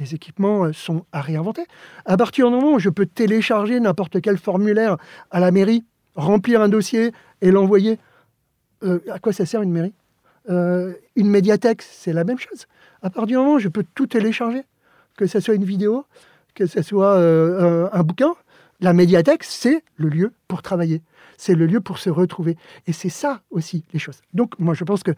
Les 0.00 0.14
équipements 0.14 0.64
euh, 0.64 0.72
sont 0.72 1.04
à 1.12 1.20
réinventer. 1.20 1.62
À 2.06 2.16
partir 2.16 2.48
du 2.48 2.54
moment 2.54 2.72
où 2.72 2.78
je 2.78 2.88
peux 2.88 3.06
télécharger 3.06 3.78
n'importe 3.78 4.20
quel 4.22 4.38
formulaire 4.38 4.96
à 5.30 5.40
la 5.40 5.50
mairie, 5.50 5.84
remplir 6.14 6.62
un 6.62 6.68
dossier 6.68 7.12
et 7.42 7.50
l'envoyer, 7.50 7.98
euh, 8.82 9.00
à 9.10 9.18
quoi 9.18 9.32
ça 9.32 9.44
sert 9.44 9.60
une 9.60 9.70
mairie? 9.70 9.92
Euh, 10.48 10.94
Une 11.16 11.28
médiathèque, 11.28 11.82
c'est 11.82 12.14
la 12.14 12.24
même 12.24 12.38
chose. 12.38 12.66
À 13.02 13.10
partir 13.10 13.26
du 13.26 13.36
moment 13.36 13.54
où 13.54 13.58
je 13.58 13.68
peux 13.68 13.84
tout 13.94 14.06
télécharger, 14.06 14.62
que 15.18 15.26
ce 15.26 15.38
soit 15.38 15.54
une 15.54 15.64
vidéo, 15.64 16.06
que 16.54 16.66
ce 16.66 16.82
soit 16.82 17.16
un 17.16 18.02
bouquin, 18.02 18.34
la 18.80 18.92
médiathèque, 18.92 19.44
c'est 19.44 19.84
le 19.96 20.08
lieu 20.08 20.32
pour 20.48 20.62
travailler. 20.62 21.02
C'est 21.36 21.54
le 21.54 21.66
lieu 21.66 21.80
pour 21.80 21.98
se 21.98 22.10
retrouver. 22.10 22.56
Et 22.86 22.92
c'est 22.92 23.08
ça 23.08 23.42
aussi, 23.50 23.84
les 23.92 23.98
choses. 23.98 24.20
Donc, 24.34 24.58
moi, 24.58 24.74
je 24.74 24.84
pense 24.84 25.02
que 25.02 25.12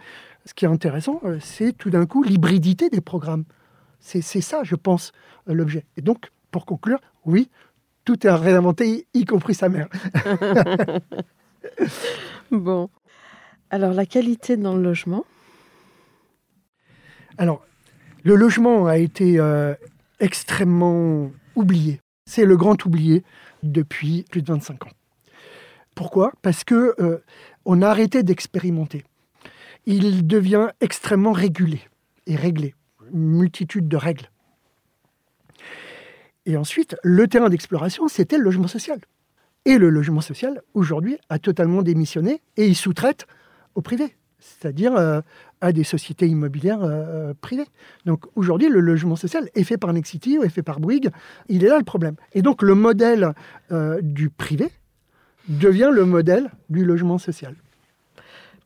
ce 0.45 0.55
qui 0.55 0.65
est 0.65 0.69
intéressant, 0.69 1.21
c'est 1.41 1.73
tout 1.73 1.91
d'un 1.91 2.07
coup 2.07 2.23
l'hybridité 2.23 2.91
des 2.91 3.01
programmes. 3.01 3.45
C'est 4.03 4.23
ça, 4.41 4.65
je 4.65 4.75
pense, 4.75 5.13
euh, 5.49 5.55
l'objet. 5.55 5.87
Et 5.97 6.03
donc, 6.03 6.31
pour 6.51 6.67
conclure, 6.67 7.01
oui, 7.25 7.49
tout 8.05 8.27
est 8.27 8.31
à 8.31 8.37
réinventer, 8.37 9.07
y 9.15 9.25
compris 9.25 9.55
sa 9.55 9.69
mère. 9.69 9.89
bon. 12.51 12.91
Alors, 13.71 13.93
la 13.93 14.05
qualité 14.05 14.57
dans 14.57 14.75
le 14.75 14.83
logement? 14.83 15.25
Alors, 17.39 17.65
le 18.25 18.35
logement 18.35 18.87
a 18.87 18.99
été 18.99 19.39
euh, 19.39 19.75
extrêmement 20.23 21.31
oublié. 21.57 22.01
C'est 22.25 22.47
le 22.47 22.57
grand 22.57 22.87
oublié 22.87 23.23
depuis 23.63 24.25
plus 24.31 24.41
de 24.41 24.51
25 24.51 24.87
ans. 24.87 24.91
Pourquoi? 25.95 26.33
Parce 26.41 26.65
que 26.65 26.95
euh, 26.99 27.19
on 27.67 27.83
a 27.83 27.89
arrêté 27.89 28.23
d'expérimenter. 28.23 29.05
Il 29.85 30.27
devient 30.27 30.69
extrêmement 30.81 31.33
régulé 31.33 31.81
et 32.27 32.37
réglé 32.37 32.75
multitude 33.13 33.89
de 33.89 33.97
règles. 33.97 34.31
Et 36.47 36.57
ensuite, 36.57 36.97
le 37.03 37.29
terrain 37.29 37.51
d'exploration, 37.51 38.09
c'était 38.09 38.39
le 38.39 38.45
logement 38.45 38.69
social. 38.69 39.01
Et 39.65 39.79
le 39.79 39.91
logement 39.91 40.21
social, 40.21 40.63
aujourd'hui, 40.75 41.19
a 41.29 41.39
totalement 41.39 41.83
démissionné 41.83 42.41
et 42.57 42.67
il 42.67 42.75
sous-traite 42.75 43.27
au 43.75 43.83
privé, 43.83 44.17
c'est-à-dire 44.41 44.97
euh, 44.97 45.21
à 45.63 45.73
des 45.73 45.85
sociétés 45.85 46.27
immobilières 46.27 46.83
euh, 46.83 47.31
euh, 47.31 47.35
privées. 47.41 47.69
Donc 48.05 48.27
aujourd'hui, 48.35 48.69
le 48.69 48.81
logement 48.81 49.17
social 49.17 49.49
est 49.55 49.65
fait 49.65 49.79
par 49.79 49.93
Nexity 49.95 50.39
ou 50.39 50.43
est 50.43 50.51
fait 50.51 50.63
par 50.63 50.79
Bouygues. 50.79 51.11
Il 51.49 51.65
est 51.65 51.69
là 51.69 51.79
le 51.79 51.85
problème. 51.85 52.17
Et 52.35 52.43
donc 52.43 52.61
le 52.61 52.75
modèle 52.75 53.33
du 54.03 54.29
privé 54.29 54.71
devient 55.49 55.91
le 55.91 56.05
modèle 56.05 56.51
du 56.69 56.85
logement 56.85 57.17
social. 57.17 57.55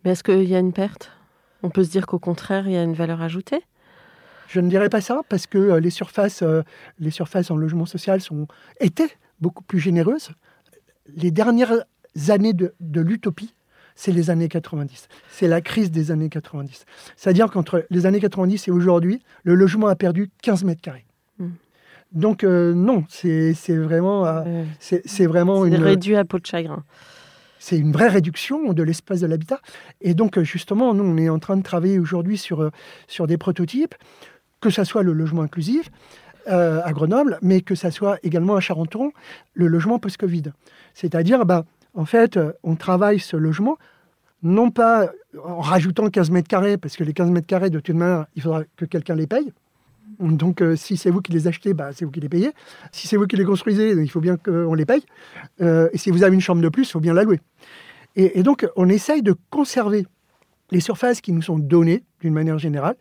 Mais 0.05 0.13
est-ce 0.13 0.25
qu'il 0.25 0.45
y 0.45 0.57
a 0.57 0.59
une 0.59 0.73
perte? 0.73 1.13
On 1.63 1.71
peut 1.71 1.85
se 1.85 1.91
dire 1.91 2.07
qu'au 2.07 2.19
contraire, 2.19 2.67
il 2.67 2.73
y 2.73 2.77
a 2.77 2.83
une 2.83 2.95
valeur 2.95 3.23
ajoutée? 3.23 3.63
Je 4.49 4.61
ne 4.61 4.69
dirais 4.69 4.89
pas 4.89 5.01
ça 5.01 5.23
parce 5.29 5.47
que 5.47 5.59
euh, 5.59 5.81
les 5.81 5.91
surfaces, 5.91 6.43
euh, 6.43 6.63
les 6.99 7.11
surfaces 7.11 7.51
en 7.51 7.57
logement 7.57 7.87
social 7.87 8.21
sont, 8.21 8.47
étaient 8.81 9.11
beaucoup 9.41 9.65
plus 9.65 9.81
généreuses. 9.81 10.31
Les 11.09 11.31
dernières 11.31 11.85
années 12.29 12.53
de, 12.53 12.73
l'utopie, 12.81 13.55
c'est 13.97 14.13
les 14.13 14.31
années 14.31 14.49
90. 14.49 15.09
C'est 15.31 15.49
la 15.49 15.61
crise 15.61 15.91
des 15.91 16.13
années 16.13 16.29
90. 16.29 16.85
C'est-à-dire 17.17 17.51
qu'entre 17.51 17.85
les 17.91 18.07
années 18.07 18.21
90 18.21 18.69
et 18.69 18.71
aujourd'hui, 18.71 19.23
le 19.43 19.55
logement 19.55 19.89
a 19.89 19.97
perdu 19.97 20.31
15 20.43 20.63
mètres 20.65 20.83
carrés. 20.83 21.07
Hmm. 21.39 21.51
Donc 22.13 22.45
euh, 22.45 22.73
non, 22.73 23.05
c'est 23.09 23.53
vraiment, 23.69 24.45
c'est 24.79 25.27
vraiment 25.27 25.67
une 25.67 25.75
réduit 25.77 26.15
à 26.15 26.25
peau 26.25 26.39
de 26.39 26.47
chagrin. 26.47 26.85
C'est 27.59 27.79
une 27.79 27.91
vraie 27.91 28.09
réduction 28.09 28.73
de 28.73 28.83
l'espace 28.85 29.21
de 29.21 29.27
l'habitat. 29.27 29.61
Et 30.01 30.15
donc 30.15 30.39
justement, 30.43 30.95
nous 30.95 31.03
on 31.03 31.17
est 31.17 31.29
en 31.29 31.41
train 31.41 31.57
de 31.57 31.63
travailler 31.63 31.99
aujourd'hui 31.99 32.39
sur 32.39 32.71
sur 33.09 33.27
des 33.27 33.39
prototypes 33.39 33.97
que 34.61 34.71
ce 34.71 34.85
soit 34.85 35.03
le 35.03 35.13
logement 35.13 35.43
inclusif 35.43 35.91
euh, 36.49 36.81
à 36.85 36.93
Grenoble, 36.93 37.39
mais 37.43 37.61
que 37.61 37.75
ce 37.75 37.91
soit 37.91 38.19
également 38.23 38.57
à 38.57 38.61
Charenton, 38.61 39.13
le 39.55 39.67
logement 39.67 39.99
post-Covid. 39.99 40.45
C'est-à-dire, 40.95 41.45
ben, 41.45 41.65
en 41.97 42.05
fait, 42.05 42.39
on 42.63 42.77
travaille 42.77 43.19
ce 43.19 43.37
logement, 43.37 43.79
non 44.43 44.71
pas 44.71 45.11
en 45.45 45.61
rajoutant 45.61 46.09
15 46.09 46.31
mètres 46.31 46.49
carrés, 46.49 46.77
parce 46.77 46.97
que 46.97 47.05
les 47.05 47.13
15 47.13 47.31
mètres 47.31 47.47
carrés, 47.47 47.71
de 47.71 47.81
toute 47.81 47.97
manière, 47.97 48.27
il 48.37 48.43
faudra 48.43 48.63
que 48.77 48.85
quelqu'un 48.85 49.15
les 49.15 49.27
paye. 49.27 49.53
Donc, 50.21 50.63
euh, 50.63 50.77
si 50.77 50.97
c'est 50.97 51.11
vous 51.11 51.21
qui 51.21 51.33
les 51.33 51.49
achetez, 51.49 51.75
bah, 51.75 51.91
c'est 51.93 52.05
vous 52.05 52.11
qui 52.11 52.21
les 52.21 52.29
payez. 52.29 52.53
Si 52.93 53.09
c'est 53.09 53.17
vous 53.17 53.27
qui 53.27 53.37
les 53.37 53.45
construisez, 53.45 53.91
il 53.91 54.11
faut 54.11 54.21
bien 54.21 54.37
qu'on 54.37 54.75
les 54.75 54.87
paye. 54.87 55.03
Euh, 55.61 55.89
et 55.93 55.99
si 55.99 56.11
vous 56.11 56.23
avez 56.23 56.35
une 56.35 56.41
chambre 56.41 56.63
de 56.63 56.69
plus, 56.69 56.85
il 56.89 56.93
faut 56.93 57.01
bien 57.01 57.15
la 57.15 57.25
louer. 57.25 57.41
Et, 58.15 58.39
et 58.39 58.43
donc, 58.43 58.67
on 58.77 58.89
essaye 58.89 59.23
de 59.23 59.35
conserver 59.51 60.07
les 60.71 60.81
surfaces 60.81 61.21
qui 61.21 61.33
nous 61.33 61.43
sont 61.43 61.59
données, 61.59 62.05
d'une 62.21 62.35
manière 62.35 62.59
générale, 62.59 62.97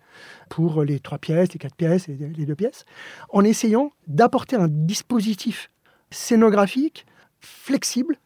pour 0.50 0.84
les 0.84 1.00
trois 1.00 1.18
pièces, 1.18 1.54
les 1.54 1.60
quatre 1.60 1.76
pièces 1.76 2.10
et 2.10 2.16
les 2.16 2.46
deux 2.46 2.56
pièces, 2.56 2.86
en 3.30 3.44
essayant 3.44 3.92
d'apporter 4.08 4.56
un 4.56 4.68
dispositif 4.68 5.70
scénographique 6.12 7.06
flexible 7.40 8.18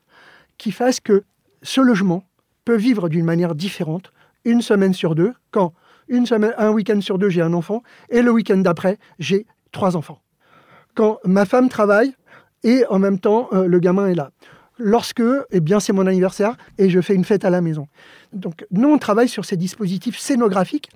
qui 0.60 0.72
fasse 0.72 1.00
que 1.00 1.24
ce 1.64 1.82
logement 1.82 2.24
peut 2.66 2.76
vivre 2.76 3.10
d'une 3.10 3.26
manière 3.26 3.56
différente 3.56 4.12
une 4.46 4.62
semaine 4.62 4.94
sur 4.94 5.16
deux, 5.16 5.34
quand 5.50 5.74
une 6.08 6.28
semaine, 6.28 6.54
un 6.58 6.70
week-end 6.70 7.02
sur 7.02 7.18
deux, 7.18 7.30
j'ai 7.30 7.42
un 7.42 7.54
enfant, 7.54 7.82
et 8.10 8.22
le 8.22 8.32
week-end 8.32 8.58
d'après, 8.58 9.00
j'ai 9.18 9.48
trois 9.72 9.96
enfants. 9.96 10.22
Quand 10.96 11.20
ma 11.26 11.46
femme 11.46 11.70
travaille 11.70 12.14
et 12.64 12.86
en 12.90 13.00
même 13.00 13.20
temps, 13.20 13.50
euh, 13.54 13.66
le 13.66 13.80
gamin 13.80 14.08
est 14.08 14.16
là. 14.16 14.32
Lorsque, 14.78 15.24
eh 15.52 15.60
bien, 15.60 15.80
c'est 15.80 15.94
mon 15.94 16.08
anniversaire 16.08 16.56
et 16.78 16.90
je 16.90 17.02
fais 17.02 17.14
une 17.14 17.26
fête 17.26 17.46
à 17.46 17.50
la 17.50 17.62
maison. 17.62 17.88
Donc, 18.32 18.66
nous, 18.72 18.90
on 18.90 18.98
travaille 18.98 19.28
sur 19.28 19.46
ces 19.46 19.58
dispositifs 19.58 20.18
scénographiques 20.18 20.90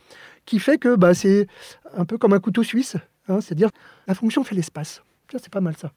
qui 0.45 0.59
fait 0.59 0.77
que 0.77 0.95
bah, 0.95 1.13
c'est 1.13 1.47
un 1.95 2.05
peu 2.05 2.17
comme 2.17 2.33
un 2.33 2.39
couteau 2.39 2.63
suisse. 2.63 2.95
Hein, 3.27 3.41
C'est-à-dire, 3.41 3.69
la 4.07 4.15
fonction 4.15 4.43
fait 4.43 4.55
l'espace. 4.55 5.03
C'est 5.31 5.49
pas 5.49 5.61
mal 5.61 5.75
ça. 5.75 5.91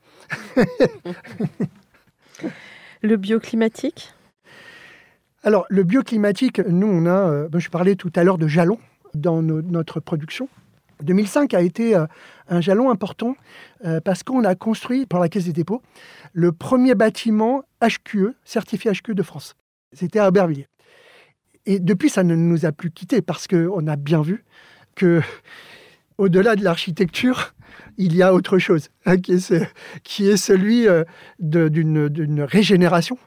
le 3.03 3.17
bioclimatique 3.17 4.13
Alors, 5.43 5.67
le 5.69 5.83
bioclimatique, 5.83 6.61
nous, 6.61 6.87
on 6.87 7.07
a, 7.07 7.31
euh, 7.31 7.49
je 7.55 7.69
parlais 7.69 7.97
tout 7.97 8.13
à 8.17 8.25
l'heure 8.25 8.39
de 8.39 8.47
jalons 8.47 8.79
dans 9.15 9.43
notre 9.43 10.01
production. 10.01 10.49
2005 11.03 11.55
a 11.55 11.61
été 11.61 11.95
euh, 11.95 12.07
un 12.49 12.61
jalon 12.61 12.91
important 12.91 13.37
euh, 13.85 14.01
parce 14.01 14.23
qu'on 14.23 14.45
a 14.45 14.55
construit, 14.55 15.07
pour 15.07 15.19
la 15.19 15.29
Caisse 15.29 15.45
des 15.45 15.53
dépôts, 15.53 15.83
le 16.33 16.53
premier 16.53 16.95
bâtiment 16.95 17.63
HQE, 17.83 18.35
certifié 18.45 18.93
HQE 18.93 19.13
de 19.13 19.23
France. 19.23 19.55
C'était 19.93 20.19
à 20.19 20.29
Aubervilliers. 20.29 20.69
Et 21.67 21.81
depuis, 21.81 22.09
ça 22.09 22.23
ne 22.23 22.35
nous 22.35 22.65
a 22.65 22.73
plus 22.73 22.91
quittés 22.91 23.23
parce 23.23 23.47
qu'on 23.47 23.87
a 23.87 23.97
bien 23.97 24.23
vu 24.23 24.45
que, 24.95 25.21
au-delà 26.19 26.57
de 26.57 26.65
l'architecture, 26.65 27.55
il 27.99 28.15
y 28.15 28.23
a 28.23 28.35
autre 28.35 28.59
chose, 28.59 28.91
hein, 29.05 29.17
qui, 29.19 29.33
est 30.29 30.37
celui 30.37 30.89
euh, 30.89 31.05
d'une 31.39 32.43
régénération 32.43 33.19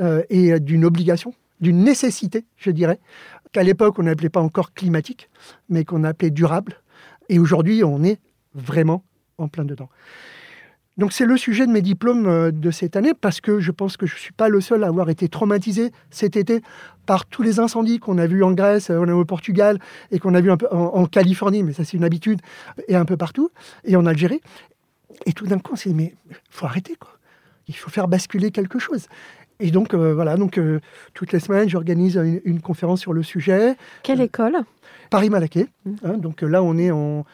euh, 0.00 0.22
et 0.30 0.58
d'une 0.60 0.84
obligation, 0.84 1.34
d'une 1.60 1.82
nécessité, 1.82 2.44
je 2.56 2.70
dirais, 2.70 2.98
qu'à 3.52 3.62
l'époque, 3.62 3.98
on 3.98 4.02
n'appelait 4.02 4.28
pas 4.28 4.40
encore 4.40 4.74
climatique, 4.74 5.30
mais 5.68 5.84
qu'on 5.84 6.04
appelait 6.04 6.30
durable. 6.30 6.82
Et 7.28 7.38
aujourd'hui, 7.38 7.82
on 7.82 8.02
est 8.02 8.20
vraiment 8.54 9.04
en 9.38 9.48
plein 9.48 9.64
dedans. 9.64 9.88
Donc 10.96 11.12
c'est 11.12 11.26
le 11.26 11.36
sujet 11.36 11.66
de 11.66 11.72
mes 11.72 11.82
diplômes 11.82 12.26
euh, 12.26 12.50
de 12.50 12.70
cette 12.70 12.96
année 12.96 13.12
parce 13.14 13.40
que 13.40 13.60
je 13.60 13.70
pense 13.70 13.96
que 13.96 14.06
je 14.06 14.14
ne 14.14 14.18
suis 14.18 14.32
pas 14.32 14.48
le 14.48 14.60
seul 14.60 14.82
à 14.84 14.86
avoir 14.86 15.10
été 15.10 15.28
traumatisé 15.28 15.92
cet 16.10 16.36
été 16.36 16.62
par 17.04 17.26
tous 17.26 17.42
les 17.42 17.60
incendies 17.60 17.98
qu'on 17.98 18.18
a 18.18 18.26
vus 18.26 18.42
en 18.42 18.52
Grèce, 18.52 18.90
on 18.90 19.08
a 19.08 19.14
au 19.14 19.24
Portugal 19.24 19.78
et 20.10 20.18
qu'on 20.18 20.34
a 20.34 20.40
vu 20.40 20.50
un 20.50 20.56
peu 20.56 20.66
en, 20.70 21.06
Californie, 21.06 21.62
mais 21.62 21.72
ça 21.72 21.84
c'est 21.84 21.96
une 21.96 22.04
habitude, 22.04 22.40
et 22.88 22.96
un 22.96 23.04
peu 23.04 23.16
partout, 23.16 23.50
et 23.84 23.94
en 23.94 24.06
Algérie. 24.06 24.40
Et 25.24 25.32
tout 25.32 25.46
d'un 25.46 25.58
coup 25.58 25.74
on 25.74 25.76
s'est 25.76 25.90
dit 25.90 25.94
mais 25.94 26.14
faut 26.50 26.66
arrêter 26.66 26.96
quoi. 26.96 27.12
Il 27.68 27.76
faut 27.76 27.90
faire 27.90 28.08
basculer 28.08 28.50
quelque 28.50 28.78
chose. 28.78 29.06
Et 29.58 29.70
donc, 29.70 29.94
euh, 29.94 30.14
voilà, 30.14 30.36
donc 30.36 30.58
euh, 30.58 30.80
toutes 31.14 31.32
les 31.32 31.40
semaines, 31.40 31.68
j'organise 31.68 32.20
une, 32.44 32.60
conférence 32.60 33.00
sur 33.00 33.12
le 33.12 33.22
sujet. 33.22 33.74
Quelle 34.02 34.20
école? 34.20 34.58
Paris-Malaquais. 35.10 35.68
Mmh. 35.84 35.92
Hein, 36.04 36.18
donc 36.18 36.42
là, 36.42 36.62
on 36.62 36.76
est 36.76 36.90
en, 36.90 37.24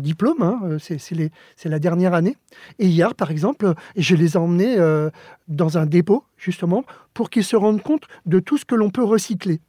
diplôme, 0.00 0.42
hein, 0.42 0.76
c'est 0.78 1.68
la 1.68 1.78
dernière 1.78 2.14
année. 2.14 2.36
Et 2.78 2.86
hier, 2.86 3.14
par 3.14 3.30
exemple, 3.30 3.74
je 3.96 4.16
les 4.16 4.34
ai 4.34 4.36
emmenés 4.36 4.78
euh, 4.78 5.10
dans 5.48 5.78
un 5.78 5.86
dépôt, 5.86 6.24
justement, 6.36 6.84
pour 7.14 7.30
qu'ils 7.30 7.44
se 7.44 7.56
rendent 7.56 7.82
compte 7.82 8.04
de 8.26 8.40
tout 8.40 8.58
ce 8.58 8.64
que 8.64 8.74
l'on 8.74 8.90
peut 8.90 9.04
recycler. 9.04 9.60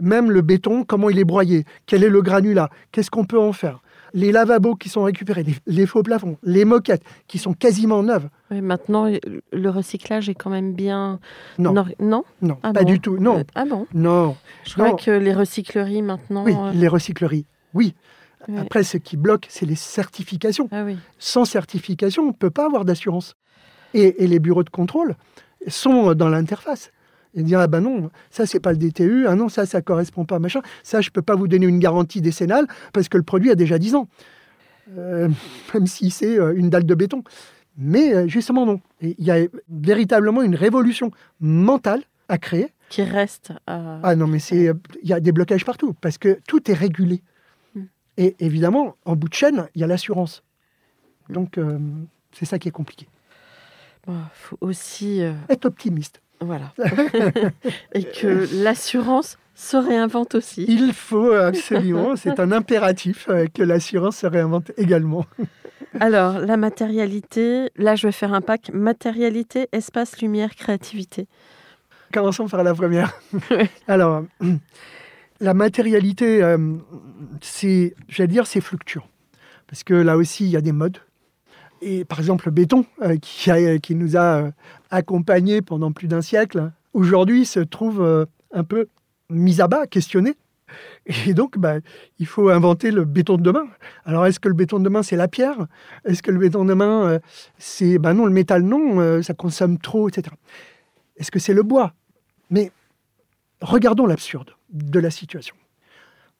Même 0.00 0.30
le 0.30 0.40
béton, 0.40 0.84
comment 0.84 1.10
il 1.10 1.18
est 1.18 1.24
broyé, 1.24 1.64
quel 1.86 2.04
est 2.04 2.08
le 2.08 2.22
granulat, 2.22 2.70
qu'est-ce 2.92 3.10
qu'on 3.10 3.24
peut 3.24 3.40
en 3.40 3.52
faire 3.52 3.80
les 4.12 4.32
lavabos 4.32 4.76
qui 4.76 4.88
sont 4.88 5.02
récupérés, 5.02 5.44
les, 5.66 5.86
faux 5.86 6.02
plafonds, 6.02 6.36
les 6.42 6.64
moquettes 6.64 7.02
qui 7.26 7.38
sont 7.38 7.52
quasiment 7.52 8.02
neuves. 8.02 8.28
Oui, 8.50 8.60
maintenant, 8.60 9.10
le 9.52 9.70
recyclage 9.70 10.28
est 10.28 10.34
quand 10.34 10.50
même 10.50 10.72
bien. 10.74 11.20
Non. 11.58 11.72
Non, 11.98 12.24
non 12.42 12.58
ah 12.62 12.72
pas 12.72 12.84
du 12.84 13.00
tout. 13.00 13.18
Non. 13.18 13.38
Euh, 13.38 13.44
ah 13.54 13.64
bon? 13.64 13.86
Non. 13.94 14.36
Je 14.64 14.74
crois 14.74 14.94
que 14.94 15.10
les 15.10 15.32
recycleries 15.32 16.02
maintenant. 16.02 16.44
Oui, 16.44 16.54
euh, 16.56 16.72
les 16.72 16.88
recycleries, 16.88 17.46
oui. 17.74 17.94
Après, 18.56 18.82
ce 18.82 18.96
qui 18.96 19.16
bloque, 19.16 19.46
c'est 19.48 19.66
les 19.66 19.76
certifications. 19.76 20.68
Ah 20.72 20.82
oui. 20.84 20.96
Sans 21.18 21.44
certification, 21.44 22.24
on 22.24 22.28
ne 22.28 22.32
peut 22.32 22.50
pas 22.50 22.64
avoir 22.64 22.84
d'assurance. 22.84 23.34
Et, 23.92 24.24
et 24.24 24.26
les 24.26 24.38
bureaux 24.38 24.64
de 24.64 24.70
contrôle 24.70 25.14
sont 25.68 26.14
dans 26.14 26.28
l'interface 26.28 26.90
et 27.34 27.42
dire 27.42 27.60
ah 27.60 27.66
ben 27.66 27.80
non, 27.80 28.10
ça 28.30 28.46
c'est 28.46 28.60
pas 28.60 28.72
le 28.72 28.78
DTU, 28.78 29.26
ah 29.26 29.34
non 29.34 29.48
ça 29.48 29.66
ça 29.66 29.80
correspond 29.82 30.24
pas 30.24 30.38
machin, 30.38 30.60
ça 30.82 31.00
je 31.00 31.10
peux 31.10 31.22
pas 31.22 31.34
vous 31.36 31.48
donner 31.48 31.66
une 31.66 31.78
garantie 31.78 32.20
décennale 32.20 32.66
parce 32.92 33.08
que 33.08 33.16
le 33.16 33.22
produit 33.22 33.50
a 33.50 33.54
déjà 33.54 33.78
10 33.78 33.94
ans. 33.94 34.08
euh, 34.98 35.28
même 35.74 35.86
si 35.86 36.10
c'est 36.10 36.38
euh, 36.38 36.54
une 36.56 36.70
dalle 36.70 36.84
de 36.86 36.94
béton. 36.94 37.22
Mais 37.78 38.14
euh, 38.14 38.26
justement, 38.28 38.66
non. 38.66 38.80
Il 39.00 39.14
y 39.18 39.30
a 39.30 39.46
véritablement 39.70 40.42
une 40.42 40.54
révolution 40.56 41.12
mentale 41.40 42.02
à 42.28 42.36
créer. 42.36 42.72
Qui 42.90 43.02
reste. 43.04 43.52
euh, 43.70 44.00
Ah 44.02 44.16
non, 44.16 44.26
mais 44.26 44.40
c'est, 44.40 44.72
il 45.02 45.08
y 45.08 45.12
a 45.12 45.20
des 45.20 45.32
blocages 45.32 45.64
partout 45.64 45.94
parce 46.00 46.18
que 46.18 46.40
tout 46.48 46.68
est 46.70 46.74
régulé. 46.74 47.22
Mm. 47.74 47.80
Et 48.18 48.36
évidemment, 48.40 48.96
en 49.04 49.14
bout 49.16 49.28
de 49.28 49.34
chaîne, 49.34 49.68
il 49.74 49.80
y 49.80 49.84
a 49.84 49.86
l'assurance. 49.86 50.42
Donc, 51.28 51.56
euh, 51.56 51.78
c'est 52.32 52.44
ça 52.44 52.58
qui 52.58 52.68
est 52.68 52.72
compliqué. 52.72 53.06
bon, 54.06 54.16
faut 54.34 54.58
aussi. 54.60 55.22
Être 55.48 55.66
optimiste. 55.66 56.20
Voilà. 56.40 56.72
Et 57.94 58.04
que 58.04 58.48
l'assurance 58.62 59.38
se 59.54 59.76
réinvente 59.76 60.34
aussi. 60.34 60.64
Il 60.68 60.92
faut 60.94 61.32
absolument, 61.32 62.16
c'est 62.16 62.40
un 62.40 62.50
impératif 62.50 63.28
euh, 63.28 63.46
que 63.52 63.62
l'assurance 63.62 64.18
se 64.18 64.26
réinvente 64.26 64.72
également. 64.78 65.26
Alors, 65.98 66.38
la 66.38 66.56
matérialité, 66.56 67.70
là, 67.76 67.94
je 67.94 68.06
vais 68.06 68.12
faire 68.12 68.32
un 68.32 68.40
pack 68.40 68.70
matérialité, 68.72 69.68
espace, 69.72 70.20
lumière, 70.20 70.54
créativité. 70.54 71.26
Commençons 72.12 72.48
par 72.48 72.62
la 72.62 72.74
première. 72.74 73.12
Alors, 73.88 74.24
la 75.40 75.54
matérialité, 75.54 76.42
euh, 76.42 76.76
c'est, 77.40 77.94
j'allais 78.08 78.28
dire, 78.28 78.46
c'est 78.46 78.60
fluctuant. 78.60 79.04
Parce 79.66 79.84
que 79.84 79.94
là 79.94 80.16
aussi, 80.16 80.44
il 80.44 80.50
y 80.50 80.56
a 80.56 80.60
des 80.60 80.72
modes. 80.72 80.98
Et 81.82 82.04
par 82.04 82.18
exemple, 82.18 82.46
le 82.46 82.52
béton, 82.52 82.84
euh, 83.02 83.16
qui, 83.18 83.94
nous 83.94 84.16
a 84.16 84.42
euh, 84.42 84.50
accompagnés 84.90 85.62
pendant 85.62 85.92
plus 85.92 86.08
d'un 86.08 86.22
siècle, 86.22 86.70
aujourd'hui 86.92 87.46
se 87.46 87.60
trouve 87.60 88.02
euh, 88.02 88.26
un 88.52 88.64
peu 88.64 88.88
mis 89.30 89.60
à 89.60 89.68
bas, 89.68 89.86
questionné. 89.86 90.36
Et 91.26 91.34
donc, 91.34 91.58
bah, 91.58 91.76
il 92.18 92.26
faut 92.26 92.48
inventer 92.48 92.90
le 92.90 93.04
béton 93.04 93.36
de 93.36 93.42
demain. 93.42 93.66
Alors, 94.04 94.26
est-ce 94.26 94.38
que 94.38 94.48
le 94.48 94.54
béton 94.54 94.78
de 94.78 94.84
demain, 94.84 95.02
c'est 95.02 95.16
la 95.16 95.28
pierre? 95.28 95.66
Est-ce 96.04 96.22
que 96.22 96.30
le 96.30 96.38
béton 96.38 96.64
de 96.64 96.70
demain, 96.70 97.18
c'est... 97.58 97.98
Ben 97.98 98.14
non, 98.14 98.26
le 98.26 98.32
métal, 98.32 98.62
non, 98.62 99.20
ça 99.20 99.34
consomme 99.34 99.78
trop, 99.78 100.08
etc. 100.08 100.28
Est-ce 101.16 101.32
que 101.32 101.40
c'est 101.40 101.54
le 101.54 101.64
bois? 101.64 101.94
Mais 102.50 102.70
regardons 103.60 104.06
l'absurde 104.06 104.50
de 104.72 105.00
la 105.00 105.10
situation. 105.10 105.56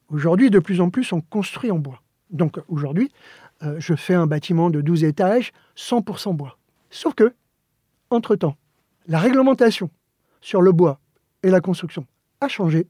Aujourd'hui, 0.09 0.49
de 0.49 0.59
plus 0.59 0.79
en 0.79 0.89
plus, 0.89 1.11
on 1.11 1.19
construit 1.19 1.71
en 1.71 1.79
bois. 1.79 2.01
Donc 2.31 2.59
aujourd'hui, 2.67 3.11
euh, 3.63 3.75
je 3.79 3.93
fais 3.95 4.13
un 4.13 4.27
bâtiment 4.27 4.69
de 4.69 4.81
12 4.81 5.03
étages, 5.03 5.51
100% 5.77 6.35
bois. 6.35 6.57
Sauf 6.89 7.13
que, 7.13 7.33
entre-temps, 8.09 8.55
la 9.07 9.19
réglementation 9.19 9.89
sur 10.41 10.61
le 10.61 10.71
bois 10.71 10.99
et 11.43 11.49
la 11.49 11.61
construction 11.61 12.05
a 12.41 12.47
changé. 12.47 12.87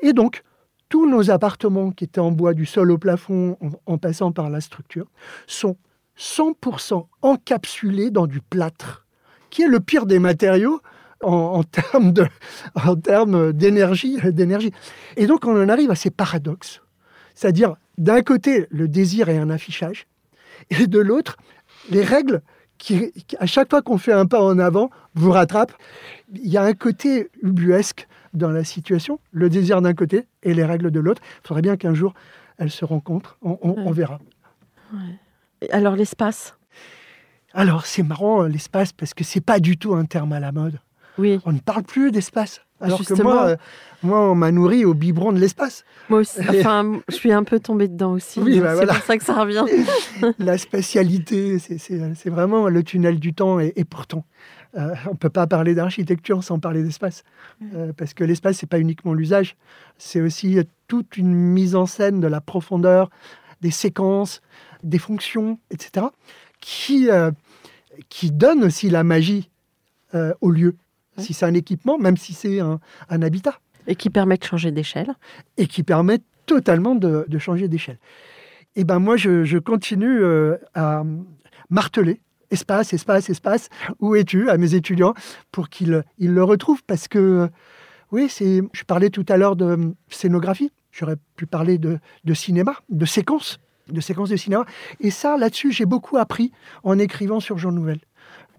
Et 0.00 0.12
donc, 0.12 0.42
tous 0.88 1.08
nos 1.08 1.30
appartements 1.30 1.90
qui 1.90 2.04
étaient 2.04 2.20
en 2.20 2.30
bois 2.30 2.54
du 2.54 2.66
sol 2.66 2.90
au 2.90 2.98
plafond, 2.98 3.58
en, 3.86 3.98
passant 3.98 4.32
par 4.32 4.48
la 4.50 4.60
structure, 4.60 5.06
sont 5.46 5.76
100% 6.18 7.06
encapsulés 7.22 8.10
dans 8.10 8.26
du 8.26 8.40
plâtre, 8.40 9.06
qui 9.50 9.62
est 9.62 9.68
le 9.68 9.80
pire 9.80 10.06
des 10.06 10.18
matériaux 10.18 10.80
en, 11.22 11.62
en 12.74 12.96
termes 12.96 13.52
d'énergie, 13.52 14.18
d'énergie. 14.32 14.72
Et 15.16 15.26
donc, 15.26 15.44
on 15.46 15.62
en 15.62 15.68
arrive 15.68 15.90
à 15.90 15.94
ces 15.94 16.10
paradoxes. 16.10 16.80
C'est-à-dire, 17.34 17.76
d'un 17.98 18.22
côté, 18.22 18.66
le 18.70 18.88
désir 18.88 19.28
et 19.28 19.36
un 19.36 19.50
affichage, 19.50 20.06
et 20.70 20.86
de 20.86 20.98
l'autre, 20.98 21.36
les 21.90 22.02
règles 22.02 22.40
qui, 22.78 23.12
à 23.38 23.46
chaque 23.46 23.70
fois 23.70 23.82
qu'on 23.82 23.98
fait 23.98 24.12
un 24.12 24.24
pas 24.26 24.40
en 24.42 24.58
avant, 24.58 24.90
vous 25.14 25.32
rattrapent. 25.32 25.74
Il 26.32 26.46
y 26.48 26.56
a 26.56 26.62
un 26.62 26.74
côté 26.74 27.28
ubuesque 27.42 28.06
dans 28.34 28.50
la 28.50 28.62
situation, 28.64 29.18
le 29.32 29.48
désir 29.50 29.82
d'un 29.82 29.94
côté 29.94 30.26
et 30.44 30.54
les 30.54 30.64
règles 30.64 30.90
de 30.90 31.00
l'autre. 31.00 31.20
Il 31.44 31.48
faudrait 31.48 31.62
bien 31.62 31.76
qu'un 31.76 31.94
jour, 31.94 32.14
elles 32.58 32.70
se 32.70 32.84
rencontrent. 32.84 33.36
On, 33.42 33.58
on- 33.62 33.74
on 33.78 33.86
Ouais. 33.88 33.92
verra. 33.92 34.20
Alors, 35.70 35.96
l'espace? 35.96 36.56
Alors, 37.52 37.86
c'est 37.86 38.02
marrant, 38.04 38.44
euh, 38.44 38.48
l'espace, 38.48 38.92
parce 38.92 39.14
que 39.14 39.24
c'est 39.24 39.40
pas 39.40 39.58
du 39.58 39.76
tout 39.76 39.94
un 39.94 40.04
terme 40.04 40.32
à 40.32 40.40
la 40.40 40.52
mode. 40.52 40.78
Oui, 41.18 41.40
On 41.44 41.52
ne 41.52 41.58
parle 41.58 41.82
plus 41.82 42.12
d'espace. 42.12 42.60
Alors 42.80 43.04
que 43.04 43.22
moi, 43.22 43.46
euh, 43.48 43.56
moi, 44.02 44.30
on 44.30 44.34
m'a 44.34 44.52
nourri 44.52 44.84
au 44.84 44.94
biberon 44.94 45.32
de 45.32 45.38
l'espace. 45.38 45.84
moi 46.08 46.20
aussi. 46.20 46.38
Enfin, 46.48 47.00
je 47.08 47.14
suis 47.14 47.32
un 47.32 47.42
peu 47.44 47.58
tombée 47.58 47.88
dedans 47.88 48.12
aussi. 48.12 48.40
Oui, 48.40 48.60
bah 48.60 48.68
c'est 48.70 48.74
voilà. 48.76 48.94
pour 48.94 49.02
ça 49.04 49.18
que 49.18 49.24
ça 49.24 49.40
revient. 49.40 49.64
la 50.38 50.56
spatialité, 50.58 51.58
c'est- 51.58 52.28
vraiment 52.28 52.68
le 52.68 52.82
tunnel 52.82 53.18
du 53.18 53.34
temps. 53.34 53.58
Et, 53.58 53.72
et 53.76 53.84
pourtant, 53.84 54.24
euh, 54.76 54.94
on 55.06 55.12
ne 55.12 55.16
peut 55.16 55.30
pas 55.30 55.46
parler 55.46 55.74
d'architecture 55.74 56.44
sans 56.44 56.58
parler 56.58 56.82
d'espace. 56.82 57.24
Euh, 57.74 57.92
parce 57.96 58.14
que 58.14 58.22
l'espace, 58.24 58.58
c'est 58.58 58.68
pas 58.68 58.78
uniquement 58.78 59.14
l'usage, 59.14 59.56
c'est 59.96 60.20
aussi 60.20 60.58
toute 60.86 61.16
une 61.16 61.34
mise 61.34 61.74
en 61.74 61.86
scène 61.86 62.20
de 62.20 62.26
la 62.28 62.40
profondeur, 62.40 63.10
des 63.60 63.70
séquences, 63.72 64.40
des 64.84 64.98
fonctions, 64.98 65.58
etc., 65.70 66.06
qui, 66.60 67.10
euh, 67.10 67.30
qui 68.08 68.30
donne 68.30 68.62
aussi 68.64 68.90
la 68.90 69.02
magie 69.04 69.50
euh, 70.14 70.32
au 70.40 70.50
lieu. 70.50 70.76
Si 71.18 71.34
c'est 71.34 71.46
un 71.46 71.54
équipement, 71.54 71.98
même 71.98 72.16
si 72.16 72.32
c'est 72.32 72.60
un, 72.60 72.80
un 73.08 73.22
habitat, 73.22 73.58
Et 73.86 73.96
qui 73.96 74.10
permet 74.10 74.36
de 74.36 74.44
changer 74.44 74.70
d'échelle. 74.70 75.14
et 75.56 75.66
qui 75.66 75.82
permet 75.82 76.20
totalement 76.46 76.94
de, 76.94 77.24
de 77.28 77.38
changer 77.38 77.68
d'échelle. 77.68 77.98
Et 78.76 78.84
ben 78.84 78.98
moi, 78.98 79.16
je, 79.16 79.44
je 79.44 79.58
continue 79.58 80.22
euh, 80.22 80.56
à 80.74 81.02
marteler 81.70 82.20
espace, 82.50 82.92
espace, 82.94 83.28
espace. 83.28 83.68
Où 84.00 84.14
es-tu 84.14 84.48
à 84.48 84.56
mes 84.56 84.74
étudiants 84.74 85.14
pour 85.52 85.68
qu'ils 85.68 86.04
ils 86.18 86.32
le 86.32 86.44
retrouvent? 86.44 86.82
Parce 86.86 87.08
que, 87.08 87.50
oui, 88.12 88.28
c'est. 88.28 88.62
Je 88.72 88.84
parlais 88.84 89.10
tout 89.10 89.26
à 89.28 89.36
l'heure 89.36 89.56
de 89.56 89.94
scénographie. 90.08 90.70
J'aurais 90.92 91.16
pu 91.36 91.46
parler 91.46 91.78
de, 91.78 91.98
de 92.24 92.34
cinéma, 92.34 92.74
de 92.88 93.04
séquences, 93.04 93.58
de 93.88 94.00
séquences 94.00 94.30
de 94.30 94.36
cinéma. 94.36 94.64
Et 95.00 95.10
ça, 95.10 95.36
là-dessus, 95.36 95.72
j'ai 95.72 95.86
beaucoup 95.86 96.16
appris 96.16 96.52
en 96.84 96.98
écrivant 96.98 97.40
sur 97.40 97.58
Jean 97.58 97.72
Nouvel. 97.72 98.00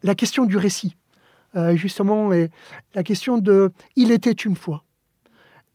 La 0.03 0.15
question 0.15 0.45
du 0.45 0.55
récit, 0.57 0.95
euh, 1.55 1.75
justement, 1.75 2.29
la 2.93 3.03
question 3.03 3.37
de 3.37 3.71
Il 3.95 4.11
était 4.11 4.31
une 4.31 4.55
fois. 4.55 4.83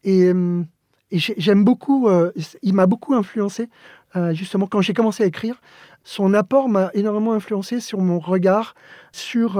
Et, 0.03 0.25
euh, 0.25 0.63
j'aime 1.11 1.63
beaucoup, 1.63 2.07
euh, 2.07 2.31
il 2.61 2.73
m'a 2.73 2.85
beaucoup 2.85 3.13
influencé, 3.13 3.69
justement, 4.31 4.65
quand 4.65 4.81
j'ai 4.81 4.93
commencé 4.93 5.23
à 5.23 5.25
écrire. 5.25 5.61
Son 6.05 6.33
apport 6.33 6.69
m'a 6.69 6.89
énormément 6.93 7.33
influencé 7.33 7.79
sur 7.81 7.99
mon 7.99 8.19
regard 8.19 8.75
sur, 9.11 9.53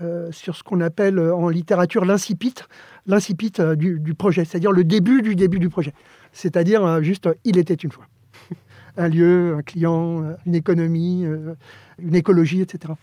ce 0.00 0.62
qu'on 0.62 0.80
appelle 0.80 1.18
en 1.20 1.48
littérature 1.50 2.06
l'incipit, 2.06 2.54
l'incipit 3.06 3.52
du, 3.76 4.14
projet, 4.14 4.46
c'est-à-dire 4.46 4.72
le 4.72 4.84
début 4.84 5.20
du 5.20 5.34
début 5.34 5.58
du 5.58 5.68
projet. 5.68 5.92
C'est-à-dire 6.32 7.02
juste, 7.02 7.28
il 7.44 7.58
était 7.58 7.74
une 7.74 7.92
fois. 7.92 8.06
Un 8.96 9.08
lieu, 9.08 9.56
un 9.58 9.62
client, 9.62 10.36
une 10.46 10.54
économie, 10.54 11.26
une 11.98 12.14
écologie, 12.14 12.62
etc. 12.62 12.94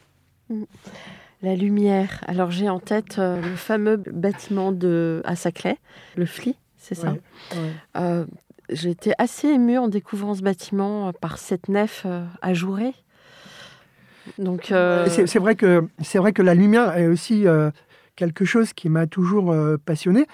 La 1.43 1.55
lumière. 1.55 2.23
Alors, 2.25 2.51
j'ai 2.51 2.69
en 2.69 2.79
tête 2.79 3.19
euh, 3.19 3.35
le 3.41 3.55
fameux 3.55 3.97
bâtiment 3.97 4.71
de 4.71 5.21
à 5.25 5.35
Saclay, 5.35 5.77
le 6.15 6.25
FLI, 6.25 6.55
c'est 6.77 6.95
ça? 6.95 7.11
Ouais. 7.11 7.71
Euh, 7.97 8.25
J'ai 8.69 8.91
été 8.91 9.11
assez 9.17 9.49
émue 9.49 9.77
en 9.77 9.89
découvrant 9.89 10.33
ce 10.35 10.41
bâtiment 10.41 11.09
euh, 11.09 11.11
par 11.11 11.37
cette 11.37 11.67
nef 11.67 12.05
ajourée. 12.41 12.93
Donc, 14.37 14.67
C'est 14.69 15.39
vrai 15.39 15.55
que 15.55 15.85
c'est 16.01 16.17
vrai 16.17 16.31
que 16.31 16.41
la 16.41 16.53
lumière 16.55 16.95
est 16.97 17.07
aussi 17.07 17.45
quelque 18.15 18.45
chose 18.45 18.71
qui 18.73 18.87
m'a 18.89 19.05
toujours 19.05 19.53
passionné. 19.85 20.25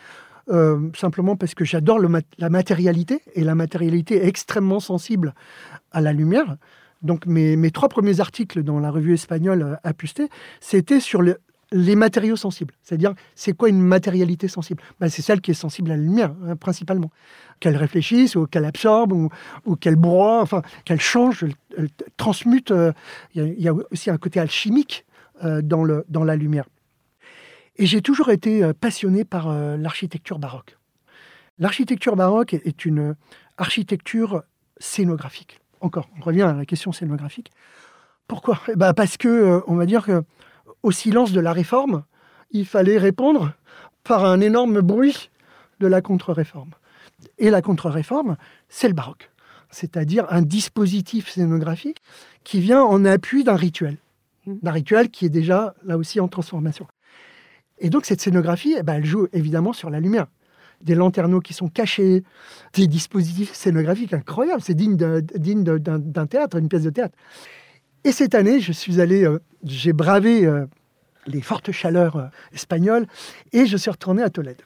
euh, 0.52 0.90
simplement 0.96 1.36
parce 1.36 1.54
que 1.54 1.64
j'adore 1.66 2.00
mat- 2.10 2.26
la 2.40 2.50
matérialité 2.50 3.22
et 3.36 3.44
la 3.44 3.54
matérialité 3.56 4.24
est 4.24 4.28
extrêmement 4.28 4.80
sensible 4.80 5.34
à 5.92 6.02
la 6.02 6.12
lumière. 6.14 6.58
Donc 7.02 7.26
mes, 7.26 7.72
trois 7.72 7.90
premiers 7.90 8.20
articles 8.20 8.64
dans 8.64 8.80
la 8.80 8.92
revue 8.92 9.14
espagnole 9.14 9.62
euh, 9.62 9.76
Apusté, 9.84 10.28
c'était 10.60 11.00
sur 11.00 11.22
le- 11.22 11.40
les 11.72 11.96
matériaux 11.96 12.36
sensibles. 12.36 12.74
C'est-à-dire, 12.82 13.14
c'est 13.36 13.54
quoi 13.54 13.70
une 13.70 13.80
matérialité 13.82 14.48
sensible? 14.48 14.82
Ben, 15.00 15.08
C'est 15.08 15.22
celle 15.22 15.40
qui 15.40 15.52
est 15.52 15.54
sensible 15.54 15.92
à 15.92 15.96
la 15.98 16.02
lumière, 16.02 16.34
hein, 16.46 16.56
principalement. 16.56 17.12
Qu'elle 17.60 17.78
réfléchisse, 17.78 18.36
ou 18.36 18.48
qu'elle 18.48 18.66
absorbe, 18.66 19.12
ou, 19.14 19.76
qu'elle 19.76 19.96
broie, 19.96 20.42
enfin, 20.42 20.62
qu'elle 20.84 21.00
change, 21.00 21.46
elle, 21.78 21.90
transmute. 22.18 22.72
euh, 22.72 22.92
Il 23.36 23.62
y, 23.62 23.68
a- 23.68 23.74
aussi 23.92 24.10
un 24.10 24.18
côté 24.18 24.40
alchimique 24.40 25.06
euh, 25.44 25.62
dans, 25.62 25.84
la 25.86 26.36
lumière. 26.36 26.66
Et 27.78 27.86
j'ai 27.86 28.02
toujours 28.02 28.30
été 28.30 28.74
passionné 28.74 29.24
par 29.24 29.54
l'architecture 29.78 30.38
baroque. 30.40 30.78
L'architecture 31.60 32.16
baroque 32.18 32.54
est 32.54 32.84
une 32.86 33.16
architecture 33.58 34.44
scénographique. 34.80 35.62
Encore, 35.82 36.10
on 36.18 36.22
revient 36.22 36.44
à 36.44 36.54
la 36.54 36.66
question 36.66 36.92
scénographique. 36.92 37.52
Pourquoi? 38.28 38.60
Eh 38.68 38.76
ben 38.76 38.94
Parce 38.94 39.18
que, 39.18 39.28
euh, 39.28 39.62
on 39.68 39.76
va 39.76 39.86
dire 39.86 40.06
que 40.06 40.24
au 40.84 40.92
silence 40.92 41.32
de 41.32 41.40
la 41.40 41.54
réforme, 41.54 42.04
il 42.52 42.66
fallait 42.66 42.98
répondre 42.98 43.54
par 44.04 44.26
un 44.26 44.40
énorme 44.42 44.82
bruit 44.82 45.30
de 45.80 45.88
la 45.88 46.02
contre-réforme. 46.02 46.72
Et 47.38 47.50
la 47.50 47.62
contre-réforme, 47.62 48.38
c'est 48.70 48.88
le 48.88 48.94
baroque, 48.94 49.30
c'est-à-dire 49.70 50.26
un 50.30 50.42
dispositif 50.42 51.30
scénographique 51.30 52.02
qui 52.44 52.62
vient 52.62 52.82
en 52.82 53.04
appui 53.06 53.44
d'un 53.44 53.56
rituel, 53.56 53.98
d'un 54.48 54.72
rituel 54.72 55.10
qui 55.10 55.26
est 55.26 55.30
déjà 55.30 55.74
là 55.84 55.98
aussi 55.98 56.20
en 56.20 56.28
transformation. 56.28 56.88
Et 57.80 57.90
donc 57.90 58.06
cette 58.06 58.22
scénographie, 58.22 58.76
eh 58.78 58.84
ben, 58.84 58.96
elle 58.96 59.06
joue 59.06 59.28
évidemment 59.34 59.74
sur 59.74 59.90
la 59.90 60.00
lumière. 60.00 60.28
Des 60.82 60.96
lanterneaux 60.96 61.40
qui 61.40 61.54
sont 61.54 61.68
cachés, 61.68 62.24
des 62.74 62.88
dispositifs 62.88 63.54
scénographiques 63.54 64.14
incroyables. 64.14 64.62
C'est 64.62 64.76
digne 64.76 64.96
d'un 64.96 66.28
théâtre, 66.28 66.58
une 66.58 66.70
pièce 66.70 66.84
de 66.84 66.90
théâtre. 66.90 67.16
Et 68.04 68.12
cette 68.12 68.36
année, 68.36 68.60
je 68.60 68.72
suis 68.72 69.02
allé, 69.02 69.26
euh, 69.26 69.40
j'ai 69.64 69.94
bravé 69.94 70.46
euh, 70.46 70.66
les 71.28 71.42
fortes 71.42 71.72
chaleurs 71.72 72.16
euh, 72.16 72.28
espagnoles 72.54 73.06
et 73.52 73.66
je 73.66 73.76
suis 73.76 73.92
retourné 73.92 74.24
à 74.24 74.30
Tolède. 74.30 74.62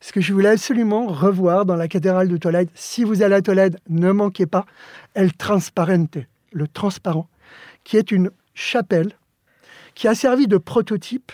Ce 0.00 0.12
que 0.12 0.20
je 0.20 0.32
voulais 0.32 0.50
absolument 0.50 1.06
revoir 1.06 1.64
dans 1.64 1.76
la 1.76 1.88
cathédrale 1.88 2.28
de 2.28 2.36
Tolède. 2.36 2.68
Si 2.74 3.04
vous 3.04 3.22
allez 3.22 3.36
à 3.36 3.42
Tolède, 3.42 3.78
ne 3.88 4.12
manquez 4.12 4.46
pas 4.46 4.66
El 5.14 5.32
Transparente, 5.32 6.18
le 6.52 6.68
transparent, 6.68 7.28
qui 7.84 7.96
est 7.96 8.10
une 8.10 8.30
chapelle 8.54 9.12
qui 9.94 10.08
a 10.08 10.14
servi 10.14 10.46
de 10.46 10.58
prototype 10.58 11.32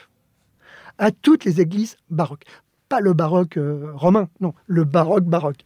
à 0.98 1.10
toutes 1.10 1.44
les 1.44 1.60
églises 1.60 1.96
baroques. 2.10 2.44
Pas 2.88 3.00
le 3.00 3.12
baroque 3.12 3.58
romain, 3.94 4.28
non, 4.40 4.54
le 4.66 4.84
baroque 4.84 5.24
baroque. 5.24 5.64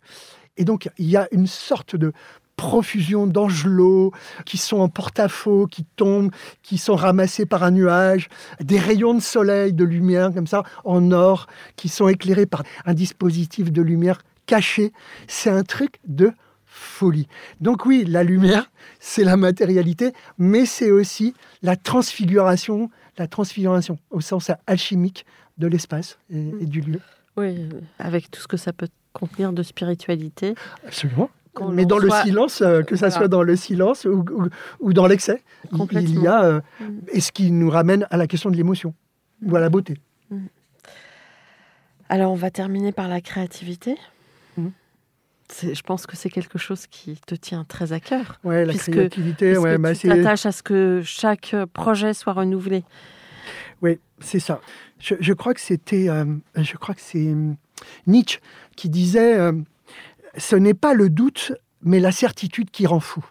Et 0.56 0.64
donc, 0.64 0.90
il 0.98 1.08
y 1.08 1.16
a 1.16 1.28
une 1.32 1.46
sorte 1.46 1.96
de 1.96 2.12
profusion 2.56 3.26
d'angelots 3.26 4.12
qui 4.44 4.58
sont 4.58 4.80
en 4.80 4.90
porte-à-faux, 4.90 5.66
qui 5.66 5.84
tombent, 5.96 6.30
qui 6.62 6.76
sont 6.76 6.94
ramassés 6.94 7.46
par 7.46 7.62
un 7.62 7.70
nuage, 7.70 8.28
des 8.60 8.78
rayons 8.78 9.14
de 9.14 9.20
soleil, 9.20 9.72
de 9.72 9.84
lumière 9.84 10.30
comme 10.34 10.46
ça, 10.46 10.64
en 10.84 11.10
or, 11.10 11.46
qui 11.76 11.88
sont 11.88 12.08
éclairés 12.08 12.44
par 12.44 12.62
un 12.84 12.92
dispositif 12.92 13.72
de 13.72 13.80
lumière 13.80 14.20
caché. 14.44 14.92
C'est 15.26 15.48
un 15.48 15.62
truc 15.62 16.00
de 16.06 16.32
folie. 16.80 17.28
Donc 17.60 17.86
oui, 17.86 18.04
la 18.06 18.22
lumière, 18.22 18.70
c'est 19.00 19.24
la 19.24 19.36
matérialité, 19.36 20.12
mais 20.38 20.66
c'est 20.66 20.90
aussi 20.90 21.34
la 21.62 21.76
transfiguration, 21.76 22.90
la 23.18 23.26
transfiguration 23.26 23.98
au 24.10 24.20
sens 24.20 24.50
alchimique 24.66 25.26
de 25.58 25.66
l'espace 25.66 26.18
et, 26.32 26.48
et, 26.60 26.66
du 26.66 26.80
lieu. 26.80 27.00
Oui, 27.36 27.68
avec 27.98 28.30
tout 28.30 28.40
ce 28.40 28.48
que 28.48 28.56
ça 28.56 28.72
peut 28.72 28.88
contenir 29.12 29.52
de 29.52 29.62
spiritualité. 29.62 30.54
Absolument 30.86 31.30
mais 31.72 31.84
dans 31.84 31.98
le 31.98 32.10
silence, 32.24 32.62
euh, 32.62 32.82
que 32.82 32.96
ça 32.96 33.10
soit 33.10 33.28
dans 33.28 33.42
le 33.42 33.56
silence 33.56 34.06
ou, 34.06 34.92
dans 34.92 35.06
l'excès, 35.06 35.42
il 35.72 36.22
y 36.22 36.26
a 36.26 36.44
euh, 36.44 36.60
mm. 36.80 36.84
et 37.12 37.20
ce 37.20 37.32
qui 37.32 37.50
nous 37.50 37.70
ramène 37.70 38.06
à 38.10 38.16
la 38.16 38.26
question 38.26 38.50
de 38.50 38.56
l'émotion 38.56 38.94
ou 39.44 39.56
à 39.56 39.60
la 39.60 39.68
beauté. 39.68 39.94
Mm. 40.30 40.46
Alors 42.08 42.32
on 42.32 42.36
va 42.36 42.50
terminer 42.50 42.92
par 42.92 43.08
la 43.08 43.20
créativité. 43.20 43.96
Je 45.62 45.82
pense 45.82 46.06
que 46.06 46.16
c'est 46.16 46.30
quelque 46.30 46.58
chose 46.58 46.86
qui 46.86 47.20
te 47.26 47.34
tient 47.34 47.64
très 47.64 47.92
à 47.92 48.00
cœur. 48.00 48.38
Oui, 48.44 48.64
la 48.64 48.74
créativité. 48.74 49.58
Ouais, 49.58 49.78
bah, 49.78 49.94
tu 49.94 50.08
t'attaches 50.08 50.46
à 50.46 50.52
ce 50.52 50.62
que 50.62 51.02
chaque 51.04 51.54
projet 51.72 52.14
soit 52.14 52.32
renouvelé. 52.32 52.84
Oui, 53.82 53.98
c'est 54.20 54.40
ça. 54.40 54.60
Je, 54.98 55.32
crois 55.32 55.54
que 55.54 55.60
c'était, 55.60 56.08
euh, 56.08 56.24
je 56.56 56.76
crois 56.76 56.94
que 56.94 57.00
c'est 57.00 57.34
Nietzsche 58.06 58.40
qui 58.76 58.90
disait 58.90 59.38
ce 60.36 60.56
n'est 60.56 60.74
pas 60.74 60.94
le 60.94 61.10
doute, 61.10 61.52
mais 61.82 62.00
la 62.00 62.12
certitude 62.12 62.70
qui 62.70 62.86
rend 62.86 63.00
fou. 63.00 63.24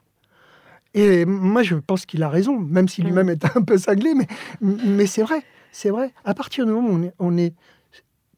Et 0.94 1.26
moi, 1.26 1.64
je 1.64 1.76
pense 1.76 2.06
qu'il 2.06 2.24
a 2.24 2.30
raison, 2.30 2.60
même 2.60 2.88
si 2.88 3.02
lui-même 3.02 3.28
mm. 3.28 3.32
est 3.32 3.58
un 3.58 3.62
peu 3.62 3.78
cinglé, 3.78 4.14
mais, 4.16 4.28
mais 4.62 5.06
c'est 5.06 5.22
vrai, 5.22 5.44
c'est 5.72 5.90
vrai. 5.90 6.12
À 6.26 6.34
partir 6.34 6.66
du 6.66 6.72
moment 6.72 6.90
où 6.90 7.12
on 7.20 7.38
est, 7.38 7.54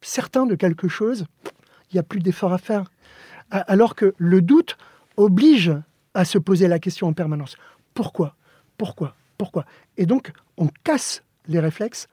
certain 0.02 0.46
de 0.46 0.56
quelque 0.56 0.88
chose, 0.88 1.26
il 1.92 1.96
n'y 1.96 2.00
a 2.00 2.04
plus 2.04 2.20
d'effort 2.20 2.54
à 2.54 2.58
faire. 2.58 2.86
Alors 3.52 3.96
que 3.96 4.14
le 4.18 4.42
doute 4.42 4.78
oblige 5.18 5.74
à 6.14 6.26
se 6.26 6.38
poser 6.38 6.68
la 6.68 6.80
question 6.80 7.08
en 7.08 7.14
permanence. 7.14 7.58
Pourquoi? 7.94 8.36
Pourquoi? 8.78 9.16
Pourquoi? 9.38 9.66
Et 9.98 10.06
donc, 10.06 10.32
on 10.58 10.70
casse 10.84 11.24
les 11.48 11.60
réflexes 11.60 12.08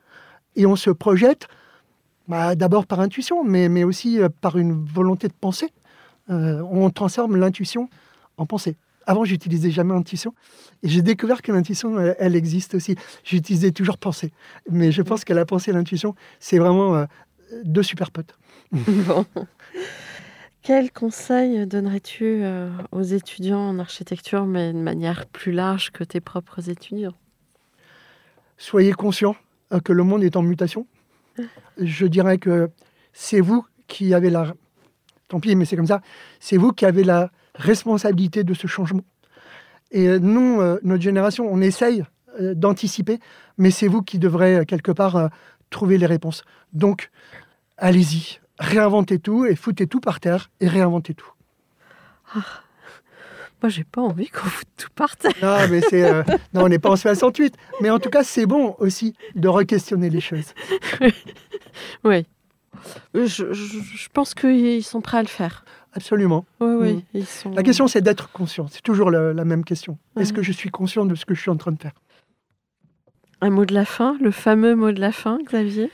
et 0.57 0.67
on 0.67 0.77
se 0.77 0.91
projette 0.91 1.49
bah, 2.27 2.55
d'abord 2.55 2.87
par 2.87 3.01
intuition, 3.01 3.45
mais, 3.45 3.85
aussi 3.85 4.21
euh, 4.21 4.29
par 4.29 4.59
une 4.59 4.85
volonté 4.85 5.29
de 5.29 5.33
penser. 5.33 5.73
Euh, 6.31 6.61
on 6.71 6.91
transforme 6.91 7.37
l'intuition 7.37 7.89
en 8.37 8.45
pensée. 8.45 8.77
Avant, 9.07 9.25
j'utilisais 9.25 9.71
jamais 9.71 9.95
intuition. 9.95 10.35
Et 10.83 10.89
j'ai 10.89 11.01
découvert 11.01 11.41
que 11.41 11.51
l'intuition, 11.51 11.99
elle, 12.19 12.37
existe 12.37 12.75
aussi. 12.75 12.97
J'utilisais 13.25 13.71
toujours 13.71 13.97
pensée. 13.97 14.33
Mais 14.71 14.93
je 14.93 15.01
pense 15.01 15.25
que 15.25 15.33
la 15.33 15.47
pensée 15.47 15.71
et 15.71 15.75
l'intuition, 15.75 16.15
c'est 16.39 16.59
vraiment 16.59 16.95
euh, 16.95 17.07
deux 17.65 17.83
super 17.83 18.11
potes. 18.11 18.37
Bon. 18.73 19.25
Quel 20.69 20.93
conseil 20.93 21.67
donnerais-tu 21.67 22.43
euh, 22.43 22.69
aux 22.93 23.01
étudiants 23.01 23.71
en 23.71 23.79
architecture, 23.79 24.45
mais 24.45 24.75
de 24.75 24.79
manière 24.79 25.25
plus 25.25 25.51
large 25.51 25.93
que 25.93 26.05
tes 26.05 26.21
propres 26.21 26.69
étudiants? 26.69 27.15
Soyez 28.59 28.93
conscients 28.93 29.35
que 29.83 29.95
le 29.95 30.03
monde 30.03 30.23
est 30.25 30.37
en 30.37 30.43
mutation. 30.43 30.87
Je 31.79 32.05
dirais 32.05 32.37
que 32.37 32.69
c'est 33.15 33.41
vous 33.41 33.65
qui 33.87 34.13
avez 34.13 34.29
la 34.29 34.53
tant 35.29 35.41
pis, 35.41 35.57
mais 35.57 35.65
c'est 35.65 35.75
comme 35.75 35.87
ça. 35.87 36.03
C'est 36.39 36.59
vous 36.59 36.73
qui 36.73 36.85
avez 36.85 37.03
la 37.03 37.31
responsabilité 37.55 38.45
de 38.45 38.53
ce 38.53 38.67
changement. 38.67 39.05
Et 39.91 40.07
euh, 40.07 40.19
nous, 40.19 40.61
euh, 40.61 40.79
notre 40.83 41.03
génération, 41.03 41.49
on 41.51 41.63
essaye 41.63 42.05
d'anticiper, 42.39 43.21
mais 43.57 43.71
c'est 43.71 43.89
vous 43.89 44.03
qui 44.03 44.19
devrez 44.19 44.67
quelque 44.67 44.93
part 44.93 45.31
trouver 45.71 45.97
les 45.97 46.05
réponses. 46.05 46.45
Donc, 46.75 47.11
allez-y, 47.79 48.39
réinventez 48.59 49.19
tout 49.19 49.45
et 49.45 49.57
foutez 49.57 49.87
tout 49.87 50.01
par 50.01 50.21
terre 50.21 50.51
et 50.61 50.69
réinventez 50.69 51.15
tout. 51.15 51.33
Ah, 52.35 52.45
moi, 53.63 53.71
j'ai 53.71 53.85
pas 53.85 54.01
envie 54.01 54.29
qu'on 54.29 54.47
foute 54.47 54.69
tout 54.77 54.91
par 54.95 55.17
terre. 55.17 55.33
Non, 55.43 55.69
mais 55.69 55.81
c'est 55.81 56.13
non, 56.55 56.65
on 56.65 56.69
n'est 56.69 56.79
pas 56.79 56.91
en 56.91 56.97
68, 56.97 57.57
mais 57.81 57.91
en 57.91 57.99
tout 57.99 58.11
cas, 58.11 58.23
c'est 58.23 58.47
bon 58.47 58.77
aussi 58.79 59.15
de 59.35 59.49
re-questionner 59.49 60.11
les 60.11 60.21
choses. 60.21 60.55
oui. 62.05 62.27
Euh, 63.17 63.27
je, 63.27 64.09
pense 64.13 64.35
qu'ils 64.35 64.85
sont 64.85 65.01
prêts 65.01 65.19
à 65.19 65.23
le 65.23 65.29
faire. 65.29 65.65
Absolument. 65.93 66.45
Oui, 66.61 67.03
oui. 67.15 67.25
Mm. 67.45 67.55
La 67.55 67.63
question, 67.65 67.89
c'est 67.89 68.01
d'être 68.01 68.31
conscient. 68.31 68.67
C'est 68.69 68.83
toujours 68.83 69.11
la, 69.11 69.45
même 69.45 69.65
question. 69.65 69.99
Est-ce 70.17 70.33
que 70.33 70.43
je 70.43 70.53
suis 70.53 70.71
conscient 70.71 71.05
de 71.05 71.17
ce 71.17 71.25
que 71.25 71.35
je 71.35 71.41
suis 71.41 71.51
en 71.51 71.57
train 71.57 71.73
de 71.73 71.81
faire? 71.81 71.95
Un 73.41 73.51
mot 73.51 73.65
de 73.65 73.75
la 73.75 73.85
fin, 73.85 74.17
le 74.21 74.31
fameux 74.31 74.77
mot 74.77 74.93
de 74.93 75.01
la 75.01 75.13
fin, 75.13 75.39
Xavier? 75.45 75.91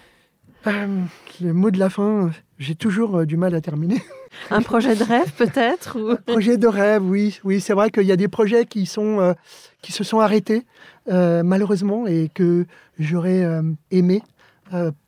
Euh, 0.67 1.01
Le 1.41 1.53
mot 1.53 1.71
de 1.71 1.79
la 1.79 1.91
fin, 1.91 2.31
j'ai 2.59 2.75
toujours 2.75 3.19
euh, 3.19 3.27
du 3.27 3.37
mal 3.37 3.55
à 3.55 3.61
terminer. 3.61 4.03
Un 4.51 4.63
projet 4.63 4.97
de 4.97 5.05
rêve, 5.05 5.33
peut-être 5.33 5.99
ou... 5.99 6.11
Un 6.11 6.17
projet 6.17 6.57
de 6.57 6.67
rêve, 6.67 7.05
oui. 7.05 7.39
Oui, 7.45 7.61
c'est 7.61 7.73
vrai 7.73 7.91
qu'il 7.91 8.05
y 8.05 8.13
a 8.13 8.17
des 8.17 8.29
projets 8.29 8.67
qui, 8.67 8.87
sont, 8.87 9.35
qui 9.81 9.93
se 9.93 10.03
sont 10.03 10.19
arrêtés, 10.19 10.67
malheureusement, 11.07 12.09
et 12.09 12.31
que 12.35 12.67
j'aurais 12.99 13.47
aimé 13.93 14.23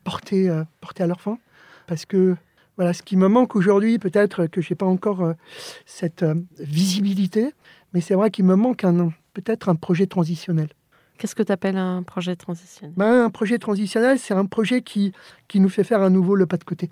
porter, 0.05 0.49
porter 0.79 1.03
à 1.03 1.07
leur 1.07 1.19
fin 1.19 1.37
parce 1.87 2.05
que 2.05 2.35
voilà, 2.75 2.93
ce 2.93 3.01
qui 3.01 3.17
me 3.17 3.27
manque 3.27 3.55
aujourd'hui, 3.55 3.97
peut-être 3.97 4.45
que 4.45 4.61
je 4.61 4.71
n'ai 4.71 4.75
pas 4.75 4.85
encore 4.85 5.23
euh, 5.23 5.33
cette 5.87 6.21
euh, 6.21 6.35
visibilité, 6.59 7.53
mais 7.93 8.01
c'est 8.01 8.13
vrai 8.13 8.29
qu'il 8.29 8.45
me 8.45 8.55
manque 8.55 8.83
un, 8.83 9.11
peut-être 9.33 9.69
un 9.69 9.75
projet 9.75 10.05
transitionnel. 10.05 10.69
Qu'est-ce 11.17 11.33
que 11.33 11.41
tu 11.41 11.51
appelles 11.51 11.77
un 11.77 12.03
projet 12.03 12.35
transitionnel? 12.35 12.93
Ben, 12.95 13.23
Un 13.23 13.31
projet 13.31 13.57
transitionnel, 13.57 14.19
c'est 14.19 14.35
un 14.35 14.45
projet 14.45 14.83
qui, 14.83 15.11
qui 15.47 15.59
nous 15.59 15.69
fait 15.69 15.83
faire 15.83 16.03
à 16.03 16.11
nouveau 16.11 16.35
le 16.35 16.45
pas 16.45 16.57
de 16.57 16.63
côté. 16.63 16.91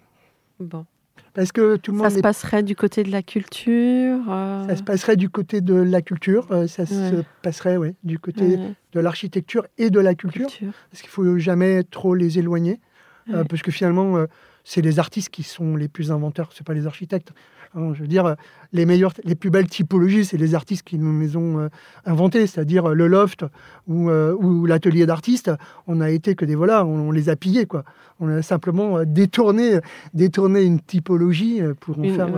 Bon. 0.59 0.85
Parce 1.33 1.51
que 1.51 1.75
tout 1.75 1.91
le 1.91 1.97
monde. 1.97 2.09
Ça 2.09 2.15
se 2.15 2.21
passerait 2.21 2.63
du 2.63 2.75
côté 2.75 3.03
de 3.03 3.11
la 3.11 3.21
culture 3.21 4.19
euh 4.29 4.67
Ça 4.67 4.75
se 4.77 4.83
passerait 4.83 5.17
du 5.17 5.29
côté 5.29 5.61
de 5.61 5.73
la 5.73 6.01
culture, 6.01 6.47
ça 6.67 6.85
se 6.85 7.23
passerait 7.41 7.77
ouais, 7.77 7.95
du 8.03 8.19
côté 8.19 8.57
de 8.93 8.99
l'architecture 8.99 9.67
et 9.77 9.89
de 9.89 9.99
la 9.99 10.15
culture. 10.15 10.47
Parce 10.91 11.01
qu'il 11.01 11.09
ne 11.09 11.11
faut 11.11 11.37
jamais 11.37 11.83
trop 11.83 12.15
les 12.15 12.39
éloigner. 12.39 12.79
Parce 13.27 13.61
que 13.61 13.71
finalement, 13.71 14.25
c'est 14.63 14.81
les 14.81 14.99
artistes 14.99 15.29
qui 15.29 15.43
sont 15.43 15.75
les 15.75 15.87
plus 15.87 16.11
inventeurs, 16.11 16.49
c'est 16.53 16.65
pas 16.65 16.73
les 16.73 16.87
architectes. 16.87 17.33
Hein, 17.75 17.93
je 17.93 18.01
veux 18.01 18.07
dire, 18.07 18.35
les 18.71 18.85
meilleures, 18.85 19.13
les 19.23 19.35
plus 19.35 19.49
belles 19.49 19.67
typologies, 19.67 20.25
c'est 20.25 20.37
les 20.37 20.55
artistes 20.55 20.83
qui 20.83 20.97
nous 20.97 21.19
les 21.19 21.35
ont 21.35 21.59
euh, 21.59 21.69
inventées, 22.05 22.47
c'est-à-dire 22.47 22.87
le 22.89 23.07
loft 23.07 23.45
ou, 23.87 24.09
euh, 24.09 24.33
ou 24.33 24.65
l'atelier 24.65 25.05
d'artistes. 25.05 25.51
On 25.87 25.99
a 25.99 26.09
été 26.09 26.35
que 26.35 26.45
des 26.45 26.55
voilà, 26.55 26.85
on, 26.85 27.11
les 27.11 27.29
a 27.29 27.35
pillés 27.35 27.65
quoi. 27.65 27.83
On 28.19 28.29
a 28.29 28.41
simplement 28.41 28.99
euh, 28.99 29.05
détourné, 29.05 29.79
détourné 30.13 30.63
une 30.63 30.79
typologie 30.79 31.61
pour 31.81 31.99
en, 31.99 32.03
faire, 32.03 32.29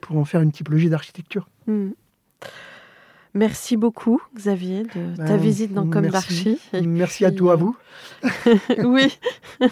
pour 0.00 0.18
en 0.18 0.24
faire 0.24 0.40
une 0.40 0.52
typologie 0.52 0.88
d'architecture. 0.88 1.48
Hmm. 1.66 1.90
Merci 3.34 3.76
beaucoup, 3.76 4.22
Xavier, 4.34 4.84
de 4.84 5.16
ta 5.16 5.24
ben, 5.24 5.36
visite 5.36 5.74
dans 5.74 5.86
Comme 5.86 6.08
d'Archi. 6.08 6.58
Merci 6.82 7.26
à 7.26 7.30
toi, 7.30 7.52
à 7.52 7.56
vous. 7.56 7.76
oui. 8.84 9.18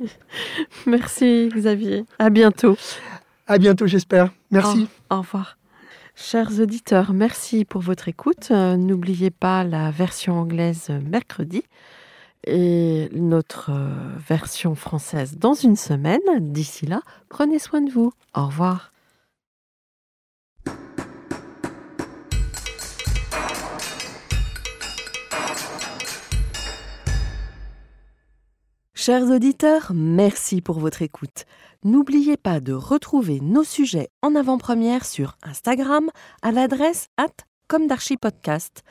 Merci 0.86 1.48
Xavier. 1.54 2.04
À 2.18 2.30
bientôt. 2.30 2.76
À 3.46 3.58
bientôt, 3.58 3.86
j'espère. 3.86 4.30
Merci. 4.50 4.88
Au, 5.10 5.18
revoir. 5.18 5.56
Chers 6.14 6.60
auditeurs, 6.60 7.12
merci 7.12 7.64
pour 7.64 7.82
votre 7.82 8.08
écoute. 8.08 8.48
Euh, 8.50 8.76
n'oubliez 8.76 9.30
pas 9.30 9.64
la 9.64 9.90
version 9.90 10.38
anglaise 10.40 10.90
mercredi 11.04 11.62
et 12.46 13.08
notre 13.12 13.70
euh, 13.70 13.88
version 14.26 14.74
française 14.74 15.36
dans 15.38 15.54
une 15.54 15.76
semaine. 15.76 16.20
D'ici 16.40 16.86
là, 16.86 17.02
prenez 17.28 17.58
soin 17.58 17.82
de 17.82 17.90
vous. 17.90 18.12
Au 18.34 18.46
revoir. 18.46 18.92
Chers 29.06 29.30
auditeurs, 29.30 29.92
merci 29.94 30.60
pour 30.60 30.80
votre 30.80 31.00
écoute. 31.00 31.44
N'oubliez 31.84 32.36
pas 32.36 32.58
de 32.58 32.72
retrouver 32.72 33.38
nos 33.40 33.62
sujets 33.62 34.08
en 34.20 34.34
avant-première 34.34 35.06
sur 35.06 35.36
Instagram 35.44 36.10
à 36.42 36.50
l'adresse 36.50 37.06
at 37.16 37.28
podcast. 38.28 38.82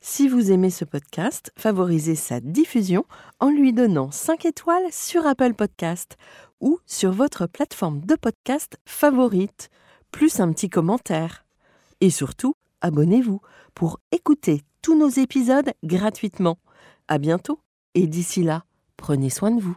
Si 0.00 0.28
vous 0.28 0.52
aimez 0.52 0.70
ce 0.70 0.84
podcast, 0.84 1.50
favorisez 1.58 2.14
sa 2.14 2.38
diffusion 2.38 3.04
en 3.40 3.50
lui 3.50 3.72
donnant 3.72 4.12
5 4.12 4.44
étoiles 4.44 4.92
sur 4.92 5.26
Apple 5.26 5.54
Podcast 5.54 6.16
ou 6.60 6.78
sur 6.86 7.10
votre 7.10 7.48
plateforme 7.48 8.00
de 8.02 8.14
podcast 8.14 8.78
favorite, 8.86 9.70
plus 10.12 10.38
un 10.38 10.52
petit 10.52 10.70
commentaire. 10.70 11.44
Et 12.00 12.10
surtout, 12.10 12.54
abonnez-vous 12.80 13.40
pour 13.74 14.00
écouter 14.12 14.62
tous 14.82 14.98
nos 14.98 15.08
épisodes 15.08 15.72
gratuitement. 15.84 16.58
À 17.08 17.18
bientôt 17.18 17.60
et 17.94 18.06
d'ici 18.06 18.42
là, 18.42 18.64
prenez 18.96 19.30
soin 19.30 19.50
de 19.50 19.60
vous. 19.60 19.76